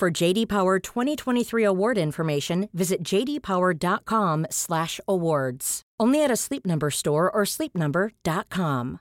For 0.00 0.10
JD 0.10 0.48
Power 0.48 0.78
2023 0.78 1.62
award 1.62 1.98
information, 1.98 2.70
visit 2.72 3.02
jdpower.com/awards. 3.02 5.82
Only 6.00 6.24
at 6.24 6.30
a 6.30 6.36
Sleep 6.36 6.64
Number 6.64 6.90
store 6.90 7.30
or 7.30 7.42
sleepnumber.com. 7.42 9.00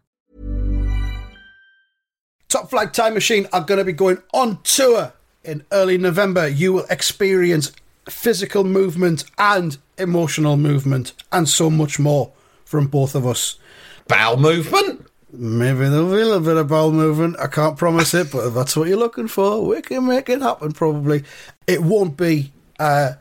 Top 2.49 2.69
Flight 2.69 2.93
Time 2.93 3.13
Machine 3.13 3.47
are 3.53 3.61
going 3.61 3.77
to 3.77 3.85
be 3.85 3.93
going 3.93 4.17
on 4.33 4.61
tour 4.63 5.13
in 5.45 5.63
early 5.71 5.97
November. 5.97 6.49
You 6.49 6.73
will 6.73 6.85
experience 6.89 7.71
physical 8.09 8.65
movement 8.65 9.23
and 9.37 9.77
emotional 9.97 10.57
movement 10.57 11.13
and 11.31 11.47
so 11.47 11.69
much 11.69 11.97
more 11.97 12.33
from 12.65 12.87
both 12.87 13.15
of 13.15 13.25
us. 13.25 13.57
Bowel 14.09 14.35
movement? 14.35 15.08
Maybe 15.31 15.79
there'll 15.79 16.11
be 16.11 16.21
a 16.21 16.39
bit 16.39 16.57
of 16.57 16.69
bowel 16.69 16.91
movement. 16.91 17.39
I 17.39 17.47
can't 17.47 17.77
promise 17.77 18.13
it, 18.15 18.31
but 18.31 18.47
if 18.47 18.53
that's 18.55 18.75
what 18.75 18.87
you're 18.87 18.97
looking 18.97 19.27
for, 19.27 19.63
we 19.63 19.81
can 19.81 20.07
make 20.07 20.27
it 20.27 20.41
happen 20.41 20.71
probably. 20.71 21.23
It 21.67 21.83
won't 21.83 22.17
be 22.17 22.51
uh, 22.79 23.13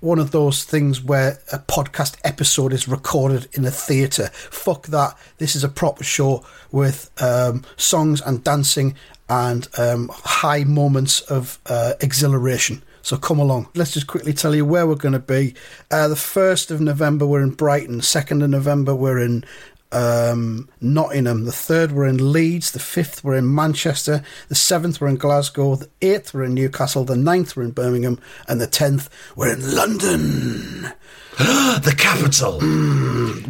one 0.00 0.20
of 0.20 0.30
those 0.30 0.62
things 0.62 1.02
where 1.02 1.40
a 1.52 1.58
podcast 1.58 2.18
episode 2.22 2.72
is 2.72 2.86
recorded 2.86 3.48
in 3.54 3.64
a 3.64 3.72
theatre. 3.72 4.28
Fuck 4.28 4.86
that. 4.88 5.18
This 5.38 5.56
is 5.56 5.64
a 5.64 5.68
proper 5.68 6.04
show 6.04 6.44
with 6.70 7.10
um, 7.20 7.64
songs 7.76 8.20
and 8.20 8.44
dancing 8.44 8.94
and 9.28 9.66
um, 9.76 10.08
high 10.12 10.62
moments 10.62 11.20
of 11.22 11.58
uh, 11.66 11.94
exhilaration. 12.00 12.82
So 13.02 13.16
come 13.16 13.38
along. 13.38 13.68
Let's 13.74 13.92
just 13.92 14.06
quickly 14.06 14.32
tell 14.32 14.54
you 14.54 14.64
where 14.64 14.86
we're 14.86 14.96
going 14.96 15.12
to 15.12 15.18
be. 15.20 15.54
Uh, 15.90 16.08
the 16.08 16.16
1st 16.16 16.70
of 16.72 16.80
November, 16.80 17.26
we're 17.26 17.42
in 17.42 17.50
Brighton. 17.50 18.00
2nd 18.00 18.42
of 18.42 18.50
November, 18.50 18.94
we're 18.94 19.20
in 19.20 19.44
um, 19.92 20.68
Nottingham. 20.80 21.44
The 21.44 21.50
3rd, 21.52 21.92
we're 21.92 22.06
in 22.06 22.32
Leeds. 22.32 22.70
The 22.72 22.78
5th, 22.78 23.22
we're 23.24 23.36
in 23.36 23.54
Manchester. 23.54 24.22
The 24.48 24.54
7th, 24.54 25.00
we're 25.00 25.08
in 25.08 25.16
Glasgow. 25.16 25.76
The 25.76 25.88
8th, 26.00 26.34
we're 26.34 26.44
in 26.44 26.54
Newcastle. 26.54 27.04
The 27.04 27.14
9th, 27.14 27.56
we're 27.56 27.64
in 27.64 27.70
Birmingham. 27.72 28.18
And 28.48 28.60
the 28.60 28.66
10th, 28.66 29.08
we're 29.36 29.52
in 29.52 29.74
London. 29.74 30.92
the 31.38 31.94
capital. 31.96 32.54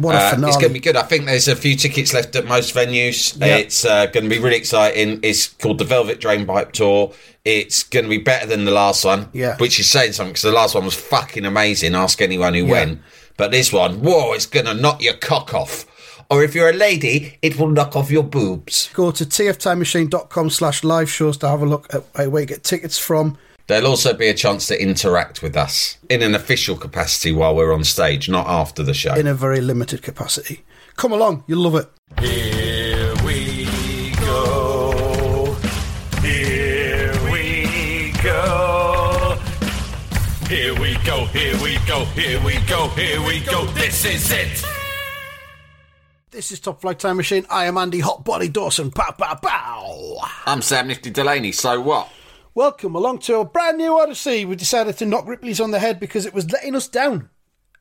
What 0.01 0.15
a 0.15 0.17
Uh, 0.17 0.29
finale. 0.31 0.49
it's 0.49 0.57
going 0.57 0.69
to 0.69 0.73
be 0.73 0.79
good. 0.79 0.95
I 0.97 1.03
think 1.03 1.25
there's 1.25 1.47
a 1.47 1.55
few 1.55 1.75
tickets 1.75 2.13
left 2.13 2.35
at 2.35 2.45
most 2.45 2.75
venues. 2.75 3.39
Yeah. 3.39 3.55
It's 3.57 3.85
uh, 3.85 4.07
going 4.07 4.25
to 4.25 4.29
be 4.29 4.39
really 4.39 4.57
exciting. 4.57 5.19
It's 5.23 5.47
called 5.47 5.77
the 5.77 5.85
Velvet 5.85 6.19
Drainpipe 6.19 6.73
Tour. 6.73 7.13
It's 7.45 7.83
going 7.83 8.03
to 8.03 8.09
be 8.09 8.17
better 8.17 8.45
than 8.45 8.65
the 8.65 8.71
last 8.71 9.05
one, 9.05 9.29
Yeah. 9.31 9.55
which 9.57 9.79
is 9.79 9.89
saying 9.89 10.11
something 10.13 10.31
because 10.33 10.41
the 10.43 10.51
last 10.51 10.75
one 10.75 10.83
was 10.83 10.95
fucking 10.95 11.45
amazing. 11.45 11.95
Ask 11.95 12.21
anyone 12.21 12.53
who 12.53 12.65
Yeah. 12.65 12.71
went. 12.71 13.01
But 13.37 13.51
this 13.51 13.71
one, 13.71 14.01
whoa, 14.01 14.33
it's 14.33 14.47
going 14.47 14.65
to 14.65 14.73
knock 14.73 15.01
your 15.01 15.13
cock 15.13 15.53
off. 15.53 15.85
Or 16.29 16.43
if 16.43 16.53
you're 16.53 16.69
a 16.69 16.73
lady, 16.73 17.37
it 17.41 17.57
will 17.57 17.69
knock 17.69 17.95
off 17.95 18.11
your 18.11 18.23
boobs. 18.23 18.89
Go 18.93 19.11
to 19.11 19.25
tftimemachine.com 19.25 20.49
slash 20.49 20.83
live 20.83 21.09
shows 21.09 21.37
to 21.37 21.47
have 21.47 21.61
a 21.61 21.65
look 21.65 21.93
at 21.93 22.03
uh, 22.15 22.29
where 22.29 22.41
you 22.41 22.47
get 22.47 22.63
tickets 22.63 22.97
from. 22.97 23.37
There'll 23.67 23.87
also 23.87 24.13
be 24.13 24.27
a 24.27 24.33
chance 24.33 24.67
to 24.67 24.81
interact 24.81 25.41
with 25.41 25.55
us 25.57 25.97
in 26.09 26.21
an 26.21 26.35
official 26.35 26.75
capacity 26.77 27.31
while 27.33 27.55
we're 27.55 27.73
on 27.73 27.83
stage, 27.83 28.29
not 28.29 28.47
after 28.47 28.83
the 28.83 28.93
show. 28.93 29.13
in 29.13 29.27
a 29.27 29.33
very 29.33 29.59
limited 29.61 30.01
capacity. 30.01 30.63
Come 30.95 31.11
along, 31.11 31.43
you'll 31.47 31.63
love 31.69 31.75
it. 31.75 31.89
Here 32.21 33.13
we 33.25 33.65
go. 34.21 35.55
Here 36.21 37.13
we 37.29 38.13
go. 38.23 39.37
Here 40.47 40.73
we 40.79 40.95
go, 41.05 41.25
here 41.25 41.61
we 41.61 41.77
go, 41.85 42.05
here 42.05 42.41
we 42.43 42.57
go, 42.67 42.87
here 42.89 43.21
we 43.21 43.39
go. 43.41 43.65
This 43.67 44.05
is 44.05 44.31
it. 44.31 44.63
This 46.37 46.51
is 46.51 46.59
Top 46.59 46.81
Flight 46.81 46.99
Time 46.99 47.17
Machine. 47.17 47.47
I 47.49 47.65
am 47.65 47.79
Andy 47.79 47.99
Hotbody 47.99 48.53
Dawson. 48.53 48.91
Pow, 48.91 49.09
pow, 49.09 49.33
pow. 49.41 50.17
I'm 50.45 50.61
Sam 50.61 50.87
Nifty 50.87 51.09
Delaney, 51.09 51.51
so 51.51 51.81
what? 51.81 52.09
Welcome 52.53 52.93
along 52.93 53.21
to 53.21 53.37
a 53.39 53.43
brand 53.43 53.79
new 53.79 53.99
Odyssey. 53.99 54.45
We 54.45 54.55
decided 54.55 54.99
to 54.99 55.07
knock 55.07 55.27
Ripley's 55.27 55.59
on 55.59 55.71
the 55.71 55.79
head 55.79 55.99
because 55.99 56.27
it 56.27 56.35
was 56.35 56.51
letting 56.51 56.75
us 56.75 56.87
down. 56.87 57.31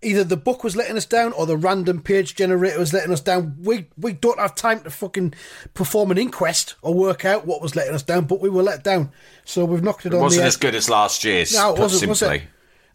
Either 0.01 0.25
the 0.25 0.39
book 0.39 0.65
was 0.65 0.75
letting 0.75 0.97
us 0.97 1.05
down 1.05 1.33
or 1.33 1.45
the 1.45 1.59
random 1.59 2.01
page 2.01 2.35
generator 2.35 2.79
was 2.79 2.95
letting 2.95 3.13
us 3.13 3.21
down. 3.21 3.57
We 3.61 3.89
we 3.99 4.15
don't 4.15 4.41
have 4.41 4.55
time 4.55 4.81
to 4.85 4.91
fucking 4.91 5.35
perform 5.75 6.11
an 6.11 6.17
inquest 6.17 6.77
or 6.81 6.95
work 6.95 7.27
out 7.27 7.47
what 7.47 7.61
was 7.61 7.77
letting 7.77 7.95
us 7.95 8.03
down, 8.03 8.25
but 8.25 8.41
we 8.41 8.49
were 8.49 8.63
let 8.63 8.83
down. 8.83 9.13
So 9.45 9.67
we've 9.67 9.83
knocked 9.83 10.07
it, 10.07 10.15
It 10.15 10.17
on 10.17 10.23
wasn't 10.23 10.45
the 10.45 10.47
as 10.47 10.57
good 10.57 10.75
as 10.75 10.89
last 10.89 11.25
year's. 11.25 11.53
No, 11.53 11.75
it 11.75 11.79
wasn't, 11.79 12.09
was 12.09 12.23
it? 12.23 12.43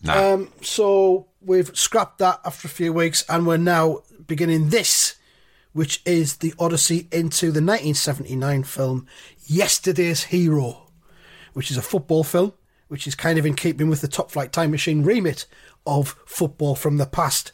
No. 0.02 0.34
Um, 0.34 0.54
so 0.64 1.28
we've 1.40 1.78
scrapped 1.78 2.18
that 2.18 2.42
after 2.46 2.68
a 2.68 2.72
few 2.72 2.94
weeks, 2.94 3.24
and 3.30 3.46
we're 3.46 3.58
now 3.58 4.00
beginning 4.26 4.70
this, 4.70 5.18
which 5.74 6.02
is 6.06 6.38
the 6.38 6.54
Odyssey 6.60 7.08
into 7.12 7.48
the 7.48 7.62
1979 7.62 8.64
film 8.64 9.08
Yesterday's 9.46 10.26
Hero, 10.26 10.88
which 11.54 11.72
is 11.72 11.78
a 11.78 11.82
football 11.82 12.24
film, 12.24 12.54
which 12.88 13.08
is 13.08 13.16
kind 13.16 13.40
of 13.40 13.46
in 13.46 13.56
keeping 13.56 13.90
with 13.90 14.02
the 14.02 14.08
Top 14.08 14.32
Flight 14.32 14.52
Time 14.52 14.72
Machine 14.72 15.04
remit 15.04 15.46
of 15.86 16.16
football 16.26 16.76
from 16.76 16.98
the 16.98 17.06
past. 17.06 17.52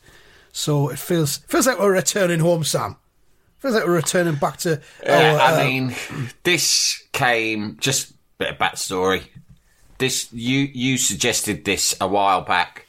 So 0.51 0.89
it 0.89 0.99
feels 0.99 1.37
feels 1.37 1.67
like 1.67 1.79
we're 1.79 1.93
returning 1.93 2.39
home, 2.39 2.63
Sam. 2.63 2.97
Feels 3.59 3.75
like 3.75 3.85
we're 3.85 3.95
returning 3.95 4.35
back 4.35 4.57
to. 4.57 4.81
Yeah, 5.03 5.33
our, 5.35 5.39
I 5.39 5.53
uh, 5.53 5.63
mean, 5.63 5.95
this 6.43 7.03
came 7.11 7.77
just 7.79 8.11
a 8.11 8.13
bit 8.39 8.51
of 8.51 8.57
backstory. 8.57 9.23
This 9.99 10.31
you 10.33 10.69
you 10.73 10.97
suggested 10.97 11.65
this 11.65 11.95
a 12.01 12.07
while 12.07 12.41
back 12.41 12.87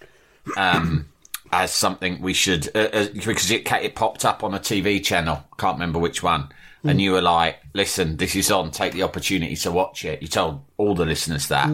um, 0.56 1.08
as 1.52 1.72
something 1.72 2.20
we 2.20 2.32
should 2.34 2.68
uh, 2.74 2.88
uh, 2.92 3.06
because 3.12 3.50
it 3.50 3.70
it 3.70 3.94
popped 3.94 4.24
up 4.24 4.44
on 4.44 4.54
a 4.54 4.58
TV 4.58 5.02
channel. 5.02 5.44
Can't 5.58 5.76
remember 5.76 5.98
which 5.98 6.22
one. 6.22 6.48
And 6.84 7.00
you 7.00 7.12
were 7.12 7.20
like, 7.20 7.58
"Listen, 7.74 8.16
this 8.16 8.36
is 8.36 8.50
on. 8.50 8.70
Take 8.70 8.92
the 8.92 9.02
opportunity 9.02 9.56
to 9.56 9.70
watch 9.72 10.04
it." 10.04 10.22
You 10.22 10.28
told 10.28 10.64
all 10.76 10.94
the 10.94 11.04
listeners 11.04 11.48
that, 11.48 11.68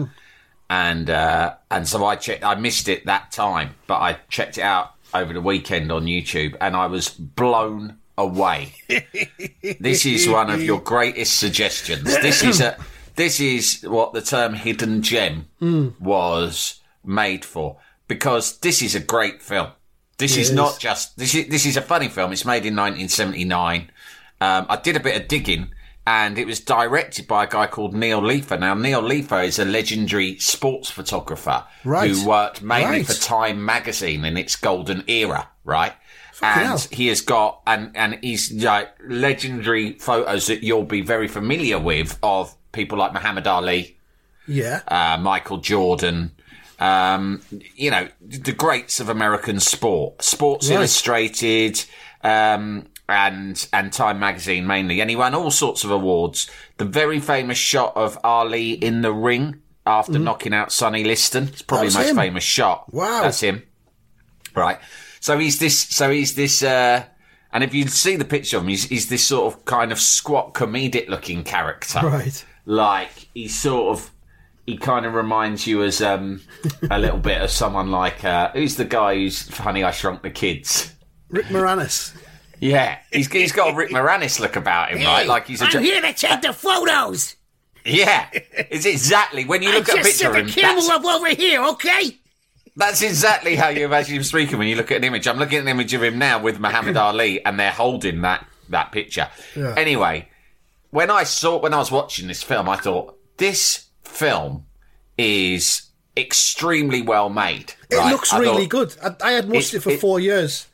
and 0.69 1.09
uh, 1.09 1.55
and 1.69 1.87
so 1.87 2.03
I 2.03 2.15
checked. 2.15 2.43
I 2.43 2.55
missed 2.55 2.89
it 2.89 3.05
that 3.05 3.31
time, 3.31 3.75
but 3.87 3.97
I 3.97 4.17
checked 4.29 4.57
it 4.57 4.63
out 4.63 4.93
over 5.13 5.31
the 5.31 5.41
weekend 5.41 5.91
on 5.91 6.05
YouTube, 6.05 6.57
and 6.59 6.75
I 6.75 6.87
was 6.87 7.09
blown 7.09 7.97
away. 8.17 8.73
This 9.79 10.05
is 10.05 10.27
one 10.27 10.49
of 10.49 10.61
your 10.61 10.79
greatest 10.79 11.39
suggestions. 11.39 12.03
This 12.03 12.43
is 12.43 12.61
a 12.61 12.77
this 13.15 13.39
is 13.39 13.81
what 13.83 14.13
the 14.13 14.21
term 14.21 14.53
hidden 14.53 15.01
gem 15.01 15.47
was 15.99 16.81
made 17.03 17.45
for 17.45 17.77
because 18.07 18.57
this 18.59 18.81
is 18.81 18.95
a 18.95 18.99
great 18.99 19.41
film. 19.41 19.67
This 20.17 20.37
is 20.37 20.49
is. 20.49 20.55
not 20.55 20.79
just 20.79 21.17
this 21.17 21.35
is 21.35 21.47
this 21.47 21.65
is 21.65 21.77
a 21.77 21.81
funny 21.81 22.07
film. 22.07 22.31
It's 22.31 22.45
made 22.45 22.65
in 22.65 22.75
1979. 22.75 23.91
Um, 24.41 24.65
I 24.69 24.75
did 24.77 24.95
a 24.95 24.99
bit 24.99 25.19
of 25.21 25.27
digging. 25.27 25.71
And 26.07 26.37
it 26.37 26.45
was 26.45 26.59
directed 26.59 27.25
by 27.27 27.45
a 27.45 27.47
guy 27.47 27.65
called 27.65 27.95
Neil 27.95 28.21
Leifer. 28.21 28.59
Now, 28.59 28.75
Neil 28.75 29.01
Leifer 29.01 29.43
is 29.43 29.57
a 29.57 29.65
legendary 29.65 30.37
sports 30.37 30.91
photographer 30.91 31.63
Right. 31.83 32.11
who 32.11 32.27
worked 32.27 32.61
mainly 32.61 32.97
Right. 32.97 33.07
for 33.07 33.15
Time 33.15 33.65
magazine 33.65 34.23
in 34.23 34.37
its 34.37 34.55
golden 34.55 35.03
era, 35.07 35.49
right? 35.63 35.93
Fucking 36.33 36.61
and 36.61 36.67
hell. 36.67 36.81
he 36.91 37.07
has 37.07 37.21
got 37.21 37.61
and 37.65 37.89
and 37.97 38.19
he's 38.21 38.51
like 38.53 38.89
legendary 39.07 39.93
photos 39.93 40.45
that 40.45 40.61
you'll 40.61 40.83
be 40.83 41.01
very 41.01 41.27
familiar 41.27 41.79
with 41.79 42.19
of 42.21 42.53
people 42.71 42.99
like 42.99 43.11
Muhammad 43.13 43.47
Ali, 43.47 43.97
yeah. 44.47 44.81
uh, 44.87 45.17
Michael 45.19 45.57
Jordan, 45.57 46.34
um, 46.79 47.41
you 47.75 47.91
know, 47.91 48.07
the 48.21 48.51
greats 48.51 48.99
of 48.99 49.09
American 49.09 49.59
sport, 49.59 50.21
Sports 50.21 50.69
Right. 50.69 50.75
Illustrated, 50.75 51.83
um, 52.23 52.87
and 53.07 53.67
and 53.71 53.93
Time 53.93 54.19
magazine 54.19 54.65
mainly, 54.65 54.99
and 54.99 55.09
he 55.09 55.15
won 55.15 55.35
all 55.35 55.51
sorts 55.51 55.83
of 55.83 55.91
awards. 55.91 56.49
The 56.77 56.85
very 56.85 57.19
famous 57.19 57.57
shot 57.57 57.95
of 57.95 58.17
Ali 58.23 58.71
in 58.71 59.01
the 59.01 59.13
ring 59.13 59.61
after 59.85 60.17
knocking 60.17 60.53
out 60.53 60.71
Sonny 60.71 61.03
Liston, 61.03 61.49
it's 61.49 61.61
probably. 61.61 61.89
The 61.89 61.99
most 61.99 62.09
him? 62.09 62.15
famous 62.15 62.43
shot. 62.43 62.91
Wow. 62.93 63.21
that's 63.21 63.39
him. 63.39 63.63
Right. 64.55 64.79
So 65.19 65.37
he's 65.37 65.59
this. 65.59 65.77
So 65.77 66.09
he's 66.09 66.35
this. 66.35 66.63
Uh, 66.63 67.05
and 67.51 67.63
if 67.63 67.73
you 67.73 67.87
see 67.87 68.15
the 68.15 68.25
picture 68.25 68.57
of 68.57 68.63
him, 68.63 68.69
he's, 68.69 68.85
he's 68.85 69.07
this 69.07 69.25
sort 69.25 69.53
of 69.53 69.63
kind 69.65 69.91
of 69.91 69.99
squat 69.99 70.53
comedic 70.53 71.07
looking 71.07 71.43
character. 71.43 71.99
Right. 72.03 72.45
Like 72.65 73.29
he's 73.33 73.55
sort 73.57 73.97
of. 73.97 74.11
He 74.65 74.77
kind 74.77 75.05
of 75.05 75.13
reminds 75.13 75.67
you 75.67 75.83
as 75.83 76.01
um, 76.01 76.41
a 76.89 76.97
little 76.97 77.19
bit 77.19 77.41
of 77.41 77.51
someone 77.51 77.91
like 77.91 78.23
uh, 78.23 78.51
who's 78.51 78.75
the 78.75 78.85
guy 78.85 79.15
who's 79.15 79.47
Honey 79.57 79.83
I 79.83 79.91
Shrunk 79.91 80.23
the 80.23 80.31
Kids. 80.31 80.91
Rick 81.29 81.45
Moranis. 81.47 82.15
Yeah, 82.59 82.97
he's 83.11 83.31
he's 83.31 83.51
got 83.51 83.73
a 83.73 83.75
Rick 83.75 83.91
Moranis 83.91 84.39
look 84.39 84.55
about 84.55 84.91
him, 84.91 85.03
right? 85.03 85.27
Like 85.27 85.47
he's 85.47 85.61
a. 85.61 85.65
I'm 85.65 85.71
jo- 85.71 85.79
here 85.79 86.01
to 86.01 86.13
take 86.13 86.41
the 86.41 86.53
photos. 86.53 87.35
Yeah, 87.85 88.27
it's 88.31 88.85
exactly 88.85 89.45
when 89.45 89.61
you 89.61 89.71
look 89.71 89.87
at 89.89 89.99
a 89.99 90.03
picture 90.03 90.29
of 90.29 90.35
him. 90.35 90.47
That's, 90.47 90.89
up 90.89 91.05
over 91.05 91.29
here, 91.29 91.63
okay? 91.63 92.17
that's 92.75 93.01
exactly 93.01 93.55
how 93.55 93.69
you 93.69 93.85
imagine 93.85 94.15
him 94.15 94.23
speaking 94.23 94.57
when 94.57 94.67
you 94.67 94.75
look 94.75 94.91
at 94.91 94.97
an 94.97 95.03
image. 95.03 95.27
I'm 95.27 95.37
looking 95.37 95.59
at 95.59 95.61
an 95.61 95.67
image 95.69 95.93
of 95.93 96.03
him 96.03 96.17
now 96.17 96.41
with 96.41 96.59
Muhammad 96.59 96.97
Ali, 96.97 97.43
and 97.45 97.59
they're 97.59 97.71
holding 97.71 98.21
that 98.21 98.45
that 98.69 98.91
picture. 98.91 99.29
Yeah. 99.55 99.75
Anyway, 99.77 100.29
when 100.89 101.09
I 101.09 101.23
saw 101.23 101.59
when 101.59 101.73
I 101.73 101.77
was 101.77 101.91
watching 101.91 102.27
this 102.27 102.43
film, 102.43 102.67
I 102.67 102.75
thought 102.75 103.17
this 103.37 103.84
film 104.05 104.65
is 105.17 105.89
extremely 106.17 107.01
well 107.01 107.29
made. 107.29 107.73
It 107.89 107.97
right? 107.97 108.11
looks 108.11 108.33
really 108.33 108.67
good. 108.67 108.95
I, 109.03 109.15
I 109.23 109.31
had 109.31 109.49
watched 109.49 109.73
It- 109.73 109.77
it, 109.77 109.83
for 109.83 109.89
it- 109.91 109.99
four 109.99 110.19
years, 110.19 110.67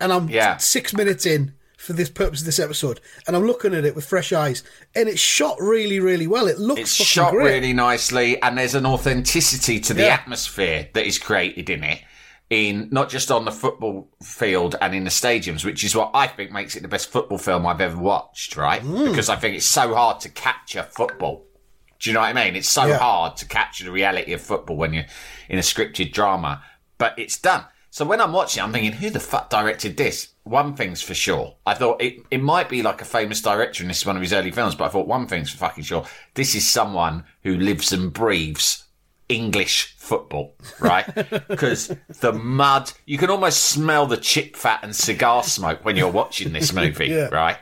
and 0.00 0.12
I'm 0.12 0.28
Yeah. 0.28 0.56
six 0.58 0.92
minutes 0.92 1.24
in 1.26 1.54
for 1.78 1.94
this 1.94 2.10
purpose 2.10 2.40
of 2.40 2.46
this 2.46 2.58
episode, 2.60 3.00
and 3.26 3.34
I'm 3.34 3.44
looking 3.46 3.74
at 3.74 3.84
it 3.84 3.96
with 3.96 4.04
fresh 4.06 4.32
eyes, 4.32 4.62
and 4.94 5.08
it's 5.08 5.20
shot 5.20 5.56
really, 5.60 5.98
really 5.98 6.26
well. 6.28 6.46
It 6.46 6.58
looks 6.58 6.80
It's 6.80 6.92
shot 6.94 7.32
great. 7.32 7.44
really 7.54 7.72
nicely, 7.72 8.40
and 8.40 8.56
there's 8.56 8.74
an 8.76 8.86
authenticity 8.86 9.80
to 9.80 9.94
the 9.94 10.02
Yeah. 10.02 10.14
atmosphere 10.14 10.88
that 10.94 11.06
is 11.06 11.18
created 11.18 11.68
in 11.70 11.82
it. 11.84 12.00
In 12.50 12.88
not 12.92 13.08
just 13.08 13.30
on 13.30 13.46
the 13.46 13.50
football 13.50 14.08
field 14.22 14.76
and 14.82 14.94
in 14.94 15.04
the 15.04 15.10
stadiums, 15.10 15.64
which 15.64 15.82
is 15.82 15.96
what 15.96 16.10
I 16.12 16.26
think 16.26 16.52
makes 16.52 16.76
it 16.76 16.82
the 16.82 16.88
best 16.88 17.10
football 17.10 17.38
film 17.38 17.66
I've 17.66 17.80
ever 17.80 17.96
watched, 17.96 18.56
right? 18.58 18.82
Mm. 18.84 19.08
Because 19.08 19.30
I 19.30 19.36
think 19.36 19.56
it's 19.56 19.64
so 19.66 19.94
hard 19.94 20.20
to 20.20 20.28
capture 20.28 20.82
football. 20.82 21.46
Do 22.02 22.10
you 22.10 22.14
know 22.14 22.20
what 22.20 22.36
I 22.36 22.44
mean? 22.44 22.56
It's 22.56 22.68
so 22.68 22.86
Yeah. 22.86 22.98
hard 22.98 23.36
to 23.38 23.46
capture 23.46 23.84
the 23.84 23.92
reality 23.92 24.32
of 24.32 24.40
football 24.40 24.76
when 24.76 24.92
you're 24.92 25.06
in 25.48 25.58
a 25.58 25.62
scripted 25.62 26.12
drama, 26.12 26.62
but 26.98 27.16
it's 27.16 27.38
done. 27.38 27.64
So 27.90 28.04
when 28.04 28.20
I'm 28.20 28.32
watching, 28.32 28.62
I'm 28.62 28.72
thinking, 28.72 28.92
who 28.92 29.10
the 29.10 29.20
fuck 29.20 29.50
directed 29.50 29.96
this? 29.96 30.28
One 30.44 30.74
thing's 30.74 31.00
for 31.02 31.14
sure. 31.14 31.54
I 31.66 31.74
thought 31.74 32.02
it, 32.02 32.16
it 32.30 32.42
might 32.42 32.68
be 32.68 32.82
like 32.82 33.00
a 33.00 33.04
famous 33.04 33.40
director 33.40 33.82
and 33.84 33.90
this 33.90 33.98
is 33.98 34.06
one 34.06 34.16
of 34.16 34.22
his 34.22 34.32
early 34.32 34.50
films, 34.50 34.74
but 34.74 34.86
I 34.86 34.88
thought 34.88 35.06
one 35.06 35.26
thing's 35.28 35.50
for 35.50 35.58
fucking 35.58 35.84
sure. 35.84 36.04
This 36.34 36.54
is 36.56 36.68
someone 36.68 37.24
who 37.44 37.56
lives 37.56 37.92
and 37.92 38.12
breathes 38.12 38.84
English 39.28 39.94
football, 39.98 40.54
right? 40.80 41.06
Because 41.48 41.94
the 42.20 42.32
mud, 42.32 42.90
you 43.06 43.18
can 43.18 43.30
almost 43.30 43.62
smell 43.66 44.06
the 44.06 44.16
chip 44.16 44.56
fat 44.56 44.80
and 44.82 44.96
cigar 44.96 45.44
smoke 45.44 45.84
when 45.84 45.94
you're 45.96 46.10
watching 46.10 46.52
this 46.52 46.72
movie, 46.72 47.06
Yeah. 47.10 47.28
right? 47.28 47.58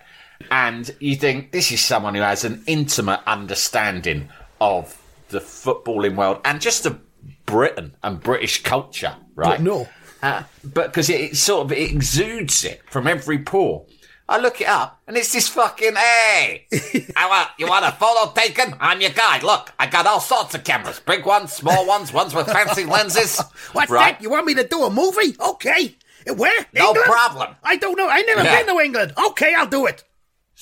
And 0.50 0.90
you 1.00 1.16
think 1.16 1.52
this 1.52 1.70
is 1.72 1.82
someone 1.82 2.14
who 2.14 2.22
has 2.22 2.44
an 2.44 2.62
intimate 2.66 3.20
understanding 3.26 4.28
of 4.60 5.00
the 5.28 5.40
footballing 5.40 6.16
world 6.16 6.40
and 6.44 6.60
just 6.60 6.87
of 6.87 7.00
Britain 7.46 7.94
and 8.02 8.20
British 8.20 8.62
culture, 8.62 9.16
right? 9.34 9.60
No. 9.60 9.88
Uh, 10.22 10.42
but 10.62 10.88
because 10.88 11.08
it, 11.08 11.20
it 11.20 11.37
sort 11.37 11.64
of 11.66 11.72
it 11.72 11.90
exudes 11.90 12.64
it 12.64 12.82
from 12.90 13.06
every 13.06 13.38
pore. 13.38 13.87
I 14.28 14.38
look 14.38 14.60
it 14.60 14.69
up 14.69 15.00
and 15.08 15.16
it's 15.16 15.32
this 15.32 15.48
fucking 15.48 15.96
hey. 15.96 16.66
I 17.16 17.28
want 17.28 17.48
you 17.58 17.66
want 17.66 17.84
a 17.84 17.93
photo 17.93 18.32
taken? 18.32 18.75
I'm 18.78 19.00
your 19.00 19.10
guy. 19.10 19.40
Look, 19.40 19.72
I 19.78 19.86
got 19.86 20.06
all 20.06 20.20
sorts 20.20 20.54
of 20.54 20.62
cameras, 20.62 21.00
big 21.00 21.26
ones, 21.26 21.52
small 21.52 21.86
ones, 21.86 22.12
ones 22.12 22.34
with 22.34 22.46
fancy 22.46 22.84
lenses. 22.84 23.40
What's 23.72 23.90
right? 23.90 24.14
that? 24.16 24.22
You 24.22 24.31
want 24.31 24.46
me 24.46 24.54
to 24.54 24.66
do 24.66 24.84
a 24.84 24.90
movie? 24.90 25.36
Okay. 25.40 25.96
Where? 26.36 26.66
England? 26.75 26.96
No 26.96 27.02
problem. 27.04 27.56
I 27.64 27.76
don't 27.76 27.96
know. 27.96 28.08
I 28.08 28.20
never 28.22 28.43
Yeah. 28.44 28.62
been 28.62 28.76
to 28.76 28.81
England. 28.82 29.12
Okay, 29.31 29.54
I'll 29.54 29.66
do 29.66 29.86
it. 29.86 30.04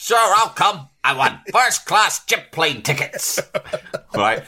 Sure, 0.00 0.34
I'll 0.36 0.50
come. 0.50 0.88
I 1.02 1.12
want 1.16 1.40
first 1.52 1.84
class 1.84 2.24
jet 2.24 2.52
plane 2.52 2.82
tickets. 2.82 3.40
right. 4.14 4.44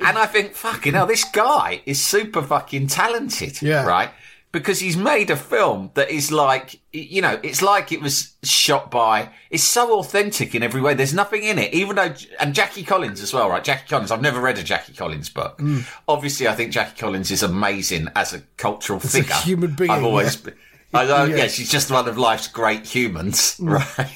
And 0.00 0.16
I 0.16 0.26
think, 0.26 0.54
fucking 0.54 0.92
hell, 0.94 1.06
this 1.06 1.24
guy 1.24 1.82
is 1.84 2.02
super 2.02 2.40
fucking 2.42 2.86
talented. 2.86 3.60
Yeah. 3.60 3.84
Right? 3.84 4.10
Because 4.52 4.78
he's 4.78 4.96
made 4.96 5.30
a 5.30 5.36
film 5.36 5.90
that 5.94 6.10
is 6.10 6.30
like, 6.30 6.78
you 6.92 7.22
know, 7.22 7.40
it's 7.42 7.60
like 7.60 7.90
it 7.90 8.00
was 8.00 8.34
shot 8.44 8.88
by, 8.88 9.30
it's 9.50 9.64
so 9.64 9.98
authentic 9.98 10.54
in 10.54 10.62
every 10.62 10.80
way. 10.80 10.94
There's 10.94 11.14
nothing 11.14 11.42
in 11.42 11.58
it, 11.58 11.74
even 11.74 11.96
though, 11.96 12.14
and 12.38 12.54
Jackie 12.54 12.84
Collins 12.84 13.20
as 13.20 13.34
well, 13.34 13.50
right? 13.50 13.64
Jackie 13.64 13.88
Collins, 13.88 14.12
I've 14.12 14.22
never 14.22 14.40
read 14.40 14.58
a 14.58 14.62
Jackie 14.62 14.92
Collins 14.92 15.28
book. 15.28 15.58
Mm. 15.58 15.84
Obviously, 16.06 16.46
I 16.46 16.54
think 16.54 16.70
Jackie 16.70 17.00
Collins 17.00 17.32
is 17.32 17.42
amazing 17.42 18.08
as 18.14 18.32
a 18.32 18.42
cultural 18.58 18.98
a 18.98 19.02
figure. 19.02 19.34
human 19.36 19.74
being, 19.74 19.90
I've 19.90 20.04
always 20.04 20.36
yeah. 20.36 20.50
been- 20.50 20.58
I 20.94 21.04
know, 21.06 21.24
Yeah. 21.24 21.36
yeah, 21.36 21.46
she's 21.48 21.70
just 21.70 21.90
one 21.90 22.06
of 22.08 22.18
life's 22.18 22.48
great 22.48 22.86
humans, 22.86 23.56
right? 23.60 24.10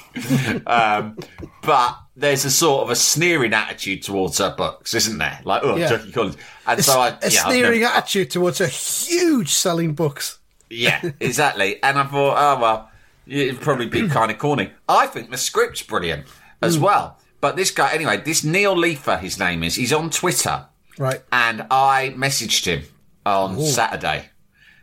um, 0.66 1.16
but 1.62 1.98
there's 2.16 2.44
a 2.44 2.50
sort 2.50 2.82
of 2.84 2.90
a 2.90 2.96
sneering 2.96 3.54
attitude 3.54 4.02
towards 4.02 4.38
her 4.38 4.54
books, 4.56 4.94
isn't 4.94 5.18
there? 5.18 5.40
Like, 5.44 5.62
oh, 5.64 5.76
Yeah. 5.76 5.88
Jackie 5.88 6.12
Collins. 6.12 6.36
And 6.66 6.84
so 6.84 7.00
I, 7.00 7.08
a 7.08 7.12
yeah, 7.30 7.44
sneering 7.46 7.80
never- 7.80 7.94
attitude 7.94 8.30
towards 8.30 8.60
a 8.60 8.66
huge 8.66 9.50
selling 9.52 9.94
books. 9.94 10.38
yeah, 10.70 11.00
exactly. 11.20 11.82
And 11.82 11.98
I 11.98 12.04
thought, 12.04 12.36
oh 12.38 12.60
well, 12.60 12.90
it'd 13.26 13.60
probably 13.60 13.86
be 13.86 14.08
kind 14.08 14.30
of 14.30 14.38
corny. 14.38 14.70
I 14.88 15.06
think 15.06 15.30
the 15.30 15.36
script's 15.38 15.82
brilliant 15.82 16.26
as 16.62 16.78
well. 16.78 17.18
But 17.40 17.56
this 17.56 17.70
guy, 17.70 17.92
anyway, 17.92 18.18
this 18.18 18.44
Neil 18.44 18.74
Leifer, 18.74 19.18
his 19.20 19.38
name 19.38 19.62
is. 19.62 19.74
He's 19.76 19.92
on 19.92 20.10
Twitter, 20.10 20.66
Right. 20.98 21.22
and 21.30 21.66
I 21.70 22.14
messaged 22.16 22.64
him 22.64 22.84
on 23.24 23.60
Saturday 23.60 24.30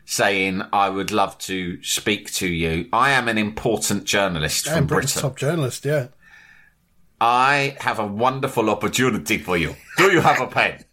saying 0.05 0.61
I 0.71 0.89
would 0.89 1.11
love 1.11 1.37
to 1.39 1.81
speak 1.83 2.31
to 2.33 2.47
you. 2.47 2.87
I 2.93 3.11
am 3.11 3.27
an 3.27 3.37
important 3.37 4.03
journalist 4.05 4.65
from 4.65 4.77
I'm 4.79 4.87
Britain's 4.87 5.13
Britain. 5.13 5.29
top 5.29 5.37
journalist, 5.37 5.85
yeah. 5.85 6.07
I 7.21 7.77
have 7.79 7.99
a 7.99 8.05
wonderful 8.05 8.69
opportunity 8.69 9.37
for 9.37 9.55
you. 9.55 9.75
Do 9.97 10.11
you 10.11 10.19
have 10.19 10.41
a 10.41 10.47
pen? 10.47 10.83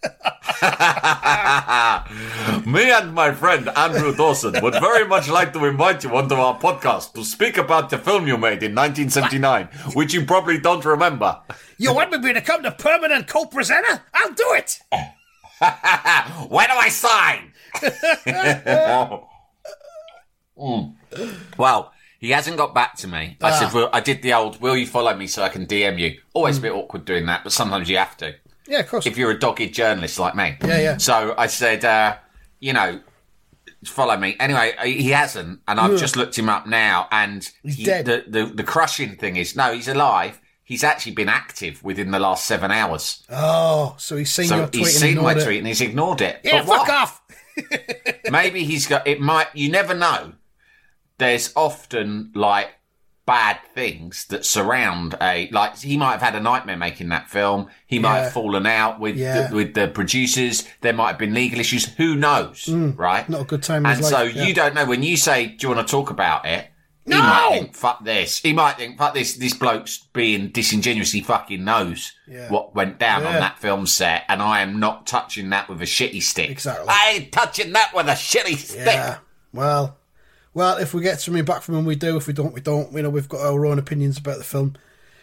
Me 2.73 2.91
and 2.93 3.12
my 3.12 3.33
friend 3.33 3.69
Andrew 3.71 4.15
Dawson 4.15 4.62
would 4.62 4.75
very 4.75 5.09
much 5.09 5.29
like 5.29 5.53
to 5.55 5.65
invite 5.65 6.05
you 6.05 6.15
onto 6.15 6.37
our 6.37 6.56
podcast 6.61 7.15
to 7.15 7.25
speak 7.25 7.56
about 7.56 7.91
the 7.91 7.99
film 7.99 8.29
you 8.29 8.37
made 8.37 8.63
in 8.63 8.77
1979, 8.77 9.67
which 9.95 10.15
you 10.15 10.25
probably 10.25 10.59
don't 10.61 10.85
remember. 10.85 11.41
You 11.79 11.93
want 11.93 12.13
me 12.13 12.19
to 12.19 12.35
become 12.35 12.63
the 12.63 12.71
permanent 12.73 13.27
co-presenter? 13.27 14.01
I'll 14.15 14.33
do 14.33 14.53
it. 14.55 14.79
Where 14.93 16.67
do 16.67 16.75
I 16.75 16.89
sign? 16.91 17.50
Mm. 20.58 20.94
Well, 21.56 21.93
he 22.19 22.31
hasn't 22.31 22.56
got 22.58 22.75
back 22.75 22.96
to 22.99 23.08
me. 23.08 23.37
I 23.40 23.50
Ah. 23.50 23.58
said, 23.58 23.72
well, 23.72 23.88
I 23.93 24.00
did 24.00 24.22
the 24.22 24.34
old, 24.34 24.61
will 24.61 24.76
you 24.76 24.87
follow 24.87 25.14
me 25.14 25.26
so 25.26 25.43
I 25.43 25.49
can 25.49 25.67
DM 25.67 25.99
you? 25.99 26.19
Always 26.34 26.58
a 26.58 26.61
bit 26.61 26.72
awkward 26.72 27.05
doing 27.05 27.26
that, 27.26 27.43
but 27.44 27.52
sometimes 27.52 27.88
you 27.88 27.96
have 27.96 28.17
to. 28.19 28.34
Yeah, 28.67 28.81
of 28.81 28.88
course. 28.88 29.06
if 29.06 29.17
you're 29.19 29.31
a 29.31 29.38
dogged 29.38 29.72
journalist 29.72 30.19
like 30.19 30.34
me. 30.37 30.56
Yeah, 30.62 30.81
yeah. 30.81 30.96
So 30.99 31.34
I 31.37 31.46
said, 31.49 31.84
uh, 31.84 32.17
you 32.61 32.72
know, 32.72 33.00
follow 33.84 34.17
me. 34.17 34.37
Anyway, 34.38 34.75
he 34.84 35.11
hasn't, 35.11 35.61
and 35.67 35.81
I've 35.81 35.99
just 35.99 36.14
looked 36.17 36.38
him 36.38 36.49
up 36.49 36.67
now, 36.69 37.08
and 37.11 37.49
He's 37.64 37.76
he- 37.76 37.84
dead. 37.84 38.05
The, 38.05 38.25
the 38.28 38.44
the 38.46 38.62
crushing 38.62 39.17
thing 39.17 39.37
is, 39.37 39.56
no, 39.56 39.72
he's 39.72 39.88
alive. 39.88 40.40
He's 40.62 40.84
actually 40.84 41.12
been 41.12 41.28
active 41.28 41.82
within 41.82 42.12
the 42.12 42.20
last 42.20 42.46
seven 42.46 42.70
hours. 42.70 43.25
oh, 43.28 43.96
so 43.99 44.17
he's 44.17 44.31
seen 44.31 44.46
So 44.46 44.56
your 44.58 44.67
tweet 44.69 44.84
he's 44.87 45.02
and 45.02 45.14
seen 45.17 45.22
my 45.25 45.32
it. 45.32 45.43
tweet 45.43 45.58
and 45.58 45.67
he's 45.67 45.81
ignored 45.81 46.20
it. 46.20 46.38
Yeah, 46.44 46.58
But 46.62 46.67
fuck 46.69 46.78
what? 46.87 46.90
off. 46.90 47.22
Maybe 48.31 48.65
he's 48.65 48.87
got. 48.87 49.06
It 49.06 49.20
might. 49.20 49.49
You 49.55 49.70
never 49.70 49.94
know. 49.94 50.32
There's 51.19 51.53
often 51.55 52.32
like 52.34 52.70
bad 53.27 53.58
things 53.75 54.25
that 54.27 54.44
surround 54.44 55.15
a 55.20 55.49
like 55.53 55.79
he 55.79 55.96
might 55.96 56.13
have 56.13 56.23
had 56.23 56.34
a 56.34 56.41
nightmare 56.41 56.77
making 56.77 57.11
that 57.11 57.29
film 57.29 57.69
he 57.87 57.99
might 58.01 58.17
Yeah. 58.17 58.23
have 58.25 58.32
fallen 58.32 58.67
out 58.67 58.99
with 58.99 59.17
Yeah. 59.17 59.46
the, 59.49 59.55
with 59.55 59.75
the 59.75 59.87
producers 59.87 60.67
there 60.81 60.93
might 60.94 61.08
have 61.11 61.19
been 61.19 61.32
legal 61.34 61.61
issues 61.61 61.84
who 61.94 62.17
knows 62.17 62.69
right 62.69 63.25
Mm. 63.27 63.29
Not 63.29 63.41
a 63.43 63.44
good 63.44 63.63
time 63.63 63.87
and 63.87 64.05
so 64.05 64.25
life, 64.25 64.34
yeah. 64.34 64.44
you 64.46 64.55
don't 64.55 64.75
know 64.75 64.84
when 64.84 65.05
you 65.05 65.17
say 65.17 65.46
do 65.46 65.69
you 65.69 65.73
want 65.73 65.87
to 65.87 65.91
talk 65.91 66.11
about 66.11 66.44
it 66.44 66.67
he 67.12 67.19
might 67.22 67.48
think 67.52 67.74
fuck 67.74 68.05
this 68.05 68.38
he 68.38 68.52
might 68.52 68.76
think 68.76 68.98
fuck 68.98 69.14
this 69.14 69.34
this 69.36 69.55
bloke's 69.55 69.98
being 70.12 70.48
disingenuous 70.48 71.12
he 71.12 71.20
fucking 71.20 71.64
knows 71.64 72.12
Yeah. 72.29 72.48
what 72.50 72.74
went 72.74 72.98
down 72.98 73.24
on 73.24 73.34
that 73.34 73.58
film 73.58 73.86
set 73.86 74.24
and 74.29 74.40
I 74.43 74.60
am 74.60 74.79
not 74.81 75.06
touching 75.06 75.50
that 75.50 75.69
with 75.69 75.81
a 75.82 75.86
shitty 75.86 76.22
stick 76.22 76.50
Exactly. 76.50 76.86
I 76.88 77.12
ain't 77.17 77.32
touching 77.32 77.72
that 77.72 77.93
with 77.94 78.06
a 78.08 78.12
shitty 78.12 78.56
stick 78.56 78.86
Yeah. 78.86 79.19
Well, 79.52 79.96
well, 80.55 80.79
if 80.79 80.93
we 80.94 81.02
get 81.02 81.20
something 81.20 81.44
back 81.44 81.62
from 81.62 81.76
him, 81.76 81.84
we 81.84 81.94
do. 81.94 82.17
If 82.17 82.26
we 82.26 82.32
don't, 82.32 82.52
we 82.52 82.60
don't. 82.60 82.93
You 82.93 83.02
know, 83.02 83.10
we've 83.10 83.29
got 83.29 83.40
our 83.40 83.67
own 83.67 83.79
opinions 83.79 84.19
about 84.19 84.38
the 84.38 84.44
film, 84.44 84.74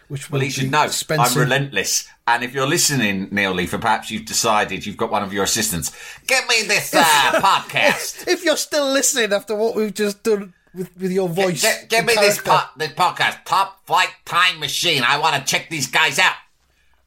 which 0.08 0.29
Well, 0.32 0.39
he 0.41 0.50
should 0.50 0.72
know. 0.72 0.88
Spencer. 0.88 1.39
I'm 1.41 1.46
relentless. 1.46 2.08
And 2.25 2.44
if 2.44 2.53
you're 2.53 2.67
listening, 2.67 3.27
Neil 3.32 3.53
Leifer 3.53 3.79
perhaps 3.79 4.10
you've 4.10 4.25
decided 4.25 4.86
you've 4.86 4.96
got 4.98 5.12
one 5.12 5.24
of 5.24 5.34
your 5.34 5.44
assistants, 5.44 5.91
get 6.27 6.48
me 6.48 6.63
this 6.63 6.94
uh, 6.94 7.01
podcast. 7.41 8.27
If 8.27 8.44
you're 8.46 8.56
still 8.58 8.91
listening 8.91 9.34
after 9.34 9.53
what 9.56 9.75
we've 9.75 9.94
just 9.94 10.24
done 10.24 10.53
with, 10.74 10.96
with 10.98 11.12
your 11.12 11.30
voice, 11.30 11.62
Get, 11.88 12.06
me 12.06 12.14
this, 12.16 12.40
character. 12.42 12.52
po- 12.52 12.78
this 12.78 12.92
podcast, 12.92 13.44
Top 13.46 13.86
Flight 13.86 14.10
Time 14.26 14.60
Machine. 14.60 15.04
I 15.04 15.18
want 15.18 15.36
to 15.36 15.44
check 15.44 15.70
these 15.70 15.88
guys 15.88 16.20
out. 16.20 16.36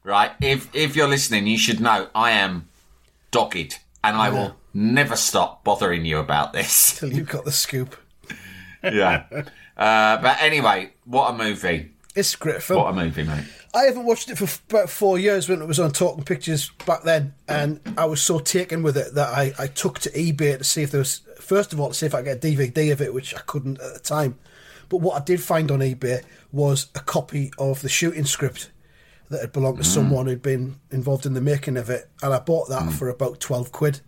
Right? 0.03 0.33
If 0.41 0.75
if 0.75 0.97
you're 0.97 1.09
listening, 1.09 1.47
you 1.47 1.59
should 1.59 1.81
know 1.81 2.09
I 2.15 2.31
am 2.33 2.69
dogged, 3.31 3.79
and 4.03 4.17
I 4.17 4.31
will 4.31 4.57
never 4.73 5.15
stop 5.17 5.63
bothering 5.63 6.05
you 6.05 6.19
about 6.19 6.53
this. 6.53 6.97
till 6.99 7.13
you've 7.13 7.29
got 7.29 7.45
the 7.45 7.53
scoop. 7.53 7.97
yeah. 8.83 9.25
Uh, 9.77 10.17
but 10.23 10.41
anyway, 10.41 10.93
what 11.05 11.31
a 11.35 11.37
movie! 11.37 11.91
It's 12.17 12.35
a 12.35 12.39
great 12.39 12.63
film. 12.63 12.83
What 12.83 12.91
a 12.91 12.97
movie, 12.97 13.25
mate. 13.25 13.45
I 13.73 13.85
haven't 13.85 14.05
watched 14.05 14.31
it 14.31 14.37
for 14.39 14.45
f- 14.45 14.63
about 14.69 14.91
four 14.91 15.19
years 15.19 15.49
when 15.49 15.63
it 15.63 15.69
was 15.69 15.79
on 15.79 15.93
Talking 15.93 16.25
Pictures 16.25 16.71
back 16.87 17.03
then, 17.05 17.35
and 17.47 17.81
I 17.97 18.07
was 18.07 18.21
so 18.21 18.39
taken 18.41 18.83
with 18.83 18.97
it 18.97 19.15
that 19.15 19.29
I, 19.29 19.53
I 19.59 19.67
took 19.69 20.01
to 20.01 20.11
eBay 20.11 20.59
to 20.59 20.65
see 20.65 20.83
if 20.83 20.91
there 20.91 20.99
was, 20.99 21.21
first 21.41 21.73
of 21.73 21.81
all, 21.81 21.89
to 21.89 21.95
see 21.95 22.07
if 22.07 22.15
I 22.15 22.23
could 22.23 22.41
get 22.41 22.45
a 22.45 22.57
DVD 22.57 22.93
of 22.93 23.01
it, 23.01 23.15
which 23.15 23.35
I 23.35 23.41
couldn't 23.41 23.81
at 23.81 23.95
the 23.95 24.01
time. 24.01 24.39
But 24.89 24.99
what 24.99 25.21
I 25.21 25.25
did 25.25 25.41
find 25.41 25.71
on 25.71 25.81
eBay 25.81 26.25
was 26.53 26.89
a 26.95 27.01
copy 27.01 27.53
of 27.59 27.83
the 27.83 27.89
shooting 27.89 28.25
script 28.25 28.71
that 29.29 29.41
had 29.41 29.53
belonged 29.53 29.79
to 29.79 29.85
mm. 29.85 29.87
someone 29.87 30.27
who'd 30.27 30.43
been 30.43 30.81
involved 30.91 31.25
in 31.25 31.35
the 31.35 31.41
making 31.41 31.77
of 31.77 31.89
it, 31.89 32.11
and 32.23 32.35
I 32.35 32.41
bought 32.41 32.69
that 32.69 32.83
mm. 32.83 32.93
for 32.93 33.09
about 33.09 33.41
twelve 33.41 33.73
quid. 33.73 34.01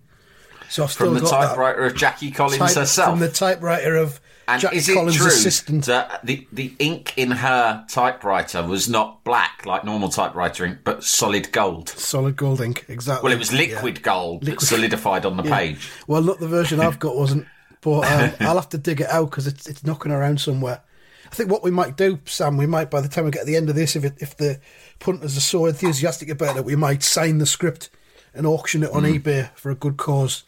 So 0.68 0.84
I've 0.84 0.90
still 0.90 1.08
From 1.08 1.14
the 1.14 1.20
got 1.20 1.30
that 1.40 1.46
typewriter 1.48 1.84
of 1.84 1.96
Jackie 1.96 2.30
Collins 2.30 2.58
type- 2.58 2.74
herself. 2.74 3.10
from 3.10 3.20
the 3.20 3.28
typewriter 3.28 3.94
of 3.96 4.20
and 4.48 4.60
Jack 4.60 4.72
is 4.74 4.88
it 4.88 4.94
Collins' 4.94 5.16
true 5.16 5.26
assistant. 5.28 5.84
that 5.86 6.24
the, 6.24 6.46
the 6.52 6.74
ink 6.78 7.14
in 7.16 7.30
her 7.30 7.84
typewriter 7.88 8.62
was 8.66 8.88
not 8.88 9.22
black 9.24 9.64
like 9.66 9.84
normal 9.84 10.08
typewriter 10.08 10.64
ink, 10.64 10.78
but 10.84 11.04
solid 11.04 11.52
gold? 11.52 11.88
Solid 11.90 12.36
gold 12.36 12.60
ink, 12.60 12.84
exactly. 12.88 13.24
Well, 13.24 13.32
it 13.32 13.38
was 13.38 13.52
liquid 13.52 14.02
gold 14.02 14.44
that 14.44 14.60
solidified 14.60 15.24
on 15.26 15.36
the 15.36 15.42
page. 15.56 15.90
Well, 16.06 16.22
look, 16.22 16.38
the 16.38 16.48
version 16.48 16.80
I've 16.80 16.98
got 16.98 17.16
wasn't, 17.16 17.46
but 17.80 18.00
um, 18.10 18.32
I'll 18.40 18.56
have 18.56 18.68
to 18.70 18.78
dig 18.78 19.00
it 19.00 19.08
out 19.08 19.30
because 19.30 19.46
it's 19.46 19.66
it's 19.66 19.84
knocking 19.84 20.12
around 20.12 20.40
somewhere. 20.40 20.82
I 21.30 21.34
think 21.34 21.50
what 21.50 21.62
we 21.64 21.70
might 21.70 21.96
do, 21.96 22.18
Sam, 22.26 22.58
we 22.58 22.66
might 22.66 22.90
by 22.90 23.00
the 23.00 23.08
time 23.08 23.24
we 23.24 23.30
get 23.30 23.40
to 23.40 23.46
the 23.46 23.56
end 23.56 23.70
of 23.70 23.74
this, 23.74 23.96
if 23.96 24.04
it, 24.04 24.14
if 24.18 24.36
the 24.36 24.60
punters 24.98 25.34
are 25.36 25.40
so 25.40 25.64
enthusiastic 25.66 26.28
about 26.28 26.56
it, 26.58 26.64
we 26.66 26.76
might 26.76 27.02
sign 27.02 27.38
the 27.38 27.46
script 27.46 27.88
and 28.34 28.46
auction 28.46 28.82
it 28.82 28.90
on 28.90 29.04
Hmm. 29.04 29.12
eBay 29.12 29.50
for 29.56 29.70
a 29.70 29.74
good 29.74 29.96
cause, 29.96 30.44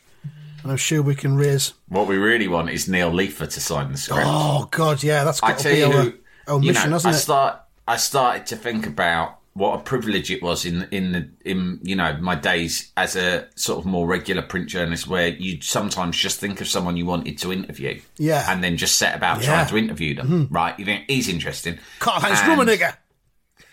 and 0.65 0.73
I'm 0.73 0.77
sure 0.79 1.01
we 1.03 1.15
can 1.15 1.37
raise. 1.37 1.73
What 1.89 2.09
we 2.09 2.17
really 2.17 2.49
want 2.49 2.71
is 2.71 2.89
Neil 2.89 3.13
Leifer 3.13 3.49
to 3.49 3.61
sign 3.61 3.93
the 3.93 3.99
script. 3.99 4.23
Oh 4.27 4.67
God, 4.73 5.03
yeah, 5.05 5.23
that's 5.23 5.41
I 5.43 5.51
got 5.51 5.59
to 5.61 5.69
be 5.69 5.79
you, 5.79 5.85
our, 5.87 6.13
our 6.55 6.59
mission, 6.59 6.91
know, 6.91 6.97
hasn't 6.97 7.15
I 7.15 7.17
it? 7.17 7.21
start. 7.21 7.61
I 7.87 7.97
started 7.97 8.47
to 8.47 8.57
think 8.57 8.87
about 8.87 9.39
what 9.53 9.79
a 9.79 9.83
privilege 9.85 10.33
it 10.33 10.43
was 10.43 10.65
in 10.65 10.89
in 10.91 11.13
the 11.13 11.29
in 11.45 11.79
you 11.83 11.95
know 11.95 12.17
my 12.21 12.35
days 12.35 12.91
as 12.97 13.15
a 13.15 13.47
sort 13.55 13.79
of 13.79 13.87
more 13.87 14.05
regular 14.07 14.43
print 14.43 14.67
journalist, 14.69 15.07
where 15.07 15.29
you 15.29 15.61
sometimes 15.61 16.17
just 16.17 16.41
think 16.41 16.61
of 16.61 16.67
someone 16.67 16.97
you 16.97 17.07
wanted 17.07 17.39
to 17.39 17.53
interview, 17.53 18.01
Yeah. 18.17 18.45
and 18.51 18.65
then 18.65 18.77
just 18.77 18.97
set 18.97 19.15
about 19.15 19.37
Yeah. 19.37 19.43
Mm-hmm. 19.43 19.53
trying 19.53 19.67
to 19.69 19.77
interview 19.77 20.15
them. 20.17 20.49
Right? 20.51 20.77
You 20.79 20.85
think 20.87 21.05
he's 21.09 21.29
interesting. 21.29 21.79
Karl 22.01 22.21
Heinz 22.21 22.41
Rummenigge. 22.41 22.97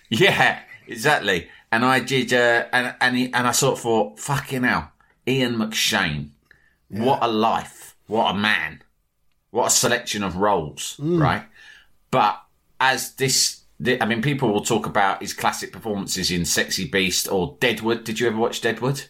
Yeah, 0.09 0.59
exactly. 0.87 1.47
And 1.71 1.85
I 1.85 2.01
did, 2.01 2.33
uh, 2.33 2.65
and 2.73 2.93
and 2.99 3.15
he, 3.15 3.33
and 3.33 3.47
I 3.47 3.51
sort 3.53 3.77
of 3.77 3.79
thought, 3.79 4.19
fucking 4.19 4.63
hell, 4.63 4.91
Ian 5.25 5.55
McShane, 5.55 6.29
what 6.91 7.19
a 7.21 7.27
life, 7.27 7.95
what 8.07 8.31
a 8.31 8.37
man, 8.37 8.83
what 9.51 9.67
a 9.67 9.69
selection 9.69 10.23
of 10.23 10.35
roles, 10.35 10.97
mm. 10.99 11.21
right? 11.21 11.43
But 12.11 12.41
as 12.79 13.13
this, 13.15 13.61
I 14.01 14.05
mean, 14.05 14.21
people 14.21 14.51
will 14.51 14.61
talk 14.63 14.85
about 14.85 15.21
his 15.21 15.33
classic 15.33 15.71
performances 15.71 16.29
in 16.31 16.45
Sexy 16.45 16.87
Beast 16.87 17.31
or 17.31 17.57
Deadwood. 17.59 18.03
Did 18.03 18.19
you 18.19 18.27
ever 18.27 18.37
watch 18.37 18.61
Deadwood? 18.61 19.05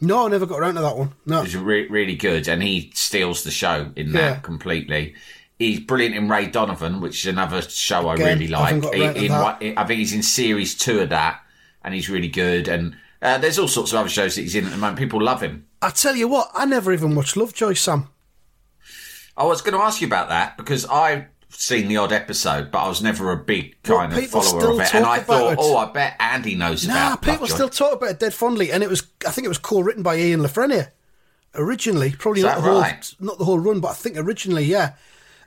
No, 0.00 0.26
I 0.26 0.30
never 0.30 0.46
got 0.46 0.60
around 0.60 0.76
to 0.76 0.80
that 0.80 0.96
one. 0.96 1.12
No, 1.26 1.42
It's 1.42 1.54
re- 1.54 1.86
really 1.88 2.16
good, 2.16 2.48
and 2.48 2.62
he 2.62 2.90
steals 2.94 3.44
the 3.44 3.50
show 3.50 3.92
in 3.96 4.12
that 4.12 4.18
Yeah. 4.18 4.36
completely. 4.36 5.14
He's 5.58 5.80
brilliant 5.80 6.14
in 6.14 6.28
Ray 6.28 6.46
Donovan, 6.46 7.02
which 7.02 7.20
is 7.20 7.26
another 7.26 7.60
show 7.60 8.08
I 8.08 8.14
Again, 8.14 8.38
really 8.38 8.54
I 8.54 8.66
haven't 8.70 8.84
like. 8.84 8.98
around 8.98 9.14
to 9.14 9.66
In 9.66 9.76
I 9.76 9.84
think 9.84 9.98
he's 9.98 10.14
in 10.14 10.22
series 10.22 10.74
two 10.74 11.00
of 11.00 11.10
that, 11.10 11.42
and 11.84 11.92
he's 11.92 12.08
really 12.08 12.28
good. 12.28 12.66
And 12.66 12.96
uh, 13.22 13.38
there's 13.38 13.58
all 13.58 13.68
sorts 13.68 13.92
of 13.92 13.98
other 13.98 14.08
shows 14.08 14.34
that 14.34 14.42
he's 14.42 14.54
in 14.54 14.64
at 14.64 14.70
the 14.70 14.76
moment. 14.78 14.98
People 14.98 15.20
love 15.22 15.42
him. 15.42 15.66
I 15.82 15.90
tell 15.90 16.16
you 16.16 16.28
what, 16.28 16.50
I 16.54 16.64
never 16.66 16.92
even 16.92 17.14
watched 17.14 17.36
Lovejoy, 17.36 17.74
Sam. 17.74 18.08
I 19.36 19.44
was 19.44 19.62
going 19.62 19.74
to 19.74 19.82
ask 19.82 20.00
you 20.00 20.06
about 20.06 20.28
that 20.28 20.56
because 20.56 20.84
I've 20.86 21.24
seen 21.48 21.88
the 21.88 21.96
odd 21.96 22.12
episode, 22.12 22.70
but 22.70 22.78
I 22.80 22.88
was 22.88 23.02
never 23.02 23.32
a 23.32 23.36
big 23.36 23.82
kind 23.82 24.12
of 24.12 24.26
follower 24.26 24.72
of 24.72 24.80
it. 24.80 24.94
And 24.94 25.04
I 25.04 25.20
thought, 25.20 25.54
it. 25.54 25.58
oh, 25.60 25.76
I 25.76 25.90
bet 25.90 26.16
Andy 26.20 26.54
knows 26.54 26.86
Nah, 26.86 26.94
about 27.14 27.22
people 27.22 27.40
Lovejoy. 27.40 27.54
still 27.54 27.68
talk 27.68 27.92
about 27.94 28.10
it 28.10 28.18
dead 28.18 28.34
fondly, 28.34 28.70
and 28.70 28.82
it 28.82 28.90
was 28.90 29.02
I 29.26 29.30
think 29.30 29.44
it 29.46 29.48
was 29.48 29.58
co-written 29.58 30.02
by 30.02 30.16
Ian 30.16 30.42
La 30.42 30.48
Frenais 30.48 30.88
originally, 31.54 32.12
probably 32.12 32.40
Is 32.40 32.44
not 32.44 32.56
that 32.56 32.62
the 32.62 32.70
whole 32.70 32.92
not 33.20 33.38
the 33.38 33.44
whole 33.44 33.58
run, 33.58 33.80
but 33.80 33.88
I 33.88 33.94
think 33.94 34.16
originally, 34.16 34.64
yeah. 34.64 34.94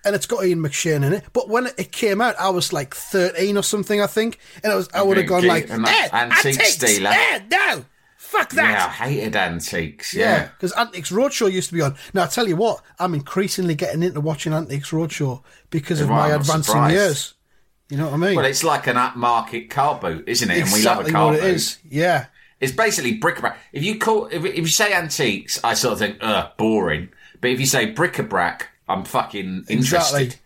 And 0.05 0.15
it's 0.15 0.25
got 0.25 0.45
Ian 0.45 0.59
McShane 0.59 1.05
in 1.05 1.13
it. 1.13 1.23
But 1.31 1.47
when 1.49 1.67
it 1.77 1.91
came 1.91 2.19
out, 2.21 2.35
I 2.39 2.49
was 2.49 2.73
like 2.73 2.93
thirteen 2.93 3.57
or 3.57 3.63
something, 3.63 4.01
I 4.01 4.07
think, 4.07 4.37
and 4.63 4.71
I 4.73 4.75
was 4.75 4.89
I 4.93 5.01
would 5.01 5.17
have 5.17 5.27
gone 5.27 5.45
like, 5.47 5.69
eh, 5.69 5.73
antique 6.11 6.13
antiques, 6.13 6.73
stealer." 6.73 7.09
eh, 7.13 7.39
no, 7.49 7.85
fuck 8.17 8.51
yeah, 8.53 8.85
I 8.87 8.89
hated 8.89 9.35
antiques. 9.35 10.13
Yeah, 10.13 10.23
Yeah. 10.37 10.43
because 10.47 10.73
Antiques 10.73 11.09
Roadshow 11.11 11.51
used 11.51 11.69
to 11.69 11.75
be 11.75 11.81
on. 11.81 11.95
Now 12.13 12.23
I 12.23 12.27
tell 12.27 12.47
you 12.47 12.55
what, 12.57 12.81
I'm 12.99 13.13
increasingly 13.13 13.75
getting 13.75 14.03
into 14.03 14.19
watching 14.19 14.51
Antiques 14.53 14.91
Roadshow 14.91 15.41
because 15.69 16.01
of 16.01 16.09
my 16.09 16.31
I'm 16.33 16.41
advancing 16.41 16.63
surprised. 16.63 16.93
years. 16.95 17.33
You 17.89 17.97
know 17.97 18.05
what 18.05 18.13
I 18.15 18.17
mean? 18.17 18.35
Well, 18.35 18.45
it's 18.45 18.63
like 18.63 18.87
an 18.87 18.95
upmarket 18.95 19.69
car 19.69 19.99
boot, 19.99 20.23
isn't 20.27 20.49
it? 20.49 20.57
exactly 20.57 20.79
and 20.79 20.83
we 20.83 20.89
love 20.89 21.07
a 21.07 21.11
car 21.11 21.25
what 21.27 21.35
it 21.35 21.41
boot. 21.41 21.53
is. 21.55 21.77
Yeah. 21.89 22.25
It's 22.59 22.71
basically 22.71 23.13
bric-a-brac. 23.17 23.57
If 23.73 23.83
you 23.83 23.99
call, 23.99 24.27
if, 24.27 24.43
if 24.45 24.57
you 24.57 24.67
say 24.67 24.93
antiques, 24.93 25.59
I 25.63 25.73
sort 25.75 25.93
of 25.93 25.99
think, 25.99 26.17
ugh, 26.21 26.51
boring. 26.57 27.09
But 27.41 27.51
if 27.51 27.59
you 27.59 27.65
say 27.65 27.87
bric-a-brac, 27.87 28.69
I'm 28.87 29.03
fucking 29.05 29.65
interested. 29.69 30.17
Exactly. 30.21 30.39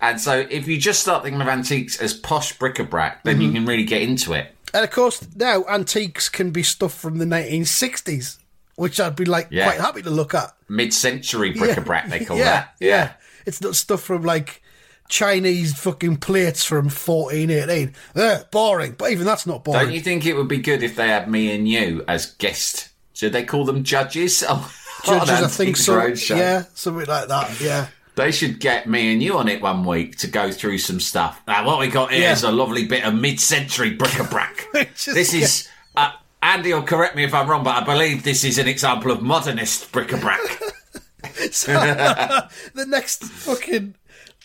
And 0.00 0.20
so 0.20 0.46
if 0.50 0.66
you 0.66 0.78
just 0.78 1.00
start 1.00 1.24
thinking 1.24 1.40
of 1.42 1.48
antiques 1.48 2.00
as 2.00 2.14
posh 2.14 2.58
bric-a-brac, 2.58 3.22
then 3.24 3.34
Mm-hmm. 3.34 3.42
you 3.42 3.52
can 3.52 3.66
really 3.66 3.84
get 3.84 4.02
into 4.02 4.32
it. 4.32 4.54
And 4.72 4.84
of 4.84 4.90
course, 4.90 5.26
now 5.36 5.64
antiques 5.68 6.28
can 6.28 6.52
be 6.52 6.62
stuff 6.62 6.94
from 6.94 7.18
the 7.18 7.24
1960s, 7.26 8.38
which 8.76 8.98
I'd 9.00 9.16
be 9.16 9.24
like 9.24 9.48
Yeah. 9.50 9.64
quite 9.64 9.80
happy 9.80 10.02
to 10.02 10.10
look 10.10 10.32
at. 10.34 10.52
Mid-century 10.68 11.50
bric-a-brac, 11.52 12.08
they 12.08 12.24
call 12.24 12.36
yeah, 12.38 12.44
that. 12.44 12.74
Yeah. 12.80 13.12
It's 13.46 13.60
not 13.60 13.74
stuff 13.76 14.00
from 14.02 14.22
like 14.22 14.62
Chinese 15.08 15.74
fucking 15.78 16.18
plates 16.18 16.64
from 16.64 16.84
1418. 16.88 17.94
Ugh, 18.16 18.46
boring. 18.50 18.94
But 18.96 19.10
even 19.10 19.26
that's 19.26 19.46
not 19.46 19.64
boring. 19.64 19.86
Don't 19.86 19.94
you 19.94 20.00
think 20.00 20.24
it 20.24 20.34
would 20.36 20.48
be 20.48 20.58
good 20.58 20.82
if 20.82 20.94
they 20.96 21.08
had 21.08 21.28
me 21.28 21.52
and 21.54 21.68
you 21.68 22.04
as 22.06 22.26
guest? 22.34 22.88
Should 23.12 23.32
they 23.32 23.44
call 23.44 23.64
them 23.64 23.82
judges? 23.84 24.42
Oh, 24.48 24.72
Judges, 25.04 25.30
I 25.30 25.46
think 25.48 25.76
so. 25.76 26.06
Yeah, 26.36 26.64
something 26.74 27.06
like 27.06 27.28
that. 27.28 27.60
Yeah. 27.60 27.88
They 28.16 28.32
should 28.32 28.60
get 28.60 28.88
me 28.88 29.12
and 29.12 29.22
you 29.22 29.38
on 29.38 29.48
it 29.48 29.62
one 29.62 29.84
week 29.84 30.16
to 30.18 30.26
go 30.26 30.50
through 30.50 30.78
some 30.78 31.00
stuff. 31.00 31.40
Now, 31.46 31.64
what 31.64 31.78
we 31.78 31.86
got 31.88 32.10
here 32.12 32.22
Yeah. 32.22 32.32
is 32.32 32.42
a 32.42 32.50
lovely 32.50 32.84
bit 32.84 33.04
of 33.04 33.14
mid-century 33.14 33.90
bric-a-brac. 33.94 34.66
This 35.06 35.32
is 35.32 35.68
uh, 35.96 36.10
Andy 36.42 36.74
will 36.74 36.82
correct 36.82 37.16
me 37.16 37.24
if 37.24 37.32
I'm 37.32 37.48
wrong, 37.48 37.64
but 37.64 37.76
I 37.76 37.84
believe 37.84 38.22
this 38.24 38.44
is 38.44 38.58
an 38.58 38.68
example 38.68 39.10
of 39.10 39.22
modernist 39.22 39.90
bric-a-brac. 39.92 40.40
so, 41.52 41.72
the 42.74 42.86
next 42.86 43.24
fucking 43.24 43.94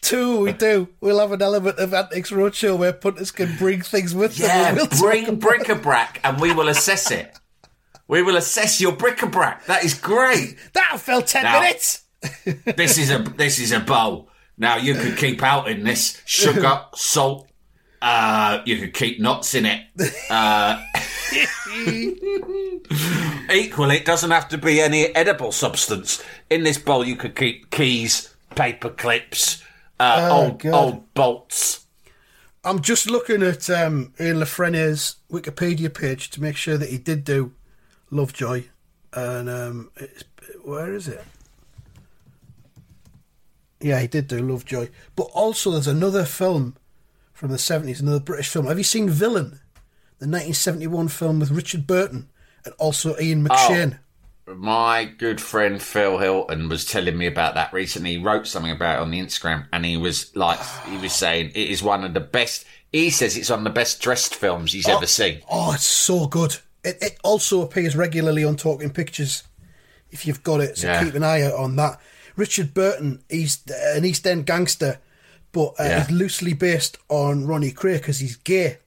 tour 0.01 0.41
we 0.41 0.53
do, 0.53 0.87
we'll 1.01 1.19
have 1.19 1.31
an 1.31 1.41
element 1.41 1.77
of 1.79 1.93
Antiques 1.93 2.31
Roadshow 2.31 2.77
where 2.77 2.93
punters 2.93 3.31
can 3.31 3.55
bring 3.57 3.81
things 3.81 4.13
with 4.13 4.35
them. 4.37 4.47
yeah, 4.47 4.73
we'll 4.73 4.87
bring 4.87 5.37
bric-a-brac 5.37 6.21
and 6.23 6.39
we 6.39 6.53
will 6.53 6.69
assess 6.69 7.11
it. 7.11 7.37
We 8.07 8.21
will 8.21 8.35
assess 8.37 8.79
your 8.79 8.91
bric-a-brac. 8.91 9.65
That 9.65 9.83
is 9.83 9.93
great. 9.93 10.57
That 10.73 10.99
felt 10.99 11.27
10 11.27 11.43
Now- 11.43 11.59
minutes. 11.59 12.03
This 12.75 12.97
is 12.97 13.11
a 13.11 13.19
this 13.19 13.59
is 13.59 13.71
a 13.71 13.79
bowl. 13.79 14.29
Now 14.57 14.77
you 14.77 14.95
could 14.95 15.15
keep 15.17 15.43
out 15.43 15.67
in 15.67 15.83
this 15.83 16.21
sugar, 16.25 16.81
salt. 16.95 17.47
Uh, 18.01 18.61
you 18.65 18.77
could 18.79 18.93
keep 18.93 19.19
nuts 19.19 19.53
in 19.55 19.65
it. 19.65 19.81
Uh, 20.29 20.81
equally, 23.51 23.97
it 23.97 24.05
doesn't 24.05 24.31
have 24.31 24.47
to 24.49 24.57
be 24.57 24.81
any 24.81 25.07
edible 25.15 25.51
substance. 25.51 26.23
In 26.49 26.63
this 26.63 26.77
bowl, 26.77 27.05
you 27.05 27.15
could 27.15 27.35
keep 27.35 27.69
keys, 27.71 28.35
paper 28.55 28.89
clips, 28.89 29.63
uh, 29.99 30.29
Oh, 30.31 30.43
old 30.45 30.59
God. 30.59 30.73
old 30.73 31.13
bolts. 31.13 31.85
I'm 32.63 32.81
just 32.81 33.09
looking 33.09 33.43
at 33.43 33.69
um, 33.69 34.13
Ian 34.19 34.39
La 34.39 34.45
Frenais's 34.45 35.17
Wikipedia 35.31 35.93
page 35.93 36.29
to 36.31 36.41
make 36.41 36.57
sure 36.57 36.77
that 36.77 36.89
he 36.89 36.97
did 36.97 37.23
do 37.23 37.53
Lovejoy. 38.11 38.65
And 39.13 39.49
um, 39.49 39.91
it's, 39.95 40.23
where 40.63 40.93
is 40.93 41.07
it? 41.07 41.23
Yeah, 43.79 43.99
he 43.99 44.07
did 44.07 44.27
do 44.27 44.39
Lovejoy. 44.39 44.89
But 45.15 45.29
also, 45.33 45.71
there's 45.71 45.87
another 45.87 46.25
film 46.25 46.75
from 47.33 47.51
the 47.51 47.57
70s, 47.57 48.01
another 48.01 48.19
British 48.19 48.49
film. 48.49 48.65
Have 48.67 48.77
you 48.77 48.83
seen 48.83 49.09
Villain? 49.09 49.59
The 50.19 50.27
1971 50.27 51.09
film 51.09 51.39
with 51.39 51.51
Richard 51.51 51.85
Burton 51.85 52.29
and 52.63 52.73
also 52.77 53.19
Ian 53.19 53.47
McShane. 53.47 53.99
Oh 54.47 54.55
My 54.55 55.03
good 55.03 55.41
friend 55.41 55.81
Phil 55.81 56.17
Hilton 56.17 56.69
was 56.69 56.85
telling 56.85 57.17
me 57.17 57.25
about 57.27 57.55
that 57.55 57.73
recently. 57.73 58.11
He 58.11 58.23
wrote 58.23 58.47
something 58.47 58.71
about 58.71 58.99
it 58.99 59.01
on 59.01 59.11
the 59.11 59.19
Instagram, 59.19 59.67
and 59.73 59.85
he 59.85 59.97
was 59.97 60.35
like, 60.35 60.59
he 60.87 60.97
was 60.97 61.13
saying 61.15 61.51
it 61.53 61.69
is 61.69 61.83
one 61.83 62.03
of 62.03 62.13
the 62.13 62.19
best. 62.21 62.65
He 62.91 63.09
says 63.09 63.35
it's 63.35 63.49
one 63.49 63.59
of 63.59 63.65
the 63.65 63.71
best 63.71 64.01
dressed 64.01 64.35
films 64.35 64.71
he's 64.71 64.87
ever 64.87 65.05
seen. 65.05 65.41
Oh, 65.51 65.73
it's 65.73 65.85
so 65.85 66.27
good. 66.27 66.57
It, 66.85 66.97
it 67.01 67.17
also 67.23 67.61
appears 67.61 67.95
regularly 67.95 68.43
on 68.43 68.55
Talking 68.55 68.89
Pictures 68.91 69.43
if 70.11 70.25
you've 70.27 70.43
got 70.43 70.61
it, 70.61 70.77
so 70.77 70.87
Yeah. 70.87 71.03
keep 71.03 71.15
an 71.15 71.23
eye 71.23 71.41
out 71.41 71.53
on 71.55 71.75
that. 71.77 71.99
Richard 72.35 72.73
Burton, 72.73 73.23
he's 73.29 73.59
an 73.95 74.05
East 74.05 74.25
End 74.27 74.45
gangster, 74.45 74.99
but 75.51 75.73
uh, 75.79 75.83
Yeah. 75.83 76.03
he's 76.05 76.11
loosely 76.15 76.53
based 76.53 76.97
on 77.09 77.45
Ronnie 77.47 77.71
Kray 77.71 77.93
because 77.97 78.19
he's 78.19 78.35
gay. 78.37 78.77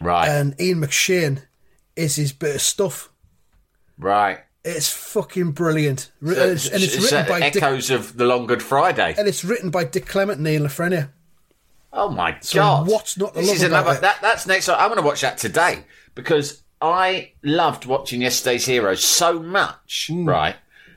Right, 0.00 0.28
And 0.28 0.60
Ian 0.60 0.80
McShane 0.80 1.42
is 1.96 2.16
his 2.16 2.32
bit 2.32 2.54
of 2.56 2.60
stuff. 2.62 3.10
right. 3.98 4.40
It's 4.64 4.92
fucking 4.92 5.52
brilliant. 5.52 6.10
Ri- 6.20 6.36
and 6.38 6.50
it's, 6.50 6.68
and 6.68 6.82
it's 6.82 6.94
It's, 6.96 7.04
written 7.12 7.26
by 7.28 7.40
Dick, 7.40 7.56
echoes 7.62 7.90
of 7.90 8.16
the 8.18 8.24
Long 8.26 8.46
Good 8.46 8.62
Friday. 8.62 9.14
and 9.16 9.26
it's 9.26 9.42
written 9.44 9.70
by 9.70 9.84
Dick 9.84 10.04
Clement 10.06 10.38
and 10.38 10.46
Ian 10.48 10.64
La 10.64 10.68
Frenais. 10.68 11.08
Oh 11.92 12.10
my 12.10 12.36
god! 12.52 12.86
what's 12.86 13.16
not 13.16 13.32
to 13.32 13.40
this 13.40 13.46
love 13.48 13.56
is 13.56 13.62
another. 13.62 13.94
That, 13.94 14.18
that's 14.20 14.46
next. 14.46 14.68
I'm 14.68 14.88
going 14.88 14.96
to 15.00 15.02
watch 15.06 15.22
that 15.22 15.38
today 15.38 15.84
because 16.14 16.62
I 16.80 17.32
loved 17.42 17.86
watching 17.86 18.22
Yesterday's 18.22 18.66
Heroes 18.66 19.02
so 19.04 19.40
much, 19.40 20.06
Hmm. 20.10 20.28
right? 20.28 20.56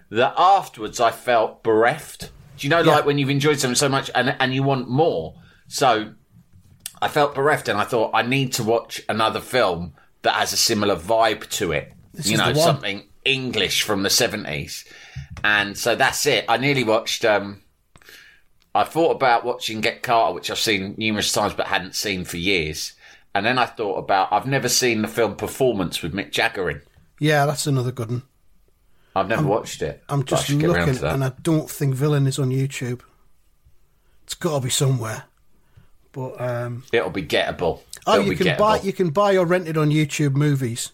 That 0.09 0.33
afterwards 0.37 0.99
I 0.99 1.11
felt 1.11 1.63
bereft. 1.63 2.29
Do 2.57 2.67
you 2.67 2.69
know, 2.69 2.81
like 2.81 3.05
when 3.05 3.17
you've 3.17 3.29
enjoyed 3.29 3.59
something 3.59 3.75
so 3.75 3.89
much 3.89 4.11
and 4.13 4.35
and 4.39 4.53
you 4.53 4.61
want 4.63 4.89
more? 4.89 5.35
So 5.67 6.13
I 7.01 7.07
felt 7.07 7.33
bereft, 7.33 7.67
and 7.67 7.79
I 7.79 7.83
thought 7.85 8.11
I 8.13 8.21
need 8.21 8.53
to 8.53 8.63
watch 8.63 9.01
another 9.09 9.39
film 9.39 9.93
that 10.21 10.33
has 10.35 10.53
a 10.53 10.57
similar 10.57 10.95
vibe 10.95 11.49
to 11.51 11.71
it. 11.71 11.93
This 12.13 12.27
you 12.29 12.37
know, 12.37 12.53
something 12.53 13.03
English 13.25 13.81
from 13.83 14.03
the 14.03 14.09
seventies, 14.09 14.85
and 15.43 15.77
so 15.77 15.95
that's 15.95 16.25
it. 16.25 16.45
I 16.47 16.57
nearly 16.57 16.83
watched. 16.83 17.25
Um, 17.25 17.61
I 18.75 18.83
thought 18.83 19.11
about 19.15 19.43
watching 19.45 19.81
Get 19.81 20.03
Carter, 20.03 20.33
which 20.35 20.51
I've 20.51 20.59
seen 20.59 20.95
numerous 20.97 21.31
times 21.31 21.53
but 21.53 21.67
hadn't 21.67 21.95
seen 21.95 22.23
for 22.25 22.37
years. 22.37 22.93
And 23.33 23.45
then 23.45 23.57
I 23.57 23.65
thought 23.65 23.97
about 23.97 24.31
I've 24.33 24.45
never 24.47 24.67
seen 24.69 25.01
the 25.01 25.07
film 25.07 25.35
Performance 25.35 26.01
with 26.01 26.13
Mick 26.13 26.31
Jagger 26.31 26.69
in. 26.69 26.81
Yeah, 27.19 27.45
that's 27.45 27.67
another 27.67 27.91
good 27.91 28.09
one. 28.09 28.23
I've 29.15 29.27
never 29.27 29.43
watched 29.43 29.81
it. 29.81 30.03
I'm 30.09 30.23
just 30.23 30.45
should 30.47 30.59
get 30.59 30.69
round 30.69 30.91
looking, 30.91 31.07
and 31.07 31.23
I 31.23 31.31
don't 31.41 31.69
think 31.69 31.95
Villain 31.95 32.27
is 32.27 32.39
on 32.39 32.49
YouTube. 32.49 33.01
It's 34.23 34.33
got 34.35 34.55
to 34.59 34.63
be 34.63 34.69
somewhere. 34.69 35.23
But 36.13 36.39
um, 36.41 36.83
It'll 36.91 37.09
be 37.09 37.23
gettable. 37.23 37.81
oh, 38.05 38.15
It'll 38.19 38.25
you 38.31 38.35
can 38.37 38.47
gettable. 38.47 38.57
buy 38.57 38.79
you 38.81 38.93
can 38.93 39.09
buy 39.11 39.35
or 39.37 39.45
rent 39.45 39.67
it 39.67 39.77
on 39.77 39.89
YouTube 39.89 40.33
Movies. 40.33 40.91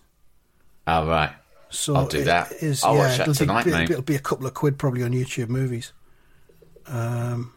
Oh 0.88 1.08
right. 1.08 1.32
So 1.70 1.96
I'll 1.96 2.08
do 2.08 2.24
that. 2.24 2.52
is- 2.54 2.84
I'll 2.84 2.96
yeah, 2.96 3.00
watch 3.08 3.18
that 3.18 3.22
it'll 3.24 3.34
tonight, 3.36 3.66
be, 3.66 3.72
mate. 3.72 3.90
It'll 3.90 4.02
be 4.02 4.16
a 4.16 4.20
couple 4.20 4.46
of 4.48 4.54
quid 4.54 4.78
probably 4.78 5.04
on 5.04 5.12
YouTube 5.12 5.50
Movies. 5.50 5.92
Um, 6.88 7.54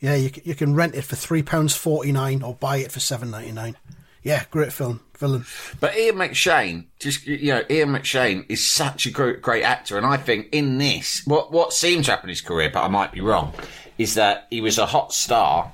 yeah, 0.00 0.14
you 0.14 0.30
you 0.44 0.54
can 0.54 0.74
rent 0.74 0.94
it 0.94 1.02
for 1.02 1.16
three 1.16 1.42
pounds 1.42 1.74
forty 1.74 2.12
nine 2.12 2.42
or 2.42 2.54
buy 2.54 2.78
it 2.78 2.92
for 2.92 3.00
seven 3.00 3.30
ninety 3.30 3.52
nine. 3.52 3.76
Yeah, 4.22 4.44
great 4.50 4.72
film, 4.72 5.00
Villain. 5.16 5.46
But 5.80 5.96
Ian 5.96 6.16
McShane, 6.16 6.86
just 6.98 7.26
you 7.26 7.52
know, 7.54 7.62
Ian 7.70 7.90
McShane 7.90 8.44
is 8.48 8.66
such 8.66 9.06
a 9.06 9.10
great, 9.10 9.40
great 9.40 9.62
actor, 9.62 9.96
and 9.96 10.06
I 10.06 10.16
think 10.16 10.48
in 10.52 10.78
this, 10.78 11.22
what 11.26 11.52
what 11.52 11.72
seems 11.72 12.06
to 12.06 12.12
happen 12.12 12.28
in 12.28 12.30
his 12.30 12.40
career, 12.40 12.70
but 12.72 12.82
I 12.82 12.88
might 12.88 13.12
be 13.12 13.20
wrong, 13.20 13.54
is 13.96 14.14
that 14.14 14.46
he 14.50 14.60
was 14.60 14.78
a 14.78 14.86
hot 14.86 15.12
star 15.12 15.72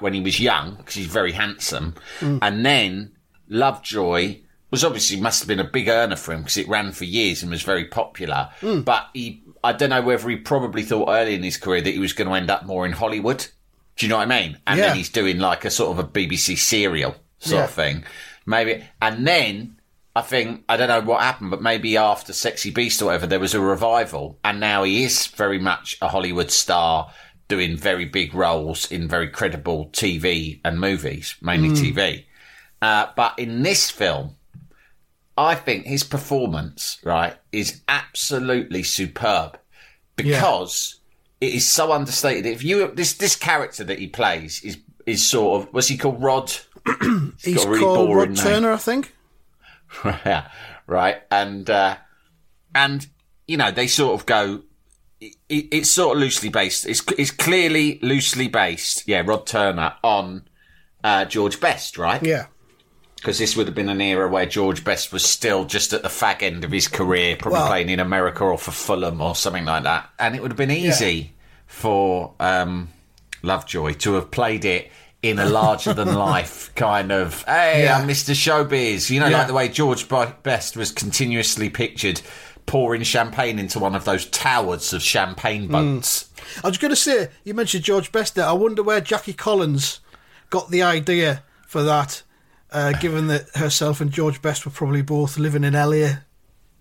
when 0.00 0.14
he 0.14 0.20
was 0.20 0.38
young 0.38 0.76
because 0.76 0.94
he's 0.94 1.06
very 1.06 1.32
handsome, 1.32 1.94
mm. 2.20 2.38
and 2.42 2.64
then 2.64 3.12
Lovejoy 3.48 4.40
was 4.70 4.84
obviously 4.84 5.20
must 5.20 5.40
have 5.40 5.48
been 5.48 5.60
a 5.60 5.64
big 5.64 5.88
earner 5.88 6.16
for 6.16 6.32
him 6.32 6.40
because 6.40 6.56
it 6.56 6.68
ran 6.68 6.90
for 6.90 7.04
years 7.04 7.42
and 7.42 7.50
was 7.50 7.62
very 7.62 7.84
popular. 7.84 8.50
Mm. 8.60 8.84
But 8.84 9.08
he, 9.14 9.42
I 9.62 9.72
don't 9.72 9.90
know 9.90 10.02
whether 10.02 10.28
he 10.28 10.36
probably 10.36 10.82
thought 10.82 11.08
early 11.08 11.34
in 11.34 11.44
his 11.44 11.56
career 11.56 11.80
that 11.80 11.92
he 11.92 12.00
was 12.00 12.12
going 12.12 12.28
to 12.28 12.34
end 12.34 12.50
up 12.50 12.66
more 12.66 12.84
in 12.84 12.92
Hollywood. 12.92 13.46
Do 13.96 14.06
you 14.06 14.10
know 14.10 14.18
what 14.18 14.30
I 14.30 14.40
mean? 14.40 14.58
And 14.66 14.78
Yeah. 14.78 14.88
then 14.88 14.96
he's 14.96 15.08
doing 15.08 15.38
like 15.38 15.64
a 15.64 15.70
sort 15.70 15.90
of 15.96 15.98
a 16.04 16.08
BBC 16.08 16.56
serial 16.56 17.16
sort 17.38 17.58
Yeah. 17.60 17.64
of 17.64 17.70
thing. 17.70 18.04
Maybe, 18.46 18.84
and 19.00 19.26
then 19.26 19.76
I 20.16 20.22
think 20.22 20.64
I 20.68 20.76
don't 20.76 20.88
know 20.88 21.00
what 21.00 21.22
happened, 21.22 21.50
but 21.50 21.62
maybe 21.62 21.96
after 21.96 22.32
Sexy 22.32 22.70
Beast 22.70 23.02
or 23.02 23.06
whatever, 23.06 23.26
there 23.26 23.40
was 23.40 23.54
a 23.54 23.60
revival, 23.60 24.38
and 24.44 24.60
now 24.60 24.84
he 24.84 25.02
is 25.02 25.26
very 25.26 25.58
much 25.58 25.96
a 26.00 26.08
Hollywood 26.08 26.50
star, 26.52 27.10
doing 27.48 27.76
very 27.76 28.04
big 28.04 28.32
roles 28.34 28.90
in 28.90 29.08
very 29.08 29.28
credible 29.28 29.86
TV 29.92 30.60
and 30.64 30.78
movies, 30.80 31.34
mainly 31.40 31.70
TV. 31.70 32.26
Uh, 32.80 33.06
but 33.16 33.36
in 33.38 33.62
this 33.62 33.90
film, 33.90 34.36
I 35.36 35.54
think 35.56 35.84
his 35.86 36.04
performance, 36.04 36.98
right, 37.02 37.34
is 37.50 37.80
absolutely 37.88 38.82
superb 38.84 39.58
because 40.16 41.00
it 41.40 41.54
is 41.54 41.70
so 41.70 41.92
understated. 41.92 42.46
If 42.46 42.62
you 42.62 42.92
this 42.92 43.14
this 43.14 43.36
character 43.36 43.84
that 43.84 43.98
he 43.98 44.06
plays 44.06 44.62
is 44.62 44.78
is 45.06 45.26
sort 45.26 45.62
of 45.62 45.74
what's 45.74 45.88
he 45.88 45.96
called 45.96 46.22
Rod? 46.22 46.52
He's 47.42 47.64
a 47.64 47.68
really 47.68 47.80
called 47.80 48.14
Rod 48.14 48.28
name. 48.28 48.36
Turner, 48.36 48.72
I 48.72 48.76
think. 48.76 49.14
yeah, 50.04 50.50
right, 50.86 51.22
and 51.30 51.68
uh, 51.68 51.96
and 52.74 53.06
you 53.46 53.56
know 53.56 53.70
they 53.70 53.86
sort 53.86 54.18
of 54.20 54.26
go. 54.26 54.62
It, 55.20 55.36
it's 55.48 55.90
sort 55.90 56.16
of 56.16 56.20
loosely 56.20 56.48
based. 56.48 56.86
It's 56.86 57.02
it's 57.18 57.30
clearly 57.30 57.98
loosely 58.02 58.48
based. 58.48 59.06
Yeah, 59.06 59.22
Rod 59.24 59.46
Turner 59.46 59.94
on 60.02 60.48
uh, 61.02 61.24
George 61.26 61.60
Best, 61.60 61.96
right? 61.96 62.22
Yeah, 62.22 62.46
because 63.24 63.38
this 63.38 63.56
would 63.56 63.66
have 63.66 63.74
been 63.74 63.88
an 63.88 64.02
era 64.02 64.28
where 64.28 64.44
George 64.44 64.84
Best 64.84 65.10
was 65.10 65.24
still 65.24 65.64
just 65.64 65.94
at 65.94 66.02
the 66.02 66.10
fag 66.10 66.42
end 66.42 66.62
of 66.62 66.70
his 66.70 66.88
career, 66.88 67.36
probably 67.36 67.60
Well- 67.60 67.68
playing 67.68 67.88
in 67.88 67.98
America 67.98 68.44
or 68.44 68.58
for 68.58 68.70
Fulham 68.70 69.22
or 69.22 69.34
something 69.34 69.64
like 69.64 69.84
that. 69.84 70.10
And 70.18 70.36
it 70.36 70.42
would 70.42 70.50
have 70.50 70.58
been 70.58 70.70
easy 70.70 71.32
for 71.66 72.34
um, 72.38 72.90
Lovejoy 73.42 73.94
to 73.94 74.12
have 74.14 74.30
played 74.30 74.66
it 74.66 74.92
in 75.22 75.38
a 75.38 75.46
larger 75.46 75.94
than 75.94 76.14
life 76.14 76.70
kind 76.74 77.10
of, 77.10 77.42
hey, 77.44 77.84
Yeah. 77.84 77.96
I'm 77.98 78.06
Mr. 78.06 78.34
Showbiz. 78.34 79.08
You 79.08 79.20
know, 79.20 79.28
Yeah. 79.28 79.38
like 79.38 79.46
the 79.46 79.54
way 79.54 79.68
George 79.68 80.06
Best 80.42 80.76
was 80.76 80.92
continuously 80.92 81.70
pictured 81.70 82.20
pouring 82.66 83.02
champagne 83.04 83.58
into 83.58 83.78
one 83.78 83.94
of 83.94 84.04
those 84.04 84.26
towers 84.26 84.92
of 84.92 85.02
champagne 85.02 85.66
bunts. 85.68 86.26
I 86.62 86.68
was 86.68 86.76
going 86.76 86.90
to 86.90 86.96
say 86.96 87.28
you 87.42 87.54
mentioned 87.54 87.84
George 87.84 88.12
Best 88.12 88.34
there. 88.34 88.44
I 88.46 88.52
wonder 88.52 88.82
where 88.82 89.00
Jackie 89.00 89.32
Collins 89.32 90.00
got 90.50 90.70
the 90.70 90.82
idea 90.82 91.42
for 91.66 91.82
that. 91.82 92.22
Uh, 92.74 92.92
given 92.98 93.28
that 93.28 93.48
herself 93.54 94.00
and 94.00 94.10
George 94.10 94.42
Best 94.42 94.64
were 94.66 94.72
probably 94.72 95.00
both 95.02 95.38
living 95.38 95.62
in 95.64 95.74
LA 95.74 95.92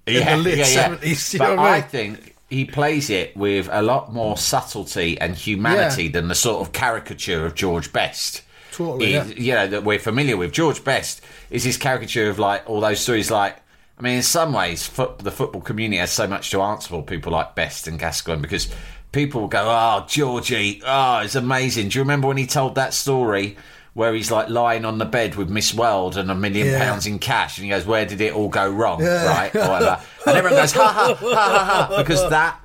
in 0.08 0.26
the 0.26 0.38
late 0.38 0.66
seventies, 0.66 1.34
you 1.34 1.40
but 1.40 1.50
know 1.56 1.62
what 1.62 1.70
I 1.72 1.80
mean? 1.82 1.88
think 1.90 2.36
he 2.50 2.66
plays 2.66 3.10
it 3.10 3.36
with 3.38 3.70
a 3.72 3.82
lot 3.82 4.12
more 4.12 4.36
subtlety 4.36 5.20
and 5.22 5.36
humanity 5.36 6.06
Yeah. 6.06 6.12
than 6.12 6.28
the 6.28 6.36
sort 6.36 6.62
of 6.66 6.74
caricature 6.74 7.46
of 7.46 7.56
George 7.56 7.94
Best. 7.94 8.42
Totally, 8.72 9.06
He- 9.08 9.12
yeah. 9.14 9.24
You 9.26 9.54
know, 9.54 9.68
that 9.68 9.84
we're 9.84 10.00
familiar 10.00 10.36
with. 10.36 10.52
George 10.52 10.84
Best 10.84 11.22
is 11.52 11.64
his 11.64 11.78
caricature 11.78 12.30
of 12.30 12.40
like 12.40 12.68
all 12.68 12.82
those 12.82 13.00
stories 13.00 13.30
like 13.32 13.58
I 13.98 14.02
mean, 14.02 14.16
in 14.18 14.24
some 14.24 14.52
ways, 14.54 14.88
foot, 14.88 15.20
the 15.20 15.30
football 15.32 15.62
community 15.62 16.00
has 16.00 16.12
so 16.12 16.26
much 16.26 16.50
to 16.50 16.62
answer 16.64 16.90
for. 16.90 17.04
People 17.04 17.32
like 17.32 17.54
Best 17.54 17.88
and 17.88 18.00
Gascoigne 18.00 18.42
because 18.42 18.68
people 19.12 19.42
will 19.42 19.48
go, 19.48 19.64
"Oh, 19.70 20.04
Georgie, 20.08 20.82
oh, 20.86 21.20
it's 21.20 21.36
amazing." 21.36 21.90
Do 21.90 22.00
you 22.00 22.02
remember 22.04 22.28
when 22.28 22.38
he 22.38 22.48
told 22.48 22.74
that 22.76 22.96
story 22.96 23.56
where 23.94 24.14
he's 24.14 24.32
like 24.32 24.50
lying 24.50 24.86
on 24.86 24.98
the 24.98 25.06
bed 25.06 25.36
with 25.36 25.50
Miss 25.50 25.74
World 25.74 26.18
and 26.18 26.32
a 26.32 26.36
million 26.36 26.68
Yeah. 26.68 26.80
pounds 26.80 27.06
in 27.06 27.20
cash, 27.20 27.58
and 27.58 27.66
he 27.66 27.70
goes, 27.70 27.86
"Where 27.86 28.06
did 28.06 28.22
it 28.22 28.34
all 28.34 28.50
go 28.50 28.70
wrong?" 28.70 29.04
Right, 29.04 29.56
or 29.56 29.70
whatever, 29.70 30.00
and 30.26 30.38
everyone 30.38 30.60
goes, 30.60 30.72
"Ha 30.74 30.88
ha 30.88 31.14
ha 31.14 31.26
ha 31.26 31.66
ha," 31.66 31.98
because 31.98 32.30
that 32.30 32.60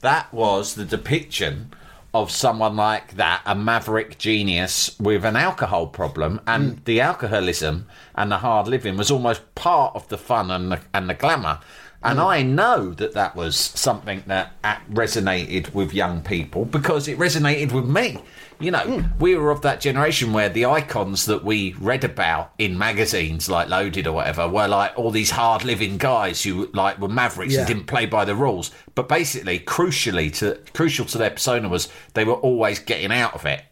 that 0.00 0.32
was 0.32 0.74
the 0.74 0.84
depiction 0.84 1.72
of 2.12 2.30
someone 2.30 2.76
like 2.76 3.16
that, 3.16 3.42
a 3.44 3.56
maverick 3.56 4.18
genius 4.18 4.94
with 5.00 5.24
an 5.24 5.34
alcohol 5.34 5.88
problem, 5.88 6.40
and 6.46 6.76
mm. 6.76 6.84
the 6.84 7.00
alcoholism 7.00 7.86
and 8.14 8.30
the 8.30 8.38
hard 8.38 8.68
living 8.68 8.96
was 8.96 9.10
almost 9.10 9.54
part 9.56 9.96
of 9.96 10.06
the 10.08 10.16
fun 10.16 10.50
and 10.50 10.70
the, 10.70 10.80
and 10.94 11.10
the 11.10 11.14
glamour. 11.14 11.58
And 12.04 12.20
mm. 12.20 12.26
I 12.26 12.42
know 12.42 12.90
that 12.90 13.14
that 13.14 13.34
was 13.34 13.56
something 13.56 14.22
that 14.26 14.52
uh, 14.62 14.76
resonated 14.92 15.74
with 15.74 15.92
young 15.92 16.22
people 16.22 16.66
because 16.66 17.08
it 17.08 17.18
resonated 17.18 17.72
with 17.72 17.86
me. 17.86 18.18
You 18.60 18.70
know, 18.70 18.80
hmm. 18.80 19.18
we 19.18 19.34
were 19.34 19.50
of 19.50 19.62
that 19.62 19.80
generation 19.80 20.32
where 20.32 20.48
the 20.48 20.66
icons 20.66 21.26
that 21.26 21.44
we 21.44 21.74
read 21.74 22.04
about 22.04 22.52
in 22.58 22.78
magazines 22.78 23.48
like 23.48 23.68
Loaded 23.68 24.06
or 24.06 24.12
whatever 24.12 24.48
were 24.48 24.68
like 24.68 24.92
all 24.96 25.10
these 25.10 25.30
hard 25.30 25.64
living 25.64 25.98
guys 25.98 26.42
who 26.42 26.70
like 26.72 26.98
were 26.98 27.08
mavericks 27.08 27.52
Yeah. 27.54 27.60
and 27.60 27.68
didn't 27.68 27.86
play 27.86 28.06
by 28.06 28.24
the 28.24 28.34
rules. 28.34 28.70
But 28.94 29.08
basically, 29.08 29.58
crucially 29.58 30.32
to 30.38 30.58
crucial 30.72 31.04
to 31.06 31.18
their 31.18 31.30
persona 31.30 31.68
was 31.68 31.88
they 32.14 32.24
were 32.24 32.34
always 32.34 32.78
getting 32.78 33.12
out 33.12 33.34
of 33.34 33.44
it, 33.44 33.62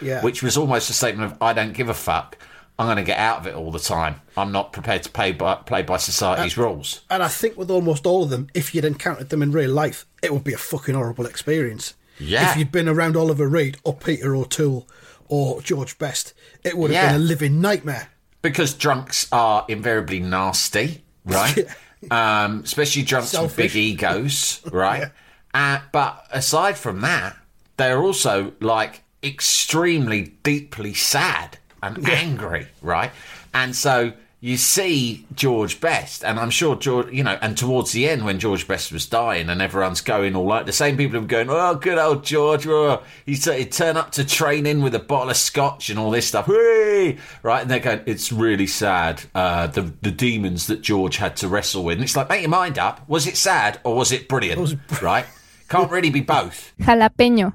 Yeah. 0.00 0.22
which 0.22 0.42
was 0.42 0.56
almost 0.56 0.90
a 0.90 0.92
statement 0.92 1.32
of 1.32 1.42
I 1.42 1.52
don't 1.52 1.72
give 1.72 1.88
a 1.88 1.94
fuck. 1.94 2.36
I'm 2.78 2.86
going 2.86 2.96
to 2.96 3.04
get 3.04 3.18
out 3.18 3.38
of 3.38 3.46
it 3.46 3.54
all 3.54 3.70
the 3.70 3.78
time. 3.78 4.20
I'm 4.36 4.50
not 4.50 4.72
prepared 4.72 5.04
to 5.04 5.10
play 5.10 5.30
by 5.30 5.54
play 5.54 5.82
by 5.82 5.96
society's 5.96 6.56
rules. 6.56 7.02
And 7.08 7.22
I 7.22 7.28
think 7.28 7.56
with 7.56 7.70
almost 7.70 8.04
all 8.04 8.24
of 8.24 8.30
them, 8.30 8.48
if 8.52 8.74
you'd 8.74 8.84
encountered 8.84 9.28
them 9.28 9.42
in 9.42 9.52
real 9.52 9.70
life, 9.70 10.06
it 10.22 10.32
would 10.32 10.42
be 10.42 10.54
a 10.54 10.58
fucking 10.58 10.96
horrible 10.96 11.26
experience. 11.26 11.94
Yeah. 12.18 12.50
If 12.52 12.56
you'd 12.58 12.72
been 12.72 12.88
around 12.88 13.16
Oliver 13.16 13.48
Reed 13.48 13.76
or 13.84 13.94
Peter 13.94 14.34
O'Toole 14.36 14.88
or 15.28 15.60
George 15.62 15.98
Best, 15.98 16.32
it 16.62 16.76
would 16.78 16.90
have 16.90 17.02
Yeah. 17.02 17.12
been 17.12 17.20
a 17.20 17.24
living 17.24 17.60
nightmare. 17.60 18.08
because 18.42 18.74
drunks 18.74 19.26
are 19.32 19.64
invariably 19.68 20.20
nasty, 20.20 21.02
right? 21.24 21.66
um, 22.10 22.60
especially 22.64 23.02
drunks 23.02 23.32
with 23.38 23.56
big 23.56 23.74
egos, 23.74 24.60
right? 24.72 25.10
uh, 25.54 25.78
but 25.92 26.26
aside 26.30 26.76
from 26.76 27.00
that, 27.00 27.36
they're 27.78 28.02
also 28.02 28.52
like 28.60 29.02
extremely 29.22 30.34
deeply 30.42 30.92
sad 30.94 31.58
and 31.82 32.06
angry, 32.08 32.66
right? 32.82 33.10
And 33.54 33.74
so 33.74 34.12
you 34.44 34.58
see 34.58 35.24
George 35.34 35.80
Best, 35.80 36.22
and 36.22 36.38
I'm 36.38 36.50
sure 36.50 36.76
George, 36.76 37.10
you 37.10 37.24
know, 37.24 37.38
and 37.40 37.56
towards 37.56 37.92
the 37.92 38.06
end 38.06 38.26
when 38.26 38.38
George 38.38 38.68
Best 38.68 38.92
was 38.92 39.06
dying 39.06 39.48
and 39.48 39.62
everyone's 39.62 40.02
going 40.02 40.36
all 40.36 40.44
like 40.44 40.66
the 40.66 40.72
same 40.72 40.98
people 40.98 41.18
were 41.18 41.26
going, 41.26 41.48
oh, 41.48 41.76
good 41.76 41.96
old 41.96 42.24
George, 42.24 42.66
oh. 42.66 43.02
he'd, 43.24 43.42
he'd 43.42 43.72
turn 43.72 43.96
up 43.96 44.10
to 44.12 44.22
training 44.22 44.82
with 44.82 44.94
a 44.94 44.98
bottle 44.98 45.30
of 45.30 45.38
scotch 45.38 45.88
and 45.88 45.98
all 45.98 46.10
this 46.10 46.28
stuff, 46.28 46.46
Whee! 46.46 47.16
right? 47.42 47.62
And 47.62 47.70
they're 47.70 47.80
going, 47.80 48.02
it's 48.04 48.32
really 48.32 48.66
sad, 48.66 49.22
uh, 49.34 49.68
the 49.68 49.94
the 50.02 50.10
demons 50.10 50.66
that 50.66 50.82
George 50.82 51.16
had 51.16 51.38
to 51.38 51.48
wrestle 51.48 51.82
with. 51.82 51.94
And 51.94 52.04
it's 52.04 52.14
like, 52.14 52.28
make 52.28 52.42
your 52.42 52.50
mind 52.50 52.78
up. 52.78 53.08
Was 53.08 53.26
it 53.26 53.38
sad 53.38 53.80
or 53.82 53.96
was 53.96 54.12
it 54.12 54.28
brilliant? 54.28 54.76
right? 55.00 55.24
Can't 55.70 55.90
really 55.90 56.10
be 56.10 56.20
both. 56.20 56.74
Jalapeño. 56.80 57.54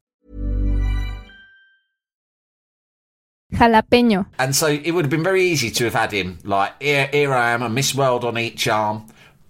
Jalapeño. 3.53 4.25
And 4.39 4.55
so 4.55 4.67
it 4.67 4.91
would 4.91 5.05
have 5.05 5.09
been 5.09 5.23
very 5.23 5.43
easy 5.43 5.69
to 5.71 5.83
have 5.85 5.93
had 5.93 6.11
him 6.11 6.37
like, 6.43 6.81
here, 6.81 7.07
here 7.11 7.33
I 7.33 7.51
am, 7.51 7.61
a 7.61 7.69
Miss 7.69 7.93
World 7.93 8.23
on 8.23 8.37
each 8.37 8.67
arm. 8.67 9.05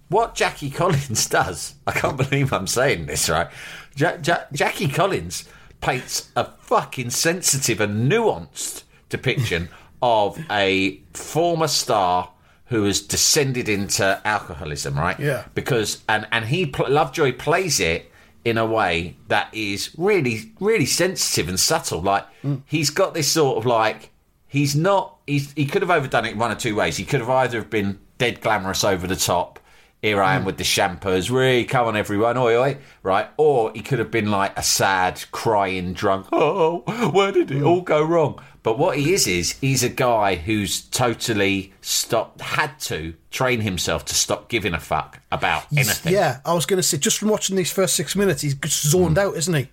What 0.08 0.34
Jackie 0.34 0.70
Collins 0.70 1.26
does, 1.30 1.74
I 1.86 1.92
can't 1.92 2.16
believe 2.16 2.52
I'm 2.52 2.66
saying 2.66 3.06
this, 3.06 3.28
right? 3.30 3.48
Ja- 3.96 4.18
Ja- 4.24 4.44
Jackie 4.52 4.88
Collins 4.88 5.48
paints 5.80 6.30
a 6.36 6.44
fucking 6.60 7.10
sensitive 7.10 7.80
and 7.80 8.10
nuanced 8.10 8.82
depiction 9.08 9.68
of 10.02 10.38
a 10.50 11.00
former 11.14 11.68
star 11.68 12.30
who 12.66 12.84
has 12.84 13.00
descended 13.00 13.68
into 13.68 14.20
alcoholism, 14.24 14.98
right? 14.98 15.18
Yeah. 15.20 15.44
Because 15.54 16.02
and 16.08 16.26
and 16.32 16.46
he 16.46 16.66
pl- 16.66 16.88
Lovejoy 16.88 17.32
plays 17.32 17.80
it 17.80 18.10
in 18.44 18.58
a 18.58 18.66
way 18.66 19.16
that 19.28 19.52
is 19.54 19.90
really 19.96 20.52
really 20.60 20.86
sensitive 20.86 21.48
and 21.48 21.58
subtle. 21.58 22.02
Like 22.02 22.26
mm. 22.42 22.62
he's 22.66 22.90
got 22.90 23.14
this 23.14 23.28
sort 23.28 23.58
of 23.58 23.66
like 23.66 24.10
he's 24.48 24.74
not 24.74 25.18
he's, 25.26 25.52
he 25.52 25.66
could 25.66 25.82
have 25.82 25.90
overdone 25.90 26.24
it 26.24 26.36
one 26.36 26.50
or 26.50 26.56
two 26.56 26.74
ways. 26.74 26.96
He 26.96 27.04
could 27.04 27.20
have 27.20 27.30
either 27.30 27.58
have 27.58 27.70
been 27.70 28.00
dead 28.18 28.40
glamorous 28.40 28.84
over 28.84 29.06
the 29.06 29.16
top. 29.16 29.58
Here 30.02 30.20
I 30.20 30.34
am 30.34 30.42
mm. 30.42 30.46
with 30.46 30.56
the 30.58 30.64
shampoos. 30.64 31.30
Really, 31.30 31.64
come 31.64 31.86
on, 31.86 31.96
everyone, 31.96 32.36
oi, 32.36 32.56
oi, 32.56 32.78
right? 33.04 33.28
Or 33.36 33.70
he 33.72 33.80
could 33.82 34.00
have 34.00 34.10
been 34.10 34.32
like 34.32 34.58
a 34.58 34.62
sad, 34.62 35.22
crying, 35.30 35.92
drunk. 35.92 36.26
Oh, 36.32 36.80
where 37.14 37.30
did 37.30 37.52
it 37.52 37.58
mm. 37.62 37.66
all 37.66 37.82
go 37.82 38.02
wrong? 38.02 38.40
But 38.64 38.78
what 38.78 38.98
he 38.98 39.12
is 39.12 39.28
is 39.28 39.52
he's 39.60 39.84
a 39.84 39.88
guy 39.88 40.34
who's 40.34 40.80
totally 40.82 41.72
stopped, 41.82 42.40
had 42.40 42.80
to 42.80 43.14
train 43.30 43.60
himself 43.60 44.04
to 44.06 44.14
stop 44.14 44.48
giving 44.48 44.74
a 44.74 44.80
fuck 44.80 45.20
about 45.30 45.66
anything. 45.72 46.12
Yeah, 46.12 46.40
I 46.44 46.52
was 46.54 46.66
going 46.66 46.78
to 46.78 46.82
say, 46.82 46.98
just 46.98 47.18
from 47.18 47.28
watching 47.28 47.54
these 47.54 47.72
first 47.72 47.94
six 47.94 48.16
minutes, 48.16 48.42
he's 48.42 48.54
just 48.54 48.84
zoned 48.88 49.16
Mm. 49.16 49.20
out, 49.22 49.36
isn't 49.36 49.54
he? 49.54 49.68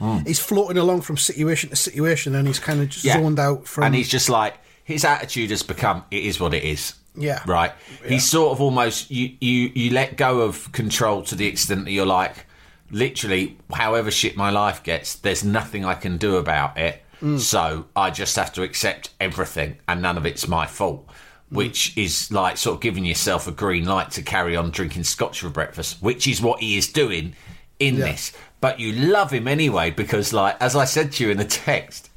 Mm. 0.00 0.26
He's 0.26 0.40
floating 0.40 0.78
along 0.78 1.02
from 1.02 1.16
situation 1.18 1.70
to 1.70 1.76
situation, 1.76 2.34
and 2.34 2.46
he's 2.46 2.58
kind 2.58 2.80
of 2.80 2.88
just 2.88 3.04
Yeah. 3.04 3.14
zoned 3.18 3.38
out 3.38 3.68
from. 3.68 3.84
and 3.84 3.94
he's 3.94 4.08
just 4.08 4.28
like 4.30 4.54
his 4.84 5.04
attitude 5.04 5.50
has 5.50 5.62
become 5.62 6.04
it 6.10 6.22
is 6.24 6.38
what 6.38 6.54
it 6.54 6.62
is. 6.62 6.94
Yeah. 7.16 7.42
right? 7.46 7.72
He's 8.06 8.28
sort 8.28 8.52
of 8.52 8.60
almost 8.60 9.10
you 9.10 9.36
you 9.40 9.70
you 9.74 9.90
let 9.90 10.16
go 10.16 10.40
of 10.40 10.70
control 10.72 11.22
to 11.24 11.34
the 11.34 11.46
extent 11.46 11.84
that 11.84 11.92
you're 11.92 12.06
like 12.06 12.46
literally 12.90 13.56
however 13.72 14.10
shit 14.10 14.36
my 14.36 14.50
life 14.50 14.82
gets 14.82 15.16
there's 15.16 15.42
nothing 15.42 15.84
i 15.84 15.94
can 15.94 16.16
do 16.16 16.36
about 16.36 16.76
it. 16.78 17.02
Mm. 17.22 17.38
so 17.38 17.86
i 17.96 18.10
just 18.10 18.36
have 18.36 18.52
to 18.52 18.62
accept 18.62 19.10
everything 19.20 19.78
and 19.88 20.02
none 20.02 20.18
of 20.18 20.26
it's 20.26 20.46
my 20.46 20.66
fault. 20.66 21.06
Mm. 21.06 21.56
which 21.56 21.96
is 21.96 22.30
like 22.30 22.56
sort 22.56 22.76
of 22.76 22.80
giving 22.82 23.04
yourself 23.04 23.46
a 23.48 23.52
green 23.52 23.84
light 23.86 24.10
to 24.12 24.22
carry 24.22 24.54
on 24.54 24.70
drinking 24.70 25.04
scotch 25.04 25.40
for 25.40 25.48
breakfast 25.48 26.02
which 26.02 26.28
is 26.28 26.42
what 26.42 26.60
he 26.60 26.76
is 26.76 26.88
doing 26.92 27.34
in 27.80 27.96
this. 27.96 28.32
But 28.60 28.78
you 28.80 28.92
love 28.92 29.30
him 29.32 29.48
anyway 29.48 29.90
because 29.90 30.32
like 30.32 30.56
as 30.60 30.76
i 30.76 30.84
said 30.84 31.12
to 31.12 31.24
you 31.24 31.30
in 31.30 31.38
the 31.38 31.44
text 31.44 32.10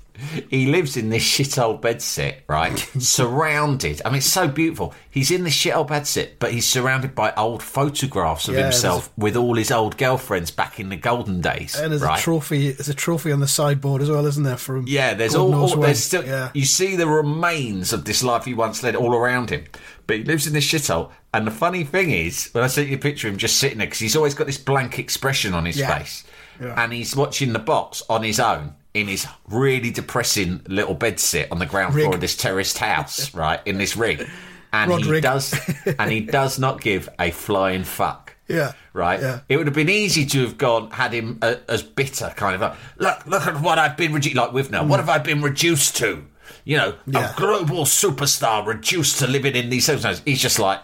he 0.50 0.68
lives 0.68 0.98
in 0.98 1.10
this 1.10 1.24
shit 1.24 1.58
old 1.60 1.82
bedsit, 1.82 2.38
right? 2.48 2.78
surrounded. 3.00 4.02
I 4.06 4.10
mean, 4.10 4.18
it's 4.18 4.26
so 4.28 4.48
beautiful. 4.48 4.94
He's 5.10 5.32
in 5.32 5.44
this 5.44 5.54
shit 5.54 5.76
old 5.76 5.90
bedsit, 5.90 6.32
but 6.40 6.52
he's 6.52 6.66
surrounded 6.68 7.14
by 7.16 7.34
old 7.36 7.62
photographs 7.64 8.48
of 8.48 8.56
Yeah, 8.56 8.64
himself 8.64 9.12
with 9.18 9.36
all 9.36 9.56
his 9.56 9.72
old 9.72 9.98
girlfriends 9.98 10.52
back 10.52 10.80
in 10.80 10.90
the 10.90 10.96
golden 10.96 11.42
days. 11.42 11.76
and 11.76 11.92
there's 11.92 12.02
right? 12.02 12.20
a 12.20 12.22
trophy. 12.22 12.72
There's 12.72 12.90
a 12.90 12.94
trophy 12.94 13.32
on 13.32 13.40
the 13.40 13.48
sideboard 13.48 14.02
as 14.02 14.10
well, 14.10 14.26
isn't 14.26 14.44
there? 14.44 14.58
For 14.58 14.78
him? 14.78 14.86
Yeah, 14.88 15.14
there's 15.14 15.36
all, 15.36 15.54
all 15.54 15.76
there's 15.78 16.04
still 16.04 16.26
Yeah. 16.26 16.50
you 16.54 16.66
see 16.66 16.96
the 16.96 17.08
remains 17.08 17.94
of 17.94 18.06
this 18.06 18.24
life 18.24 18.46
he 18.46 18.54
once 18.54 18.84
led 18.84 18.96
all 18.96 19.14
around 19.16 19.50
him. 19.50 19.66
But 20.06 20.18
he 20.18 20.24
lives 20.24 20.48
in 20.48 20.54
this 20.54 20.66
shithole. 20.66 21.12
And 21.34 21.46
the 21.46 21.52
funny 21.52 21.84
thing 21.84 22.12
is, 22.12 22.50
when 22.54 22.64
I 22.64 22.68
sent 22.68 22.88
you 22.88 22.96
a 22.96 23.00
picture 23.00 23.28
of 23.28 23.34
him 23.34 23.38
just 23.38 23.58
sitting 23.58 23.78
there, 23.80 23.88
because 23.88 24.00
he's 24.00 24.16
always 24.16 24.34
got 24.34 24.48
this 24.48 24.58
blank 24.58 24.98
expression 25.00 25.54
on 25.54 25.66
his 25.66 25.78
Yeah. 25.78 25.98
face, 25.98 26.24
Yeah. 26.62 26.82
and 26.82 26.94
he's 26.94 27.16
watching 27.16 27.54
the 27.54 27.60
box 27.60 28.02
on 28.10 28.24
his 28.24 28.40
own 28.40 28.74
in 28.98 29.08
his 29.08 29.26
really 29.48 29.92
depressing 29.92 30.62
little 30.68 30.94
bed 30.96 31.20
sit 31.20 31.52
on 31.52 31.60
the 31.60 31.66
ground 31.66 31.94
floor 31.94 32.08
Rig. 32.08 32.16
of 32.16 32.22
this 32.22 32.36
terraced 32.36 32.78
house, 32.80 33.34
right 33.44 33.60
in 33.66 33.78
this 33.78 33.96
rig, 33.96 34.28
and 34.74 34.92
he 34.92 34.98
Rodrig. 34.98 35.22
does, 35.22 35.54
and 36.00 36.12
he 36.12 36.22
does 36.22 36.58
not 36.60 36.82
give 36.82 37.08
a 37.20 37.32
flying 37.32 37.84
fuck 37.84 38.36
Yeah. 38.48 38.74
right? 38.94 39.20
Yeah. 39.22 39.40
It 39.50 39.58
would 39.58 39.68
have 39.68 39.76
been 39.76 39.90
easy 39.90 40.26
to 40.26 40.42
have 40.42 40.58
gone 40.58 40.92
had 40.92 41.14
him 41.14 41.38
uh, 41.42 41.56
as 41.70 41.84
bitter, 41.84 42.34
kind 42.36 42.56
of 42.56 42.62
like, 42.62 42.74
look, 42.98 43.26
look 43.28 43.48
at 43.48 43.62
what 43.62 43.78
I've 43.80 43.96
been 43.98 44.14
reduced 44.14 44.36
like 44.36 44.52
with 44.54 44.72
now. 44.72 44.84
What 44.86 45.00
have 45.00 45.10
I 45.10 45.20
been 45.20 45.42
reduced 45.42 45.96
to? 45.98 46.26
You 46.66 46.78
know. 46.78 46.96
Yeah. 47.06 47.34
a 47.34 47.36
global 47.36 47.86
superstar 47.86 48.66
reduced 48.66 49.20
to 49.20 49.28
living 49.28 49.56
in 49.56 49.70
these 49.70 49.86
circumstances. 49.86 50.22
He's 50.26 50.42
just 50.42 50.60
like, 50.60 50.80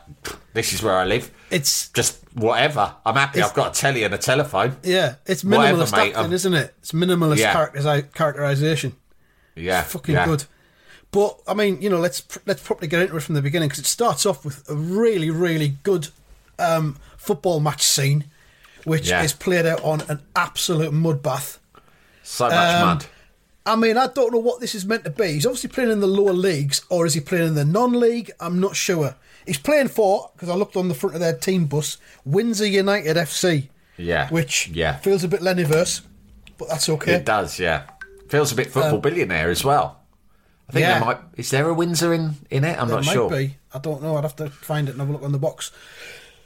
"This 0.54 0.74
is 0.74 0.82
where 0.84 0.96
I 0.98 1.06
live. 1.06 1.32
It's 1.52 1.90
Just 1.90 2.20
whatever. 2.34 2.96
I'm 3.06 3.16
happy. 3.16 3.42
I've 3.42 3.54
got 3.54 3.78
a 3.78 3.80
telly 3.80 4.04
and 4.04 4.14
a 4.14 4.18
telephone. 4.18 4.78
yeah. 4.84 5.16
It's 5.26 5.44
Whatever, 5.44 5.78
minimalist 5.84 5.92
mate, 5.96 6.16
acting, 6.16 6.32
isn't 6.34 6.54
it? 6.54 6.74
It's 6.80 6.92
minimalist 6.94 7.38
Yeah. 7.38 7.68
characterization. 8.16 8.96
Yeah, 9.56 9.84
fucking 9.84 10.16
yeah. 10.16 10.26
good. 10.26 10.46
But 11.12 11.38
I 11.48 11.54
mean, 11.54 11.80
you 11.82 11.90
know, 11.92 12.00
let's 12.00 12.24
let's 12.48 12.62
probably 12.64 12.88
get 12.88 13.02
into 13.04 13.16
it 13.16 13.20
from 13.22 13.36
the 13.36 13.42
beginning 13.44 13.70
because 13.70 13.80
it 13.84 13.86
starts 13.86 14.26
off 14.26 14.44
with 14.44 14.68
a 14.70 14.74
really, 14.76 15.30
really 15.30 15.78
good 15.84 16.08
um, 16.58 16.98
football 17.18 17.60
match 17.60 17.84
scene, 17.84 18.26
which 18.84 19.10
Yeah. 19.10 19.22
is 19.22 19.32
played 19.34 19.66
out 19.68 19.84
on 19.84 20.02
an 20.10 20.22
absolute 20.36 20.92
mud 20.92 21.22
bath. 21.22 21.60
So 22.24 22.46
much 22.50 22.54
Um, 22.54 22.88
mud. 22.88 23.06
I 23.66 23.76
mean, 23.78 23.98
I 23.98 24.08
don't 24.08 24.34
know 24.34 24.40
what 24.40 24.60
this 24.60 24.76
is 24.76 24.86
meant 24.86 25.06
to 25.06 25.10
be. 25.10 25.34
He's 25.34 25.46
obviously 25.46 25.70
playing 25.70 25.92
in 25.92 26.00
the 26.02 26.08
lower 26.08 26.34
leagues, 26.34 26.84
or 26.90 27.06
is 27.06 27.14
he 27.14 27.22
playing 27.22 27.48
in 27.48 27.56
the 27.56 27.64
non-league? 27.66 28.32
I'm 28.40 28.60
not 28.60 28.76
sure. 28.76 29.16
He's 29.46 29.58
playing 29.58 29.88
for 29.88 30.32
because 30.34 30.50
I 30.50 30.56
looked 30.56 30.76
on 30.76 30.90
the 30.90 30.94
front 30.94 31.16
of 31.16 31.22
their 31.22 31.36
team 31.38 31.66
bus, 31.66 31.98
Windsor 32.26 32.68
United 32.68 33.16
FC. 33.16 33.70
Yeah, 33.98 34.28
which 34.30 34.68
yeah. 34.70 34.98
feels 34.98 35.24
a 35.24 35.28
bit 35.28 35.42
Lennyverse, 35.42 36.02
but 36.58 36.68
that's 36.68 36.90
okay. 36.90 37.14
It 37.16 37.26
does. 37.26 37.60
Yeah, 37.60 37.84
feels 38.28 38.52
a 38.52 38.56
bit 38.56 38.72
football 38.72 39.00
billionaire 39.00 39.50
as 39.50 39.64
well. 39.64 40.00
I 40.70 40.74
think 40.74 40.86
Um, 40.86 40.90
yeah. 40.90 41.00
there 41.00 41.06
might. 41.06 41.18
Is 41.38 41.50
there 41.52 41.70
a 41.70 41.74
Windsor 41.74 42.14
in 42.14 42.36
in 42.50 42.64
it? 42.64 42.78
I'm 42.80 42.88
There 42.88 42.98
not 42.98 43.06
might 43.06 43.14
sure. 43.14 43.30
be. 43.30 43.58
I 43.74 43.80
don't 43.80 44.02
know. 44.02 44.18
I'd 44.18 44.24
have 44.24 44.36
to 44.38 44.50
find 44.50 44.88
it 44.90 44.92
and 44.92 45.00
have 45.00 45.10
a 45.10 45.14
look 45.14 45.24
on 45.24 45.32
the 45.32 45.38
box. 45.40 45.72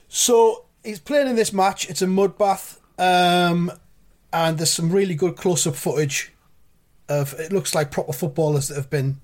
So 0.07 0.65
he's 0.83 0.99
playing 0.99 1.27
in 1.27 1.35
this 1.35 1.53
match. 1.53 1.89
It's 1.89 2.01
a 2.01 2.07
mud 2.07 2.37
bath, 2.37 2.79
um, 2.99 3.71
and 4.33 4.57
there's 4.57 4.71
some 4.71 4.91
really 4.91 5.15
good 5.15 5.35
close-up 5.35 5.75
footage 5.75 6.31
of. 7.09 7.33
It 7.39 7.51
looks 7.51 7.73
like 7.75 7.91
proper 7.91 8.13
footballers 8.13 8.67
that 8.69 8.75
have 8.75 8.89
been 8.89 9.17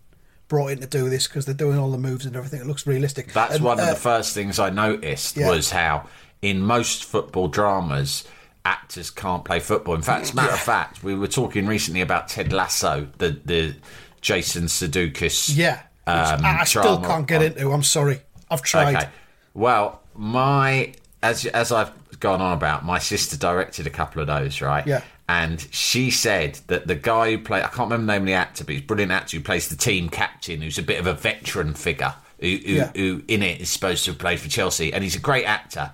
brought 0.47 0.71
in 0.71 0.79
to 0.79 0.87
do 0.87 1.09
this 1.09 1.27
because 1.27 1.45
they're 1.45 1.55
doing 1.55 1.77
all 1.77 1.91
the 1.91 1.97
moves 1.97 2.25
and 2.25 2.35
everything. 2.35 2.59
It 2.61 2.67
looks 2.67 2.85
realistic. 2.85 3.33
That's 3.33 3.55
And, 3.55 3.63
one 3.63 3.79
of 3.79 3.87
uh, 3.87 3.91
the 3.91 3.99
first 3.99 4.33
things 4.33 4.59
I 4.59 4.69
noticed 4.69 5.37
yeah. 5.37 5.49
was 5.49 5.71
how 5.71 6.07
in 6.41 6.61
most 6.61 7.05
football 7.05 7.47
dramas 7.47 8.25
actors 8.65 9.09
can't 9.09 9.43
play 9.45 9.59
football. 9.59 9.95
In 9.95 10.01
fact, 10.01 10.23
as 10.23 10.31
a 10.31 10.35
matter 10.35 10.53
of 10.53 10.59
fact, 10.59 11.03
we 11.03 11.15
were 11.15 11.27
talking 11.27 11.65
recently 11.65 12.01
about 12.01 12.27
Ted 12.27 12.53
Lasso, 12.53 13.07
the 13.17 13.39
the 13.45 13.75
Jason 14.21 14.65
Sudeikis. 14.65 15.55
Yeah, 15.55 15.81
um, 16.07 16.43
I, 16.45 16.59
I 16.61 16.63
still 16.65 16.99
can't 17.01 17.27
get 17.27 17.41
on- 17.41 17.47
into. 17.47 17.71
I'm 17.71 17.83
sorry. 17.83 18.21
I've 18.49 18.61
tried. 18.61 18.95
Okay. 18.95 19.09
Well, 19.53 20.01
my 20.15 20.93
as 21.21 21.45
as 21.47 21.71
I've 21.71 21.91
gone 22.19 22.41
on 22.41 22.53
about, 22.53 22.85
my 22.85 22.99
sister 22.99 23.37
directed 23.37 23.87
a 23.87 23.89
couple 23.89 24.21
of 24.21 24.27
those, 24.27 24.61
right? 24.61 24.85
Yeah. 24.85 25.01
And 25.33 25.67
she 25.71 26.11
said 26.11 26.59
that 26.67 26.85
the 26.87 26.95
guy 26.95 27.31
who 27.31 27.37
played, 27.39 27.63
I 27.63 27.67
can't 27.67 27.89
remember 27.91 28.05
the 28.05 28.11
name 28.13 28.21
of 28.23 28.27
the 28.27 28.33
actor, 28.33 28.63
but 28.63 28.73
he's 28.73 28.83
a 28.83 28.85
brilliant 28.85 29.11
actor 29.11 29.37
who 29.37 29.43
plays 29.43 29.67
the 29.67 29.75
team 29.75 30.09
captain, 30.09 30.61
who's 30.61 30.77
a 30.77 30.83
bit 30.83 30.99
of 30.99 31.07
a 31.07 31.13
veteran 31.13 31.73
figure, 31.73 32.13
who, 32.39 32.47
who, 32.47 32.73
Yeah. 32.73 32.91
who 32.95 33.23
in 33.27 33.41
it 33.41 33.61
is 33.61 33.69
supposed 33.69 34.05
to 34.05 34.11
have 34.11 34.19
played 34.19 34.39
for 34.39 34.49
Chelsea, 34.49 34.93
and 34.93 35.03
he's 35.03 35.15
a 35.15 35.19
great 35.19 35.45
actor. 35.45 35.91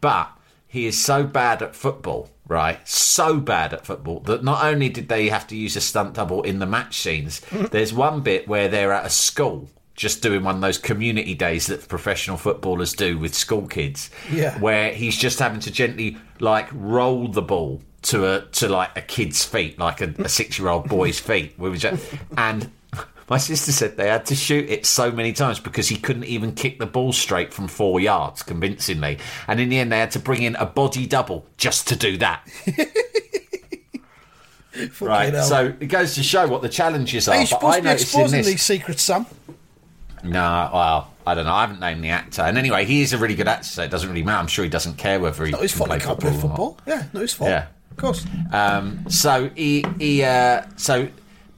But 0.00 0.28
he 0.66 0.86
is 0.86 1.00
so 1.00 1.24
bad 1.24 1.62
at 1.62 1.74
football, 1.74 2.30
right? 2.46 2.86
So 2.86 3.38
bad 3.38 3.72
at 3.72 3.86
football 3.86 4.20
that 4.20 4.44
not 4.44 4.64
only 4.64 4.88
did 4.88 5.08
they 5.08 5.28
have 5.28 5.46
to 5.46 5.56
use 5.56 5.76
a 5.76 5.80
stunt 5.80 6.14
double 6.14 6.42
in 6.42 6.58
the 6.58 6.66
match 6.66 6.98
scenes, 6.98 7.40
mm. 7.50 7.70
there's 7.70 7.92
one 7.92 8.20
bit 8.20 8.48
where 8.48 8.68
they're 8.68 8.92
at 8.92 9.06
a 9.06 9.10
school, 9.10 9.70
just 9.94 10.20
doing 10.20 10.42
one 10.42 10.56
of 10.56 10.60
those 10.60 10.78
community 10.78 11.34
days 11.34 11.68
that 11.68 11.88
professional 11.88 12.36
footballers 12.36 12.92
do 12.92 13.16
with 13.16 13.34
school 13.34 13.66
kids. 13.66 14.10
Yeah. 14.30 14.58
Where 14.58 14.92
he's 14.92 15.16
just 15.16 15.38
having 15.38 15.60
to 15.60 15.70
gently 15.70 16.18
like 16.40 16.68
roll 16.72 17.28
the 17.28 17.42
ball 17.42 17.80
to 18.04 18.26
a 18.26 18.40
to 18.42 18.68
like 18.68 18.96
a 18.96 19.00
kid's 19.00 19.44
feet, 19.44 19.78
like 19.78 20.00
a, 20.00 20.14
a 20.18 20.28
six 20.28 20.58
year 20.58 20.68
old 20.68 20.88
boy's 20.88 21.18
feet. 21.18 21.54
We 21.58 21.70
were 21.70 21.76
just, 21.76 22.04
and 22.36 22.70
my 23.28 23.38
sister 23.38 23.72
said 23.72 23.96
they 23.96 24.08
had 24.08 24.26
to 24.26 24.34
shoot 24.34 24.68
it 24.68 24.86
so 24.86 25.10
many 25.10 25.32
times 25.32 25.58
because 25.58 25.88
he 25.88 25.96
couldn't 25.96 26.24
even 26.24 26.52
kick 26.52 26.78
the 26.78 26.86
ball 26.86 27.12
straight 27.12 27.52
from 27.52 27.68
four 27.68 28.00
yards 28.00 28.42
convincingly. 28.42 29.18
And 29.48 29.60
in 29.60 29.68
the 29.68 29.78
end, 29.78 29.90
they 29.90 29.98
had 29.98 30.10
to 30.12 30.18
bring 30.18 30.42
in 30.42 30.56
a 30.56 30.66
body 30.66 31.06
double 31.06 31.46
just 31.56 31.88
to 31.88 31.96
do 31.96 32.16
that. 32.18 32.46
right. 35.00 35.32
hell. 35.32 35.44
So 35.44 35.74
it 35.80 35.86
goes 35.86 36.14
to 36.16 36.22
show 36.22 36.46
what 36.46 36.62
the 36.62 36.68
challenges 36.68 37.28
are. 37.28 37.36
Are 37.36 37.40
you 37.40 37.46
but 37.50 37.64
I 37.64 37.68
supposed 37.70 37.76
to 37.76 37.82
be 37.82 37.88
noticed 37.88 38.14
in 38.14 38.20
exposing 38.20 38.38
this. 38.38 38.46
these 38.46 38.62
secrets, 38.62 39.02
Sam? 39.02 39.26
No, 40.22 40.70
well, 40.72 41.12
I 41.26 41.34
don't 41.34 41.44
know. 41.44 41.52
I 41.52 41.62
haven't 41.62 41.80
named 41.80 42.02
the 42.02 42.10
actor. 42.10 42.42
And 42.42 42.58
anyway, 42.58 42.84
he 42.84 43.02
is 43.02 43.12
a 43.12 43.18
really 43.18 43.34
good 43.34 43.48
actor, 43.48 43.64
so 43.64 43.82
it 43.82 43.90
doesn't 43.90 44.08
really 44.08 44.22
matter. 44.22 44.38
I'm 44.38 44.46
sure 44.46 44.64
he 44.64 44.70
doesn't 44.70 44.96
care 44.96 45.20
whether 45.20 45.44
he 45.44 45.52
Not 45.52 45.62
his 45.62 45.72
can 45.72 45.78
fault. 45.78 45.90
play 45.90 45.98
He 45.98 46.04
can't 46.04 46.40
football. 46.40 46.78
Yeah, 46.86 47.04
not 47.12 47.20
his 47.20 47.34
fault. 47.34 47.50
Yeah. 47.50 47.66
Of 47.94 47.96
course. 47.96 48.26
Um, 48.52 49.04
so 49.08 49.50
he, 49.54 49.84
he 49.98 50.22
uh, 50.24 50.62
so, 50.76 51.08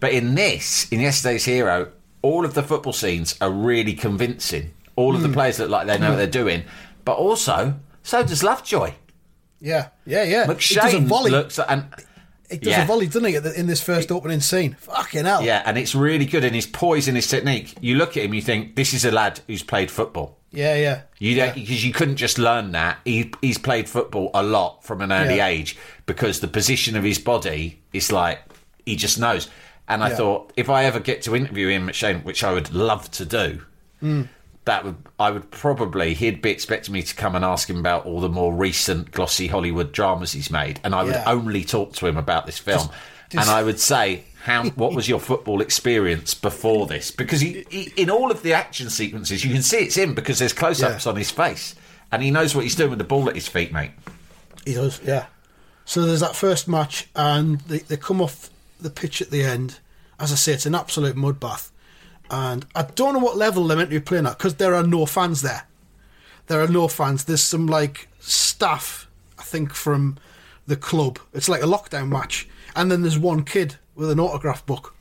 but 0.00 0.12
in 0.12 0.34
this, 0.34 0.90
in 0.92 1.00
yesterday's 1.00 1.44
Hero, 1.44 1.90
all 2.22 2.44
of 2.44 2.54
the 2.54 2.62
football 2.62 2.92
scenes 2.92 3.36
are 3.40 3.50
really 3.50 3.94
convincing. 3.94 4.72
All 4.96 5.10
Hmm. 5.10 5.16
of 5.16 5.22
the 5.22 5.28
players 5.30 5.58
look 5.58 5.70
like 5.70 5.86
they 5.86 5.98
know 5.98 6.10
what 6.10 6.16
they're 6.16 6.26
doing, 6.26 6.62
but 7.04 7.16
also 7.16 7.74
so 8.02 8.22
does 8.22 8.42
Lovejoy. 8.42 8.92
Yeah, 9.60 9.88
yeah, 10.06 10.22
yeah. 10.22 10.42
he 10.46 10.74
does 10.74 10.94
a 10.94 10.98
McShane 10.98 11.06
volley. 11.06 11.30
looks 11.30 11.58
and 11.58 11.86
he 12.50 12.58
does 12.58 12.68
yeah. 12.68 12.84
a 12.84 12.86
volley, 12.86 13.06
doesn't 13.06 13.24
he, 13.24 13.34
in 13.58 13.66
this 13.66 13.82
first 13.82 14.12
opening 14.12 14.40
scene? 14.40 14.76
Fucking 14.80 15.24
hell. 15.24 15.42
yeah, 15.42 15.62
and 15.66 15.76
it's 15.76 15.94
really 15.94 16.26
good 16.26 16.44
in 16.44 16.54
his 16.54 16.66
poise 16.66 17.08
and 17.08 17.16
his 17.16 17.26
technique. 17.26 17.74
You 17.80 17.96
look 17.96 18.16
at 18.16 18.24
him, 18.24 18.34
you 18.34 18.42
think 18.42 18.76
this 18.76 18.92
is 18.94 19.04
a 19.04 19.10
lad 19.10 19.40
who's 19.46 19.62
played 19.62 19.90
football. 19.90 20.35
Yeah, 20.56 20.74
yeah. 20.74 21.00
You 21.18 21.36
don't 21.36 21.54
because 21.54 21.84
you 21.84 21.92
couldn't 21.92 22.16
just 22.16 22.38
learn 22.38 22.72
that. 22.72 22.98
He 23.04 23.30
he's 23.42 23.58
played 23.58 23.88
football 23.88 24.30
a 24.34 24.42
lot 24.42 24.82
from 24.84 25.00
an 25.02 25.12
early 25.12 25.36
Yeah. 25.36 25.46
age 25.48 25.76
because 26.06 26.40
the 26.40 26.48
position 26.48 26.96
of 26.96 27.04
his 27.04 27.18
body 27.18 27.80
is 27.92 28.10
like 28.10 28.40
he 28.86 28.96
just 28.96 29.18
knows. 29.18 29.48
And 29.88 30.02
I 30.02 30.08
Yeah. 30.10 30.16
thought 30.16 30.52
if 30.56 30.68
I 30.70 30.84
ever 30.84 30.98
get 30.98 31.22
to 31.22 31.36
interview 31.36 31.68
Ian 31.68 31.86
McShane, 31.86 32.24
which 32.24 32.42
I 32.42 32.52
would 32.52 32.72
love 32.74 33.10
to 33.12 33.24
do, 33.24 33.62
Mm. 34.02 34.28
that 34.64 34.84
would 34.84 34.96
I 35.20 35.30
would 35.30 35.50
probably 35.50 36.14
he'd 36.14 36.40
be 36.42 36.50
expecting 36.50 36.92
me 36.94 37.02
to 37.02 37.14
come 37.14 37.34
and 37.36 37.44
ask 37.44 37.68
him 37.70 37.78
about 37.78 38.04
all 38.06 38.20
the 38.20 38.28
more 38.28 38.52
recent 38.52 39.12
glossy 39.12 39.46
Hollywood 39.48 39.92
dramas 39.92 40.32
he's 40.32 40.50
made, 40.50 40.80
and 40.84 40.94
I 40.94 41.02
would 41.04 41.22
only 41.26 41.64
talk 41.64 41.92
to 41.96 42.06
him 42.06 42.16
about 42.16 42.46
this 42.46 42.58
film, 42.58 42.88
just- 43.30 43.46
and 43.48 43.50
I 43.50 43.62
would 43.62 43.78
say. 43.80 44.24
How, 44.46 44.62
what 44.70 44.94
was 44.94 45.08
your 45.08 45.18
football 45.18 45.60
experience 45.60 46.32
before 46.32 46.86
this? 46.86 47.10
Because 47.10 47.40
he, 47.40 47.64
he, 47.68 47.92
in 47.96 48.08
all 48.10 48.30
of 48.30 48.42
the 48.42 48.52
action 48.52 48.88
sequences, 48.90 49.44
you 49.44 49.52
can 49.52 49.62
see 49.62 49.78
it's 49.78 49.96
him 49.96 50.14
because 50.14 50.38
there's 50.38 50.52
close-ups 50.52 51.04
Yeah. 51.04 51.10
on 51.10 51.16
his 51.18 51.32
face, 51.32 51.74
and 52.12 52.22
he 52.22 52.30
knows 52.30 52.54
what 52.54 52.62
he's 52.62 52.76
doing 52.76 52.90
with 52.90 53.00
the 53.00 53.04
ball 53.04 53.28
at 53.28 53.34
his 53.34 53.48
feet, 53.48 53.72
mate. 53.72 53.90
He 54.64 54.74
does, 54.74 55.00
yeah. 55.04 55.26
So 55.84 56.06
there's 56.06 56.20
that 56.20 56.36
first 56.36 56.68
match, 56.68 57.08
and 57.16 57.58
they, 57.62 57.78
they 57.78 57.96
come 57.96 58.22
off 58.22 58.48
the 58.80 58.88
pitch 58.88 59.20
at 59.20 59.30
the 59.30 59.42
end. 59.42 59.80
As 60.20 60.30
I 60.30 60.36
say, 60.36 60.52
it's 60.52 60.64
an 60.66 60.76
absolute 60.76 61.16
mud 61.16 61.40
bath. 61.40 61.72
And 62.30 62.66
I 62.76 62.82
don't 62.82 63.14
know 63.14 63.18
what 63.20 63.36
level 63.36 63.66
they're 63.66 63.76
meant 63.76 63.90
to 63.90 63.96
be 63.98 64.04
playing 64.04 64.26
at 64.26 64.38
because 64.38 64.54
there 64.56 64.74
are 64.76 64.82
no 64.86 65.06
fans 65.06 65.42
there. 65.42 65.66
There 66.46 66.60
are 66.60 66.68
no 66.68 66.86
fans. 66.86 67.24
There's 67.24 67.42
some 67.42 67.66
like 67.66 68.06
staff, 68.20 69.08
I 69.38 69.42
think, 69.42 69.74
from 69.74 70.18
the 70.68 70.76
club. 70.76 71.18
It's 71.34 71.48
like 71.48 71.62
a 71.62 71.66
lockdown 71.66 72.08
match. 72.10 72.48
And 72.76 72.90
then 72.92 73.02
there's 73.02 73.18
one 73.18 73.44
kid 73.44 73.76
with 73.96 74.10
an 74.10 74.20
autograph 74.20 74.64
book. 74.66 74.94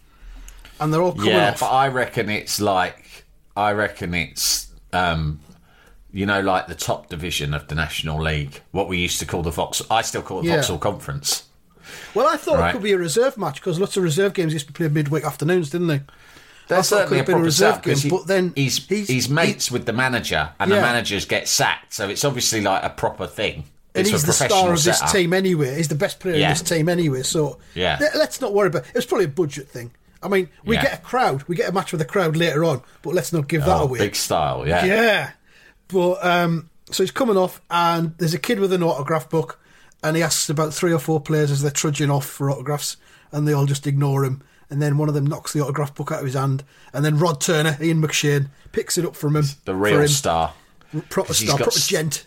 And 0.79 0.93
they're 0.93 1.01
all 1.01 1.13
coming 1.13 1.29
Yeah, 1.31 1.51
off. 1.51 1.59
but 1.59 1.69
I 1.71 1.87
reckon 1.87 2.29
it's 2.29 2.59
like 2.59 3.25
I 3.55 3.71
reckon 3.71 4.13
it's 4.13 4.67
um, 4.91 5.39
you 6.11 6.25
know 6.25 6.41
like 6.41 6.67
the 6.67 6.75
top 6.75 7.07
division 7.09 7.53
of 7.53 7.67
the 7.67 7.75
National 7.75 8.21
League, 8.21 8.61
what 8.71 8.87
we 8.89 8.97
used 8.97 9.19
to 9.19 9.25
call 9.25 9.41
the 9.43 9.51
Fox. 9.51 9.81
I 9.89 10.01
still 10.01 10.21
call 10.21 10.39
it 10.39 10.45
Yeah. 10.45 10.55
Vauxhall 10.57 10.77
Conference. 10.79 11.43
well, 12.13 12.27
I 12.27 12.35
thought 12.35 12.59
Right. 12.59 12.69
it 12.69 12.73
could 12.73 12.83
be 12.83 12.91
a 12.91 12.97
reserve 12.97 13.37
match 13.37 13.55
because 13.61 13.79
lots 13.79 13.95
of 13.95 14.03
reserve 14.03 14.33
games 14.33 14.51
used 14.53 14.67
to 14.67 14.73
be 14.73 14.77
played 14.77 14.93
midweek 14.93 15.23
afternoons, 15.23 15.69
didn't 15.69 15.87
they? 15.87 16.01
There's 16.67 16.91
I 16.91 16.95
thought 16.97 17.03
it 17.03 17.09
certainly 17.09 17.19
a 17.19 17.23
been 17.23 17.31
a 17.31 17.35
proper 17.35 17.43
reserve 17.45 17.81
game, 17.83 17.97
he- 17.97 18.09
but 18.09 18.27
then 18.27 18.51
he's 18.55 18.85
he's- 18.87 19.07
he's, 19.07 19.29
mates 19.29 19.69
with 19.71 19.85
the 19.85 19.93
manager, 19.93 20.49
and 20.59 20.69
Yeah. 20.71 20.77
the 20.77 20.81
managers 20.81 21.23
get 21.25 21.47
sacked, 21.47 21.93
so 21.93 22.09
it's 22.09 22.25
obviously 22.25 22.59
like 22.61 22.83
a 22.83 22.89
proper 22.89 23.27
thing. 23.27 23.65
And 23.95 24.07
he's 24.07 24.23
the 24.23 24.33
star 24.33 24.73
of 24.73 24.83
this 24.83 24.99
setup. 24.99 25.11
team 25.13 25.33
anyway. 25.33 25.75
He's 25.75 25.87
the 25.87 25.95
best 25.95 26.19
player 26.19 26.35
Yeah. 26.35 26.47
in 26.47 26.53
this 26.53 26.61
team 26.61 26.89
anyway. 26.89 27.23
So 27.23 27.57
Yeah. 27.73 27.97
let- 27.99 28.15
let's 28.15 28.41
not 28.41 28.53
worry 28.53 28.67
about. 28.67 28.83
It 28.87 28.95
was 28.95 29.05
probably 29.05 29.25
a 29.25 29.29
budget 29.29 29.69
thing. 29.69 29.91
I 30.21 30.27
mean, 30.27 30.49
we 30.65 30.75
Yeah. 30.75 30.81
get 30.83 30.93
a 30.95 31.01
crowd, 31.01 31.43
we 31.47 31.55
get 31.55 31.69
a 31.69 31.71
match 31.71 31.91
with 31.91 32.01
a 32.01 32.05
crowd 32.05 32.35
later 32.35 32.63
on, 32.65 32.81
but 33.03 33.13
let's 33.13 33.31
not 33.31 33.47
give 33.47 33.61
that 33.65 33.77
Oh, 33.77 33.83
away. 33.83 33.99
big 33.99 34.15
style, 34.15 34.67
yeah. 34.67 34.83
Yeah, 34.85 35.29
but 35.87 36.25
um, 36.25 36.69
so 36.91 37.03
he's 37.03 37.11
coming 37.11 37.37
off, 37.37 37.61
and 37.69 38.13
there's 38.17 38.33
a 38.33 38.39
kid 38.39 38.59
with 38.59 38.73
an 38.73 38.81
autograph 38.83 39.29
book, 39.29 39.59
and 40.03 40.15
he 40.17 40.23
asks 40.23 40.49
about 40.49 40.73
three 40.73 40.91
or 40.93 40.99
four 40.99 41.19
players 41.21 41.51
as 41.51 41.61
they're 41.61 41.69
trudging 41.71 42.09
off 42.09 42.25
for 42.25 42.49
autographs, 42.49 42.97
and 43.31 43.47
they 43.47 43.53
all 43.53 43.65
just 43.65 43.85
ignore 43.87 44.23
him. 44.25 44.41
And 44.69 44.81
then 44.81 44.97
one 44.97 45.07
of 45.09 45.13
them 45.13 45.27
knocks 45.27 45.53
the 45.53 45.61
autograph 45.61 45.93
book 45.93 46.11
out 46.11 46.19
of 46.19 46.25
his 46.25 46.33
hand, 46.33 46.63
and 46.91 47.05
then 47.05 47.19
Rod 47.19 47.39
Turner, 47.39 47.77
Ian 47.79 48.01
McShane, 48.01 48.47
picks 48.71 48.97
it 48.97 49.05
up 49.05 49.15
from 49.15 49.35
him. 49.35 49.45
The 49.65 49.75
real 49.75 49.99
him. 50.01 50.07
star. 50.07 50.53
proper 51.09 51.33
star, 51.35 51.57
proper 51.57 51.71
gent. 51.79 52.25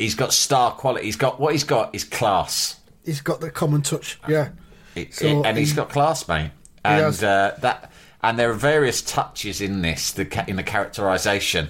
He's 0.00 0.14
got 0.14 0.32
star 0.32 0.72
quality. 0.72 1.04
He's 1.06 1.16
got 1.16 1.38
what 1.38 1.52
he's 1.52 1.64
got 1.64 1.94
is 1.94 2.04
class. 2.04 2.80
He's 3.04 3.20
got 3.20 3.40
the 3.40 3.50
common 3.50 3.82
touch. 3.82 4.18
Yeah. 4.28 4.48
It- 4.94 5.14
So 5.14 5.26
it- 5.26 5.46
and 5.46 5.56
he's 5.58 5.70
he- 5.70 5.76
got 5.76 5.90
class, 5.90 6.26
mate. 6.26 6.50
has. 6.84 7.22
And 7.22 7.28
uh, 7.28 7.52
that, 7.60 7.92
and 8.22 8.38
there 8.38 8.50
are 8.50 8.54
various 8.54 9.02
touches 9.02 9.60
in 9.60 9.82
this, 9.82 10.10
the 10.12 10.44
in 10.48 10.56
the 10.56 10.62
characterization 10.62 11.68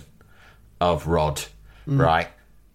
of 0.81 1.07
Rod, 1.07 1.43
Mm. 1.89 2.01
right? 2.03 2.29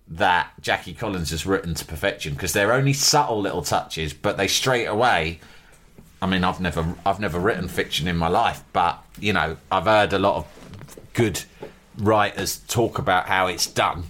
That 0.07 0.49
Jackie 0.61 0.93
Collins 0.93 1.31
has 1.31 1.45
written 1.45 1.73
to 1.75 1.85
perfection 1.85 2.33
because 2.33 2.53
they're 2.53 2.73
only 2.73 2.93
subtle 2.93 3.41
little 3.41 3.61
touches, 3.63 4.13
but 4.13 4.37
they 4.37 4.47
straight 4.47 4.85
away. 4.85 5.39
I 6.21 6.27
mean, 6.27 6.43
I've 6.43 6.59
never, 6.59 6.95
I've 7.05 7.19
never 7.19 7.39
written 7.39 7.67
fiction 7.67 8.07
in 8.07 8.15
my 8.17 8.27
life, 8.27 8.63
but 8.73 9.03
you 9.19 9.33
know, 9.33 9.57
I've 9.71 9.85
heard 9.85 10.13
a 10.13 10.19
lot 10.19 10.35
of 10.35 10.45
good 11.13 11.41
writers 11.97 12.57
talk 12.67 12.97
about 12.99 13.27
how 13.27 13.47
it's 13.47 13.65
done. 13.67 14.03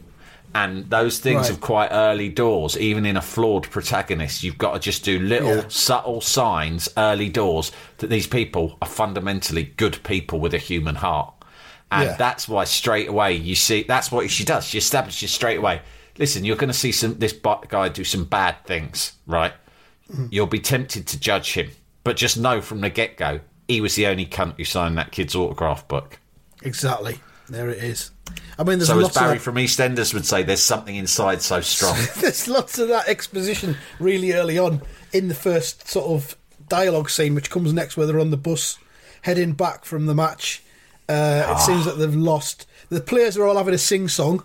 And 0.56 0.90
those 0.90 1.20
things 1.20 1.42
Right. 1.42 1.50
of 1.52 1.60
quite 1.60 1.90
early 1.92 2.30
doors, 2.30 2.78
even 2.78 3.06
in 3.06 3.18
a 3.18 3.22
flawed 3.22 3.70
protagonist, 3.70 4.42
you've 4.42 4.58
got 4.58 4.74
to 4.74 4.80
just 4.80 5.04
do 5.04 5.20
little 5.20 5.58
Yeah. 5.58 5.64
subtle 5.68 6.22
signs 6.22 6.88
early 6.96 7.28
doors 7.28 7.74
that 7.98 8.10
these 8.10 8.26
people 8.26 8.78
are 8.82 8.88
fundamentally 8.88 9.74
good 9.76 10.02
people 10.04 10.40
with 10.40 10.54
a 10.54 10.58
human 10.58 10.96
heart. 10.96 11.34
And 11.92 12.06
Yeah. 12.12 12.16
that's 12.16 12.48
why 12.48 12.64
straight 12.64 13.10
away 13.10 13.34
you 13.34 13.54
see 13.54 13.84
that's 13.84 14.12
what 14.14 14.32
she 14.32 14.46
does. 14.46 14.66
She 14.66 14.78
establishes 14.78 15.32
straight 15.32 15.58
away. 15.60 15.82
Listen, 16.18 16.46
you're 16.46 16.56
going 16.56 16.70
to 16.72 16.80
see 16.86 16.94
some 16.94 17.20
this 17.20 17.34
guy 17.68 17.90
do 17.90 18.06
some 18.06 18.24
bad 18.24 18.56
things, 18.66 19.12
right? 19.28 19.54
Mm. 20.10 20.30
You'll 20.32 20.48
be 20.48 20.60
tempted 20.60 21.06
to 21.08 21.20
judge 21.20 21.54
him, 21.56 21.72
but 22.06 22.16
just 22.16 22.38
know 22.38 22.62
from 22.62 22.80
the 22.80 22.90
get 22.90 23.18
go 23.18 23.42
he 23.68 23.82
was 23.82 23.96
the 23.96 24.08
only 24.08 24.26
cunt 24.26 24.54
who 24.56 24.64
signed 24.64 24.98
that 24.98 25.12
kid's 25.12 25.36
autograph 25.36 25.86
book. 25.90 26.20
Exactly. 26.62 27.20
There 27.50 27.70
it 27.70 27.84
is. 27.84 28.12
I 28.58 28.64
mean, 28.64 28.80
there's 28.80 28.88
So 28.88 29.00
as 29.00 29.12
Barry 29.12 29.38
from 29.38 29.56
EastEnders 29.56 30.14
would 30.14 30.26
say, 30.26 30.44
there's 30.44 30.64
something 30.64 30.96
inside 30.96 31.42
so 31.42 31.60
strong. 31.62 31.98
there's 32.22 32.48
lots 32.48 32.80
of 32.80 32.88
that 32.88 33.08
exposition 33.08 33.78
really 34.00 34.32
early 34.34 34.58
on 34.58 34.82
in 35.12 35.28
the 35.28 35.36
first 35.36 35.88
sort 35.90 36.08
of 36.08 36.38
dialogue 36.70 37.10
scene, 37.10 37.36
which 37.36 37.50
comes 37.50 37.74
next, 37.74 37.98
where 37.98 38.08
they're 38.08 38.20
on 38.20 38.32
the 38.32 38.38
bus 38.38 38.78
heading 39.24 39.54
back 39.54 39.86
from 39.86 40.06
the 40.06 40.16
match. 40.16 40.64
Uh, 41.10 41.44
Ah. 41.48 41.56
It 41.58 41.60
seems 41.66 41.86
that 41.86 41.98
they've 41.98 42.16
lost. 42.16 42.66
The 42.90 43.02
players 43.02 43.38
are 43.38 43.46
all 43.46 43.58
having 43.58 43.74
a 43.74 43.78
sing 43.78 44.08
song 44.08 44.44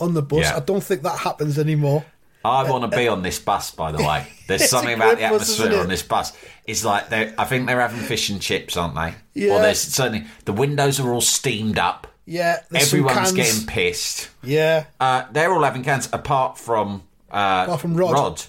on 0.00 0.14
the 0.14 0.22
bus. 0.22 0.40
Yeah. 0.42 0.56
I 0.56 0.60
don't 0.60 0.82
think 0.82 1.02
that 1.02 1.18
happens 1.20 1.58
anymore. 1.58 2.04
I 2.44 2.68
want 2.68 2.90
to 2.90 2.96
be 2.96 3.06
on 3.06 3.22
this 3.22 3.38
bus, 3.38 3.70
by 3.70 3.92
the 3.92 3.98
way. 3.98 4.26
There's 4.48 4.68
something 4.68 4.94
about 4.94 5.10
the 5.10 5.16
great 5.28 5.30
bus, 5.30 5.52
atmosphere 5.58 5.80
on 5.80 5.88
this 5.88 6.02
bus. 6.02 6.36
It's 6.66 6.84
like 6.84 7.08
they 7.08 7.32
I 7.38 7.44
think 7.44 7.66
they're 7.66 7.80
having 7.80 8.00
fish 8.00 8.30
and 8.30 8.42
chips, 8.42 8.76
aren't 8.76 8.96
they? 8.96 9.14
Yeah. 9.46 9.52
Or 9.54 9.62
there's 9.62 9.80
certainly 9.80 10.24
the 10.44 10.52
windows 10.52 10.98
are 10.98 11.12
all 11.12 11.20
steamed 11.20 11.78
up. 11.78 12.08
Yeah, 12.24 12.60
Everyone's 12.72 13.14
cans. 13.14 13.32
getting 13.32 13.66
pissed. 13.66 14.30
Yeah, 14.42 14.84
Uh, 15.00 15.24
they're 15.32 15.52
all 15.52 15.62
having 15.64 15.82
cans, 15.82 16.08
apart 16.12 16.56
from 16.58 17.02
uh, 17.30 17.64
Apart 17.66 17.80
from 17.80 17.94
Rod. 17.94 18.42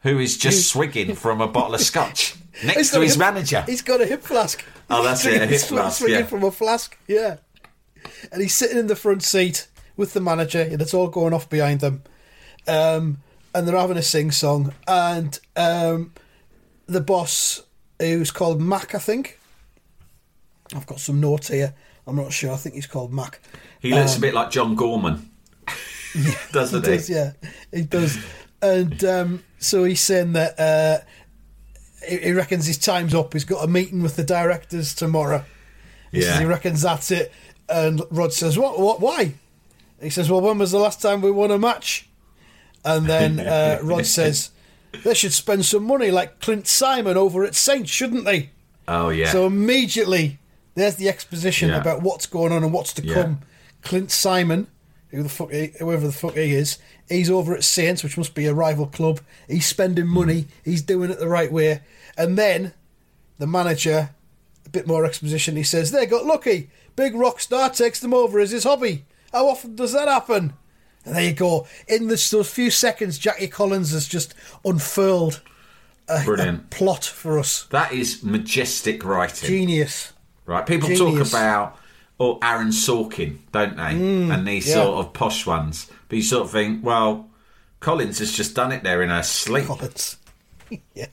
who 0.00 0.18
is 0.18 0.36
just 0.36 0.68
swigging 0.68 1.14
from 1.14 1.40
a 1.40 1.46
bottle 1.48 1.74
of 1.74 1.80
scotch 1.80 2.34
next 2.64 2.76
He's 2.76 2.90
to 2.92 3.00
his 3.00 3.12
hip- 3.12 3.20
manager. 3.20 3.62
He's 3.66 3.80
got 3.82 4.00
a 4.02 4.06
hip 4.06 4.22
flask. 4.22 4.62
Oh, 4.90 5.02
that's 5.02 5.24
it, 5.24 5.40
a 5.40 5.46
hip 5.46 5.60
flask, 5.68 5.98
swinging 6.00 6.20
yeah. 6.20 6.26
from 6.26 6.44
a 6.44 6.50
flask. 6.50 6.98
Yeah, 7.08 7.36
and 8.30 8.42
he's 8.42 8.54
sitting 8.54 8.76
in 8.76 8.86
the 8.88 8.96
front 8.96 9.22
seat 9.22 9.68
with 9.96 10.12
the 10.12 10.20
manager, 10.20 10.60
and 10.60 10.82
it's 10.82 10.92
all 10.92 11.08
going 11.08 11.32
off 11.32 11.48
behind 11.48 11.80
them. 11.80 12.02
Um, 12.68 13.18
and 13.54 13.66
they're 13.68 13.76
having 13.78 13.96
a 13.96 14.02
sing 14.02 14.32
song, 14.32 14.74
and 14.86 15.38
um, 15.56 16.12
the 16.86 17.00
boss, 17.00 17.62
who's 17.98 18.30
called 18.32 18.60
Mac, 18.60 18.94
I 18.94 18.98
think. 18.98 19.38
I've 20.74 20.86
got 20.86 20.98
some 21.00 21.20
notes 21.20 21.48
here. 21.48 21.72
I'm 22.06 22.16
not 22.16 22.32
sure. 22.32 22.52
I 22.52 22.56
think 22.56 22.74
he's 22.74 22.86
called 22.86 23.12
Mac. 23.12 23.40
He 23.80 23.94
looks 23.94 24.16
a 24.16 24.20
bit 24.20 24.34
like 24.34 24.50
John 24.50 24.74
Gorman, 24.74 25.30
doesn't 26.52 26.84
He 26.84 26.90
does, 26.90 27.10
yeah, 27.10 27.32
he 27.72 27.82
does. 27.82 28.18
And 28.62 29.04
um, 29.04 29.44
so 29.58 29.84
he's 29.84 30.00
saying 30.00 30.32
that 30.34 30.58
uh, 30.58 30.98
he, 32.08 32.18
he 32.18 32.32
reckons 32.32 32.66
his 32.66 32.78
time's 32.78 33.14
up. 33.14 33.32
He's 33.32 33.44
got 33.44 33.62
a 33.62 33.66
meeting 33.66 34.02
with 34.02 34.16
the 34.16 34.24
directors 34.24 34.94
tomorrow. 34.94 35.44
He 36.12 36.20
says 36.22 36.34
Yeah. 36.34 36.40
he 36.40 36.46
reckons 36.46 36.82
that's 36.82 37.10
it. 37.10 37.32
And 37.68 38.02
Rod 38.10 38.32
says, 38.32 38.58
"What? 38.58 38.78
What? 38.78 39.00
Why?" 39.00 39.34
He 40.00 40.10
says, 40.10 40.30
"Well, 40.30 40.40
when 40.40 40.58
was 40.58 40.70
the 40.70 40.78
last 40.78 41.00
time 41.02 41.20
we 41.22 41.30
won 41.30 41.50
a 41.50 41.58
match?" 41.58 42.08
And 42.84 43.06
then 43.08 43.40
uh, 43.40 43.78
Rod 43.82 44.06
says, 44.06 44.50
"They 45.04 45.14
should 45.14 45.32
spend 45.32 45.64
some 45.64 45.84
money 45.84 46.10
like 46.10 46.40
Clint 46.40 46.66
Simon 46.66 47.16
over 47.16 47.44
at 47.44 47.54
Saints, 47.54 47.90
shouldn't 47.90 48.24
they?" 48.24 48.50
Oh 48.86 49.08
yeah. 49.08 49.30
So 49.32 49.46
immediately, 49.46 50.38
there's 50.74 50.96
the 50.96 51.08
exposition 51.08 51.70
Yeah. 51.70 51.80
about 51.80 52.02
what's 52.02 52.26
going 52.26 52.52
on 52.52 52.64
and 52.64 52.72
what's 52.72 52.92
to 52.94 53.04
Yeah. 53.04 53.14
come. 53.14 53.40
Clint 53.82 54.10
Simon, 54.10 54.66
who 55.08 55.22
the 55.22 55.28
fuck, 55.28 55.50
he, 55.52 55.72
whoever 55.78 56.06
the 56.06 56.12
fuck 56.12 56.34
he 56.34 56.54
is, 56.54 56.78
he's 57.08 57.30
over 57.30 57.54
at 57.54 57.64
Saints, 57.64 58.02
which 58.02 58.16
must 58.16 58.34
be 58.34 58.46
a 58.46 58.54
rival 58.54 58.86
club. 58.86 59.20
He's 59.48 59.66
spending 59.66 60.06
hmm. 60.06 60.14
money. 60.14 60.48
He's 60.64 60.82
doing 60.82 61.10
it 61.10 61.18
the 61.18 61.28
right 61.28 61.52
way. 61.52 61.82
And 62.16 62.38
then 62.38 62.72
the 63.38 63.46
manager, 63.46 64.10
a 64.66 64.68
bit 64.70 64.86
more 64.86 65.04
exposition. 65.04 65.56
He 65.56 65.62
says 65.62 65.90
they 65.90 66.06
got 66.06 66.26
lucky. 66.26 66.70
Big 66.96 67.14
rock 67.14 67.40
star 67.40 67.70
takes 67.70 68.00
them 68.00 68.14
over 68.14 68.38
as 68.40 68.50
his 68.52 68.64
hobby. 68.64 69.04
How 69.32 69.48
often 69.48 69.74
does 69.74 69.92
that 69.92 70.08
happen? 70.08 70.54
And 71.04 71.14
there 71.14 71.24
you 71.24 71.32
go. 71.32 71.66
In 71.86 72.08
this, 72.08 72.30
those 72.30 72.50
few 72.50 72.70
seconds, 72.70 73.18
Jackie 73.18 73.48
Collins 73.48 73.92
has 73.92 74.08
just 74.08 74.32
unfurled 74.64 75.42
a, 76.08 76.24
a 76.26 76.60
plot 76.70 77.04
for 77.04 77.38
us. 77.38 77.64
that 77.70 77.92
is 77.92 78.22
majestic 78.22 79.04
writing. 79.04 79.48
Genius. 79.48 80.13
Right, 80.46 80.66
people 80.66 80.88
Genius. 80.88 81.30
talk 81.30 81.38
about 81.40 81.78
oh 82.20 82.38
Aaron 82.42 82.68
Sorkin, 82.68 83.38
don't 83.52 83.76
they? 83.76 83.82
and 84.32 84.46
these 84.46 84.66
Mm, 84.66 84.68
yeah. 84.68 84.74
sort 84.74 84.98
of 85.06 85.12
posh 85.12 85.46
ones. 85.46 85.90
But 86.08 86.16
you 86.16 86.22
sort 86.22 86.44
of 86.44 86.50
think, 86.50 86.84
well, 86.84 87.28
Collins 87.80 88.18
has 88.18 88.32
just 88.32 88.54
done 88.54 88.70
it 88.72 88.82
there 88.82 89.02
in 89.02 89.08
her 89.10 89.22
sleep. 89.22 89.66
Collins. 89.66 90.16
yeah. 90.94 91.06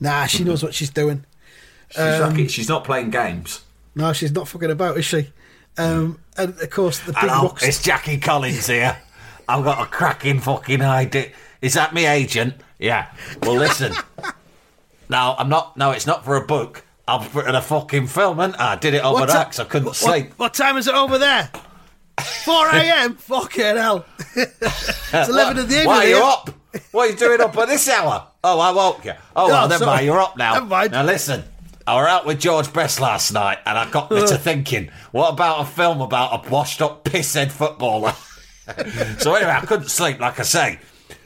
Nah, 0.00 0.26
she 0.26 0.44
knows 0.44 0.62
what 0.62 0.74
she's 0.74 0.90
doing. 0.90 1.24
She's, 1.90 2.00
Um, 2.00 2.20
lucky. 2.30 2.48
She's 2.48 2.68
not 2.68 2.82
playing 2.84 3.10
games. 3.10 3.60
No, 3.94 4.12
she's 4.12 4.32
not 4.32 4.48
fucking 4.48 4.70
about, 4.70 4.96
is 4.98 5.04
she? 5.04 5.30
Um, 5.78 6.18
and 6.36 6.58
of 6.60 6.70
course, 6.70 6.98
the 7.00 7.12
big 7.12 7.16
Hello, 7.18 7.54
it's 7.62 7.80
Jackie 7.82 8.18
Collins 8.18 8.66
here. 8.66 8.96
I've 9.48 9.62
got 9.62 9.80
a 9.80 9.86
cracking 9.86 10.40
fucking 10.40 10.82
idea. 10.82 11.30
Is 11.62 11.74
that 11.74 11.94
me 11.94 12.06
agent? 12.06 12.54
Yeah. 12.80 13.12
Well, 13.42 13.54
listen. 13.56 13.92
no, 15.08 15.34
I'm 15.38 15.48
not. 15.48 15.76
No, 15.76 15.90
it's 15.92 16.06
not 16.06 16.24
for 16.24 16.36
a 16.36 16.44
book. 16.44 16.84
I've 17.06 17.34
written 17.34 17.54
a 17.54 17.60
fucking 17.62 18.06
film, 18.06 18.40
and 18.40 18.56
I 18.56 18.76
did 18.76 18.94
it 18.94 19.04
over 19.04 19.20
What 19.20 19.28
'cause 19.28 19.60
I 19.60 19.64
couldn't 19.64 19.86
what, 19.86 19.96
sleep. 19.96 20.32
What 20.38 20.54
time 20.54 20.76
is 20.78 20.88
it 20.88 20.94
over 20.94 21.18
there? 21.18 21.50
4 22.44 22.68
a.m. 22.74 23.14
Fucking 23.16 23.76
hell. 23.76 24.06
it's 24.36 25.28
11 25.28 25.58
in 25.58 25.68
the 25.68 25.74
evening. 25.74 25.86
Why 25.86 26.04
are 26.04 26.08
you 26.08 26.16
up? 26.24 26.50
What 26.92 27.08
are 27.08 27.12
you 27.12 27.16
doing 27.18 27.40
up 27.40 27.56
at 27.58 27.68
this 27.68 27.88
hour? 27.88 28.26
Oh, 28.42 28.58
I 28.58 28.70
woke 28.72 29.04
you. 29.04 29.12
Oh, 29.36 29.44
oh 29.44 29.48
well, 29.48 29.64
Oh, 29.64 29.68
never 29.68 29.84
sorry. 29.84 29.96
mind. 29.96 30.06
You're 30.06 30.20
up 30.20 30.36
now. 30.36 30.54
Never 30.54 30.66
mind. 30.66 30.92
Now, 30.92 31.02
listen. 31.04 31.44
I 31.86 31.96
were 32.00 32.08
out 32.08 32.24
with 32.24 32.40
George 32.40 32.72
Best 32.72 32.98
last 32.98 33.30
night, 33.32 33.58
and 33.66 33.76
I 33.78 33.90
got 33.90 34.10
me 34.10 34.26
to 34.26 34.38
thinking, 34.38 34.90
what 35.12 35.28
about 35.34 35.60
a 35.60 35.64
film 35.66 36.00
about 36.00 36.46
a 36.46 36.48
washed-up 36.50 37.04
pisshead 37.04 37.50
footballer? 37.50 38.14
so 39.18 39.34
anyway, 39.34 39.50
I 39.52 39.60
couldn't 39.66 39.90
sleep, 39.90 40.18
like 40.18 40.40
I 40.40 40.44
say. 40.44 40.78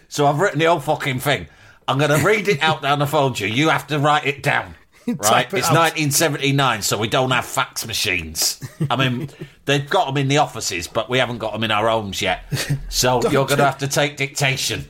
So 0.09 0.27
I've 0.27 0.41
written 0.41 0.59
the 0.59 0.65
whole 0.65 0.81
fucking 0.81 1.21
thing. 1.21 1.47
I'm 1.87 1.97
going 1.97 2.11
to 2.11 2.27
read 2.27 2.49
it 2.49 2.61
out 2.61 2.83
down 2.83 2.99
the 2.99 3.07
phone 3.07 3.35
to 3.35 3.47
you. 3.47 3.55
You 3.55 3.69
have 3.69 3.87
to 3.87 4.01
write 4.01 4.27
it 4.27 4.43
down. 4.43 4.75
Right? 5.23 5.47
It's 5.55 5.69
out. 5.69 5.75
1979, 5.75 6.83
so 6.83 6.99
we 6.99 7.09
don't 7.09 7.31
have 7.31 7.47
fax 7.47 7.87
machines. 7.87 8.63
I 8.91 8.97
mean, 8.97 9.31
they've 9.65 9.89
got 9.89 10.07
them 10.07 10.17
in 10.19 10.29
the 10.29 10.37
offices, 10.39 10.87
but 10.87 11.09
we 11.09 11.19
haven't 11.19 11.39
got 11.39 11.53
them 11.53 11.65
in 11.65 11.71
our 11.71 11.89
homes 11.89 12.21
yet. 12.21 12.45
So 12.91 13.23
you're 13.31 13.47
going 13.47 13.59
to 13.59 13.65
have 13.65 13.79
to 13.79 13.89
take 13.89 14.17
dictation. 14.19 14.85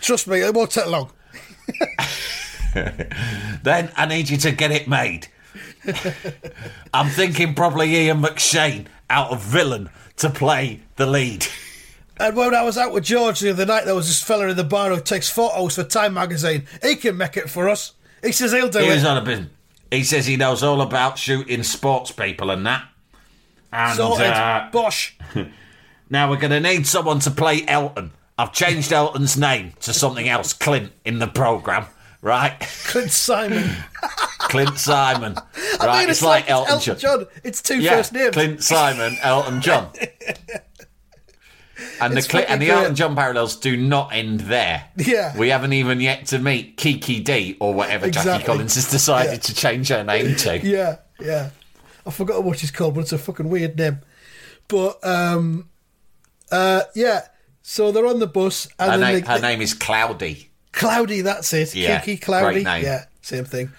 Trust 0.00 0.28
me, 0.28 0.40
it 0.40 0.54
won't 0.54 0.70
take 0.70 0.86
long. 0.86 1.10
Then 2.74 3.90
I 3.96 4.06
need 4.06 4.28
you 4.28 4.36
to 4.38 4.52
get 4.52 4.70
it 4.70 4.86
made. 4.88 5.28
I'm 6.92 7.08
thinking 7.08 7.54
probably 7.54 7.94
Ian 7.96 8.20
McShane 8.22 8.86
out 9.10 9.30
of 9.30 9.42
Villain 9.42 9.90
to 10.18 10.30
play 10.30 10.80
the 10.96 11.06
lead. 11.06 11.46
And 12.18 12.36
when 12.36 12.54
I 12.54 12.62
was 12.62 12.78
out 12.78 12.92
with 12.92 13.04
George 13.04 13.40
the 13.40 13.50
other 13.50 13.66
night, 13.66 13.84
there 13.86 13.94
was 13.94 14.06
this 14.06 14.22
fella 14.22 14.48
in 14.48 14.56
the 14.56 14.64
bar 14.64 14.90
who 14.90 15.00
takes 15.00 15.28
photos 15.28 15.74
for 15.74 15.84
Time 15.84 16.14
magazine. 16.14 16.64
He 16.82 16.96
can 16.96 17.16
make 17.16 17.36
it 17.36 17.50
for 17.50 17.68
us. 17.68 17.92
He 18.22 18.32
says 18.32 18.52
he'll 18.52 18.68
do 18.68 18.78
He 18.78 18.88
was 18.88 19.02
it. 19.02 19.06
on 19.08 19.16
a 19.18 19.24
business. 19.24 19.50
He 19.94 20.04
says 20.04 20.26
he 20.26 20.36
knows 20.36 20.62
all 20.62 20.80
about 20.80 21.18
shooting 21.18 21.62
sports 21.62 22.10
people 22.10 22.50
and 22.50 22.66
that. 22.66 22.84
And 23.72 23.96
Sorted. 23.96 24.26
uh, 24.26 24.68
Bosh. 24.72 25.16
now 26.10 26.30
we're 26.30 26.36
going 26.36 26.50
to 26.52 26.60
need 26.60 26.86
someone 26.86 27.18
to 27.20 27.30
play 27.30 27.64
Elton. 27.66 28.12
I've 28.38 28.52
changed 28.52 28.92
Elton's 28.92 29.36
name 29.36 29.72
to 29.80 29.92
something 29.92 30.28
else, 30.28 30.52
Clint, 30.52 30.92
in 31.04 31.18
the 31.20 31.26
programme, 31.28 31.86
right? 32.20 32.58
Clint 32.84 33.10
Simon. 33.12 33.70
Clint 34.38 34.76
Simon. 34.78 35.34
Right, 35.34 35.78
I 35.80 36.00
mean, 36.00 36.10
it's, 36.10 36.22
like, 36.22 36.50
Elton, 36.50 36.72
Elton 36.74 36.98
John. 36.98 37.18
John. 37.20 37.26
It's 37.44 37.62
two 37.62 37.80
Yeah, 37.80 37.96
first 37.96 38.12
names. 38.12 38.32
Clint 38.32 38.62
Simon, 38.62 39.16
Elton 39.22 39.60
John. 39.60 39.90
And 42.00 42.16
It's 42.16 42.26
the 42.26 42.30
Cli- 42.30 42.46
and 42.46 42.62
the 42.62 42.70
Elton. 42.70 42.94
John 42.94 43.16
parallels 43.16 43.56
do 43.56 43.76
not 43.76 44.12
end 44.12 44.40
there. 44.40 44.84
Yeah. 44.96 45.36
we 45.36 45.48
haven't 45.48 45.72
even 45.72 46.00
yet 46.00 46.26
to 46.26 46.38
meet 46.38 46.76
Kiki 46.76 47.20
Dee 47.20 47.56
or 47.60 47.74
whatever 47.74 48.08
Jackie 48.10 48.44
Collins 48.44 48.74
has 48.76 48.90
decided 48.90 49.32
Yeah. 49.32 49.38
to 49.38 49.54
change 49.54 49.88
her 49.88 50.04
name 50.04 50.36
to. 50.36 50.58
Yeah, 50.64 50.96
yeah. 51.20 51.50
I 52.06 52.10
forgot 52.10 52.44
what 52.44 52.58
she's 52.58 52.70
called, 52.70 52.94
but 52.94 53.00
it's 53.00 53.12
a 53.12 53.18
fucking 53.18 53.48
weird 53.48 53.76
name. 53.78 54.00
But 54.68 55.04
um, 55.04 55.68
uh, 56.50 56.82
yeah. 56.94 57.22
So 57.62 57.92
they're 57.92 58.06
on 58.06 58.18
the 58.20 58.26
bus, 58.26 58.68
and 58.78 58.92
Her, 58.92 58.98
name, 58.98 59.20
they, 59.22 59.26
her 59.32 59.40
name 59.40 59.62
is 59.62 59.72
Cloudy. 59.74 60.50
Cloudy. 60.72 61.22
That's 61.22 61.52
it. 61.54 61.74
Yeah, 61.74 62.00
Kiki 62.00 62.18
Cloudy. 62.18 62.60
Yeah, 62.60 63.06
same 63.22 63.46
thing. 63.46 63.72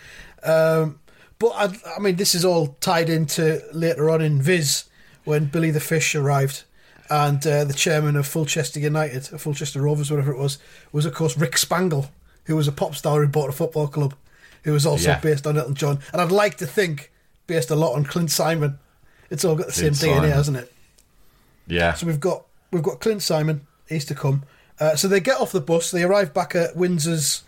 Um, 0.44 1.00
but 1.38 1.50
I, 1.50 1.70
I 1.96 2.00
mean, 2.00 2.16
this 2.16 2.34
is 2.34 2.44
all 2.44 2.78
tied 2.82 3.10
into 3.10 3.62
later 3.74 4.10
on 4.10 4.22
in 4.22 4.42
Viz 4.42 4.86
when 5.24 5.46
Billy 5.46 5.70
the 5.72 5.80
Fish 5.80 6.16
arrived, 6.16 6.64
and 7.10 7.46
uh, 7.46 7.64
the 7.66 7.74
chairman 7.74 8.16
of 8.16 8.26
Fulchester 8.28 8.80
United, 8.80 9.32
or 9.34 9.38
Fulchester 9.38 9.82
Rovers, 9.82 10.10
whatever 10.12 10.32
it 10.32 10.38
was, 10.40 10.58
was 10.92 11.06
of 11.06 11.14
course 11.14 11.38
Rick 11.38 11.58
Spangle, 11.58 12.10
who 12.46 12.56
was 12.56 12.68
a 12.68 12.72
pop 12.72 12.96
star 12.96 13.22
who 13.22 13.28
bought 13.28 13.50
a 13.50 13.54
football 13.54 13.88
club, 13.88 14.16
who 14.64 14.74
was 14.74 14.86
also 14.86 15.10
Yeah. 15.12 15.20
based 15.20 15.46
on 15.48 15.58
Elton 15.58 15.76
John, 15.76 16.00
and 16.12 16.22
I'd 16.22 16.32
like 16.32 16.58
to 16.58 16.66
think 16.66 17.12
based 17.48 17.70
a 17.70 17.76
lot 17.76 17.94
on 17.94 18.04
Clint 18.06 18.32
Simon. 18.32 18.80
It's 19.30 19.46
all 19.46 19.56
got 19.56 19.68
the 19.68 19.74
Clint 19.74 19.96
same 19.98 20.14
DNA, 20.22 20.32
hasn't 20.32 20.58
it? 20.58 20.72
Yeah. 21.68 21.94
So 21.94 22.06
we've 22.08 22.20
got 22.20 22.46
we've 22.72 22.84
got 22.84 23.00
Clint 23.00 23.22
Simon. 23.22 23.66
He's 23.88 24.06
to 24.06 24.16
come. 24.16 24.44
Uh, 24.80 24.96
so 24.96 25.08
they 25.08 25.20
get 25.20 25.40
off 25.40 25.52
the 25.52 25.62
bus. 25.62 25.92
They 25.92 26.04
arrive 26.04 26.34
back 26.34 26.54
at 26.56 26.76
Windsor's 26.76 27.44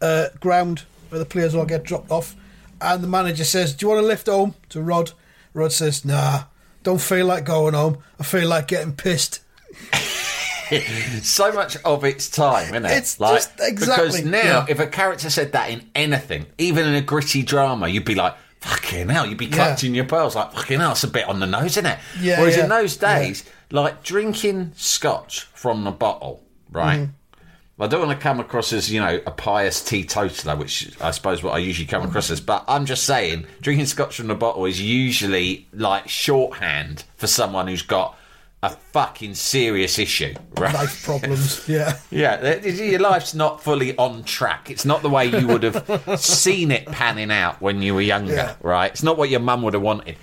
uh, 0.00 0.28
ground 0.40 0.84
where 1.08 1.18
the 1.18 1.24
players 1.24 1.54
all 1.54 1.64
get 1.64 1.82
dropped 1.82 2.10
off, 2.10 2.36
and 2.80 3.02
the 3.02 3.08
manager 3.08 3.44
says, 3.44 3.74
"Do 3.74 3.84
you 3.86 3.90
want 3.90 4.02
to 4.02 4.06
lift 4.06 4.26
home?" 4.26 4.54
To 4.70 4.80
Rod. 4.82 5.12
Rod 5.54 5.72
says, 5.72 6.04
"Nah, 6.04 6.44
don't 6.82 7.00
feel 7.00 7.26
like 7.26 7.44
going 7.44 7.74
home. 7.74 7.98
I 8.18 8.22
feel 8.24 8.48
like 8.48 8.68
getting 8.68 8.92
pissed." 8.92 9.40
so 11.22 11.52
much 11.52 11.76
of 11.84 12.04
its 12.04 12.28
time, 12.28 12.74
isn't 12.74 12.84
it? 12.84 12.90
It's 12.92 13.16
just- 13.18 13.52
exactly, 13.60 14.06
Because 14.08 14.24
now, 14.24 14.38
yeah. 14.42 14.66
if 14.68 14.78
a 14.80 14.86
character 14.86 15.30
said 15.30 15.52
that 15.52 15.70
in 15.70 15.88
anything, 15.94 16.46
even 16.58 16.86
in 16.86 16.94
a 16.94 17.00
gritty 17.00 17.42
drama, 17.42 17.88
you'd 17.88 18.04
be 18.04 18.14
like, 18.14 18.34
"Fucking 18.60 19.08
hell!" 19.08 19.26
You'd 19.26 19.38
be 19.38 19.46
Yeah. 19.46 19.54
clutching 19.56 19.94
your 19.94 20.04
pearls 20.04 20.34
like, 20.36 20.52
"Fucking 20.52 20.80
hell!" 20.80 20.92
It's 20.92 21.04
a 21.04 21.08
bit 21.08 21.26
on 21.28 21.40
the 21.40 21.46
nose, 21.46 21.72
isn't 21.78 21.86
it? 21.86 21.98
Yeah, 22.20 22.38
Whereas 22.40 22.56
yeah, 22.56 22.64
in 22.64 22.68
those 22.68 23.00
yeah. 23.00 23.18
days, 23.18 23.44
like 23.70 24.02
drinking 24.02 24.72
scotch 24.76 25.46
from 25.54 25.84
the 25.84 25.90
bottle, 25.90 26.42
right? 26.70 27.00
Mm-hmm. 27.00 27.12
I 27.80 27.86
don't 27.86 28.06
want 28.06 28.18
to 28.18 28.22
come 28.22 28.40
across 28.40 28.72
as, 28.72 28.90
you 28.90 29.00
know, 29.00 29.20
a 29.24 29.30
pious 29.30 29.84
teetotaler, 29.84 30.56
which 30.56 30.90
I 31.00 31.12
suppose 31.12 31.42
what 31.42 31.54
I 31.54 31.58
usually 31.58 31.86
come 31.86 32.02
across 32.02 32.28
as, 32.30 32.40
but 32.40 32.64
I'm 32.66 32.86
just 32.86 33.04
saying, 33.04 33.46
drinking 33.60 33.86
scotch 33.86 34.16
from 34.16 34.26
the 34.26 34.34
bottle 34.34 34.64
is 34.64 34.80
usually 34.82 35.68
like 35.72 36.08
shorthand 36.08 37.04
for 37.16 37.28
someone 37.28 37.68
who's 37.68 37.82
got 37.82 38.18
a 38.64 38.70
fucking 38.70 39.34
serious 39.34 39.98
issue, 40.00 40.34
right? 40.56 40.74
Life 40.74 41.04
problems. 41.04 41.68
yeah. 41.68 41.98
Yeah, 42.10 42.56
your 42.64 42.98
life's 42.98 43.32
not 43.32 43.62
fully 43.62 43.96
on 43.96 44.24
track. 44.24 44.70
It's 44.70 44.84
not 44.84 45.02
the 45.02 45.08
way 45.08 45.26
you 45.26 45.46
would 45.46 45.62
have 45.62 46.20
seen 46.20 46.72
it 46.72 46.86
panning 46.86 47.30
out 47.30 47.60
when 47.60 47.80
you 47.80 47.94
were 47.94 48.00
younger, 48.00 48.34
Yeah. 48.34 48.54
right? 48.60 48.90
It's 48.90 49.04
not 49.04 49.16
what 49.16 49.30
your 49.30 49.40
mum 49.40 49.62
would 49.62 49.74
have 49.74 49.82
wanted. 49.82 50.16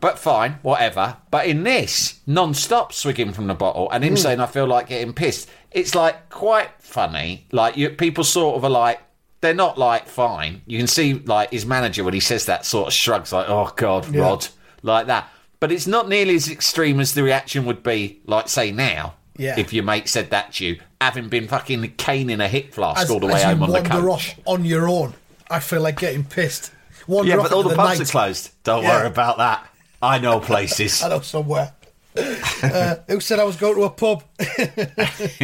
But 0.00 0.18
fine, 0.18 0.58
whatever. 0.62 1.18
But 1.30 1.46
in 1.46 1.62
this, 1.62 2.18
non-stop 2.26 2.92
swigging 2.92 3.32
from 3.32 3.46
the 3.46 3.54
bottle 3.54 3.88
and 3.92 4.02
him 4.02 4.14
mm. 4.14 4.18
saying, 4.18 4.40
"I 4.40 4.46
feel 4.46 4.66
like 4.66 4.88
getting 4.88 5.12
pissed." 5.12 5.48
It's 5.74 5.94
like 5.94 6.28
quite 6.30 6.70
funny. 6.80 7.46
Like 7.52 7.76
you, 7.76 7.90
people 7.90 8.24
sort 8.24 8.56
of 8.56 8.64
are 8.64 8.70
like, 8.70 9.00
they're 9.40 9.54
not 9.54 9.78
like 9.78 10.06
fine. 10.08 10.62
You 10.66 10.78
can 10.78 10.86
see 10.86 11.14
like 11.14 11.50
his 11.50 11.66
manager 11.66 12.04
when 12.04 12.14
he 12.14 12.20
says 12.20 12.46
that 12.46 12.64
sort 12.64 12.88
of 12.88 12.92
shrugs, 12.92 13.32
like, 13.32 13.48
"Oh 13.48 13.72
God, 13.76 14.14
Rod," 14.14 14.46
like 14.82 15.06
that. 15.06 15.28
But 15.60 15.72
it's 15.72 15.86
not 15.86 16.08
nearly 16.08 16.34
as 16.34 16.48
extreme 16.50 17.00
as 17.00 17.14
the 17.14 17.22
reaction 17.22 17.64
would 17.66 17.82
be, 17.82 18.20
like 18.26 18.48
say 18.48 18.70
now. 18.72 19.14
Yeah. 19.36 19.58
If 19.58 19.72
your 19.72 19.82
mate 19.84 20.08
said 20.08 20.30
that 20.30 20.52
to 20.54 20.66
you, 20.66 20.80
having 21.00 21.28
been 21.28 21.48
fucking 21.48 21.94
caning 21.96 22.40
a 22.40 22.48
hip 22.48 22.74
flask 22.74 23.00
As, 23.02 23.10
all 23.10 23.18
the 23.18 23.26
way 23.26 23.42
home 23.42 23.62
on 23.62 23.70
the 23.70 23.80
coach. 23.80 24.04
off 24.04 24.34
on 24.44 24.64
your 24.64 24.88
own, 24.88 25.14
I 25.50 25.58
feel 25.60 25.80
like 25.80 25.98
getting 25.98 26.22
pissed. 26.24 26.70
Wander 27.08 27.30
Yeah, 27.30 27.36
but 27.38 27.50
all 27.52 27.62
the 27.62 27.70
the 27.70 27.74
pubs 27.76 27.98
night. 27.98 28.08
are 28.08 28.10
closed. 28.10 28.50
Don't 28.62 28.82
Yeah. 28.82 28.98
worry 28.98 29.06
about 29.08 29.38
that. 29.38 29.66
I 30.02 30.18
know 30.18 30.38
places. 30.52 31.02
I 31.02 31.08
know 31.08 31.20
somewhere. 31.20 31.72
Uh, 32.16 32.96
who 33.08 33.20
said 33.20 33.38
I 33.38 33.44
was 33.44 33.56
going 33.56 33.76
to 33.76 33.84
a 33.84 33.90
pub? 33.90 34.22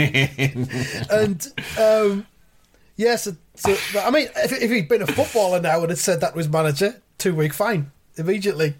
and 1.10 1.46
um, 1.78 2.26
yeah, 2.96 3.16
so, 3.16 3.36
so 3.54 3.76
I 4.00 4.10
mean, 4.10 4.28
if, 4.36 4.52
if 4.52 4.70
he'd 4.70 4.88
been 4.88 5.02
a 5.02 5.06
footballer 5.06 5.60
now 5.60 5.80
and 5.80 5.90
had 5.90 5.98
said 5.98 6.20
that 6.20 6.32
to 6.32 6.38
his 6.38 6.48
manager, 6.48 7.00
two 7.18 7.34
week 7.34 7.52
fine 7.54 7.90
immediately, 8.16 8.74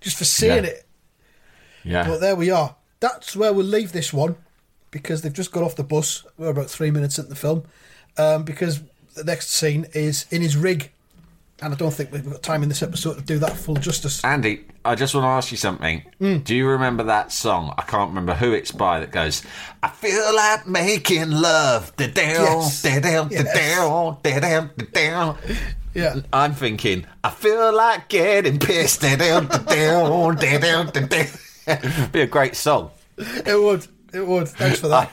just 0.00 0.18
for 0.18 0.24
saying 0.24 0.64
Yeah. 0.64 0.70
it. 0.70 0.86
Yeah. 1.84 2.08
But 2.08 2.20
there 2.20 2.36
we 2.36 2.50
are. 2.50 2.76
That's 3.00 3.34
where 3.34 3.52
we'll 3.52 3.66
leave 3.66 3.92
this 3.92 4.12
one 4.12 4.36
because 4.90 5.22
they've 5.22 5.32
just 5.32 5.50
got 5.52 5.64
off 5.64 5.74
the 5.76 5.82
bus. 5.84 6.24
We're 6.38 6.50
about 6.50 6.70
three 6.70 6.90
minutes 6.90 7.18
into 7.18 7.28
the 7.30 7.36
film. 7.36 7.64
Um, 8.18 8.44
because 8.44 8.82
the 9.14 9.24
next 9.24 9.48
scene 9.50 9.86
is 9.94 10.26
in 10.30 10.42
his 10.42 10.56
rig. 10.56 10.92
And 11.62 11.72
I 11.72 11.76
don't 11.76 11.92
think 11.92 12.10
we've 12.12 12.28
got 12.28 12.42
time 12.42 12.62
in 12.62 12.68
this 12.68 12.82
episode 12.82 13.14
to 13.14 13.22
do 13.22 13.38
that 13.38 13.56
full 13.56 13.76
justice. 13.76 14.24
Andy, 14.24 14.64
I 14.84 14.94
just 14.96 15.14
want 15.14 15.24
to 15.24 15.28
ask 15.28 15.50
you 15.52 15.56
something. 15.56 16.02
Hmm. 16.18 16.38
Do 16.38 16.56
you 16.56 16.66
remember 16.66 17.04
that 17.04 17.30
song? 17.30 17.72
I 17.78 17.82
can't 17.82 18.08
remember 18.08 18.34
who 18.34 18.52
it's 18.52 18.72
by 18.72 18.98
that 19.00 19.12
goes, 19.12 19.42
I 19.82 19.88
feel 19.88 20.34
like 20.34 20.66
making 20.66 21.30
love. 21.30 21.92
Yes. 21.98 22.82
Yes. 23.30 23.54
Yeah. 25.94 26.16
I'm 26.32 26.54
thinking, 26.54 27.06
I 27.22 27.30
feel 27.30 27.72
like 27.74 28.08
getting 28.08 28.58
pissed. 28.58 29.02
Be 32.12 32.20
a 32.22 32.26
great 32.26 32.56
song. 32.56 32.90
It 33.18 33.60
would. 33.62 33.86
It 34.12 34.26
would. 34.26 34.48
Thanks 34.48 34.80
for 34.80 34.88
that. 34.88 35.10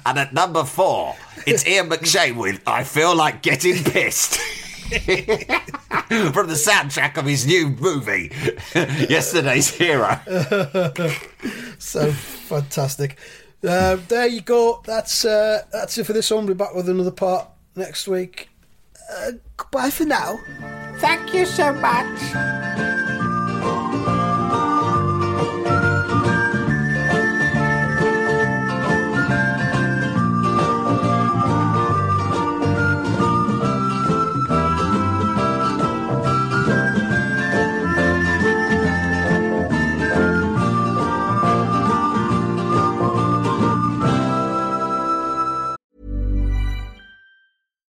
And 0.06 0.18
at 0.18 0.32
number 0.32 0.64
four, 0.64 1.16
it's 1.46 1.66
Ian 1.66 1.88
McShane 1.88 2.36
with 2.36 2.60
I 2.66 2.84
Feel 2.84 3.16
Like 3.16 3.42
Getting 3.42 3.82
Pissed. 3.82 4.38
From 6.32 6.46
the 6.46 6.54
soundtrack 6.54 7.16
of 7.16 7.26
his 7.26 7.46
new 7.46 7.70
movie, 7.70 8.30
Yesterday's 8.74 9.70
Hero. 9.70 10.20
so 11.78 12.12
fantastic. 12.12 13.18
Uh, 13.66 13.96
there 14.08 14.26
you 14.26 14.40
go. 14.40 14.82
That's 14.84 15.24
uh, 15.24 15.62
that's 15.72 15.98
it 15.98 16.04
for 16.04 16.12
this 16.12 16.30
one. 16.30 16.46
We'll 16.46 16.54
be 16.54 16.58
back 16.58 16.74
with 16.74 16.88
another 16.88 17.10
part 17.10 17.48
next 17.74 18.06
week. 18.06 18.48
Uh, 19.10 19.32
goodbye 19.56 19.90
for 19.90 20.04
now. 20.04 20.38
Thank 20.98 21.34
you 21.34 21.44
so 21.46 21.72
much. 21.72 22.94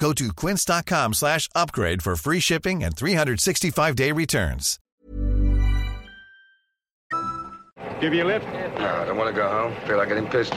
Go 0.00 0.12
to 0.12 0.32
quince.com 0.32 1.14
slash 1.14 1.48
upgrade 1.54 2.02
for 2.02 2.16
free 2.16 2.40
shipping 2.40 2.84
and 2.84 2.94
365-day 2.94 4.12
returns. 4.12 4.78
Give 8.00 8.14
you 8.14 8.22
a 8.22 8.24
lift? 8.24 8.46
No, 8.46 8.86
I 8.86 9.04
don't 9.04 9.16
want 9.16 9.34
to 9.34 9.34
go 9.34 9.48
home. 9.48 9.74
Feel 9.86 9.96
like 9.96 10.08
getting 10.08 10.28
pissed. 10.28 10.54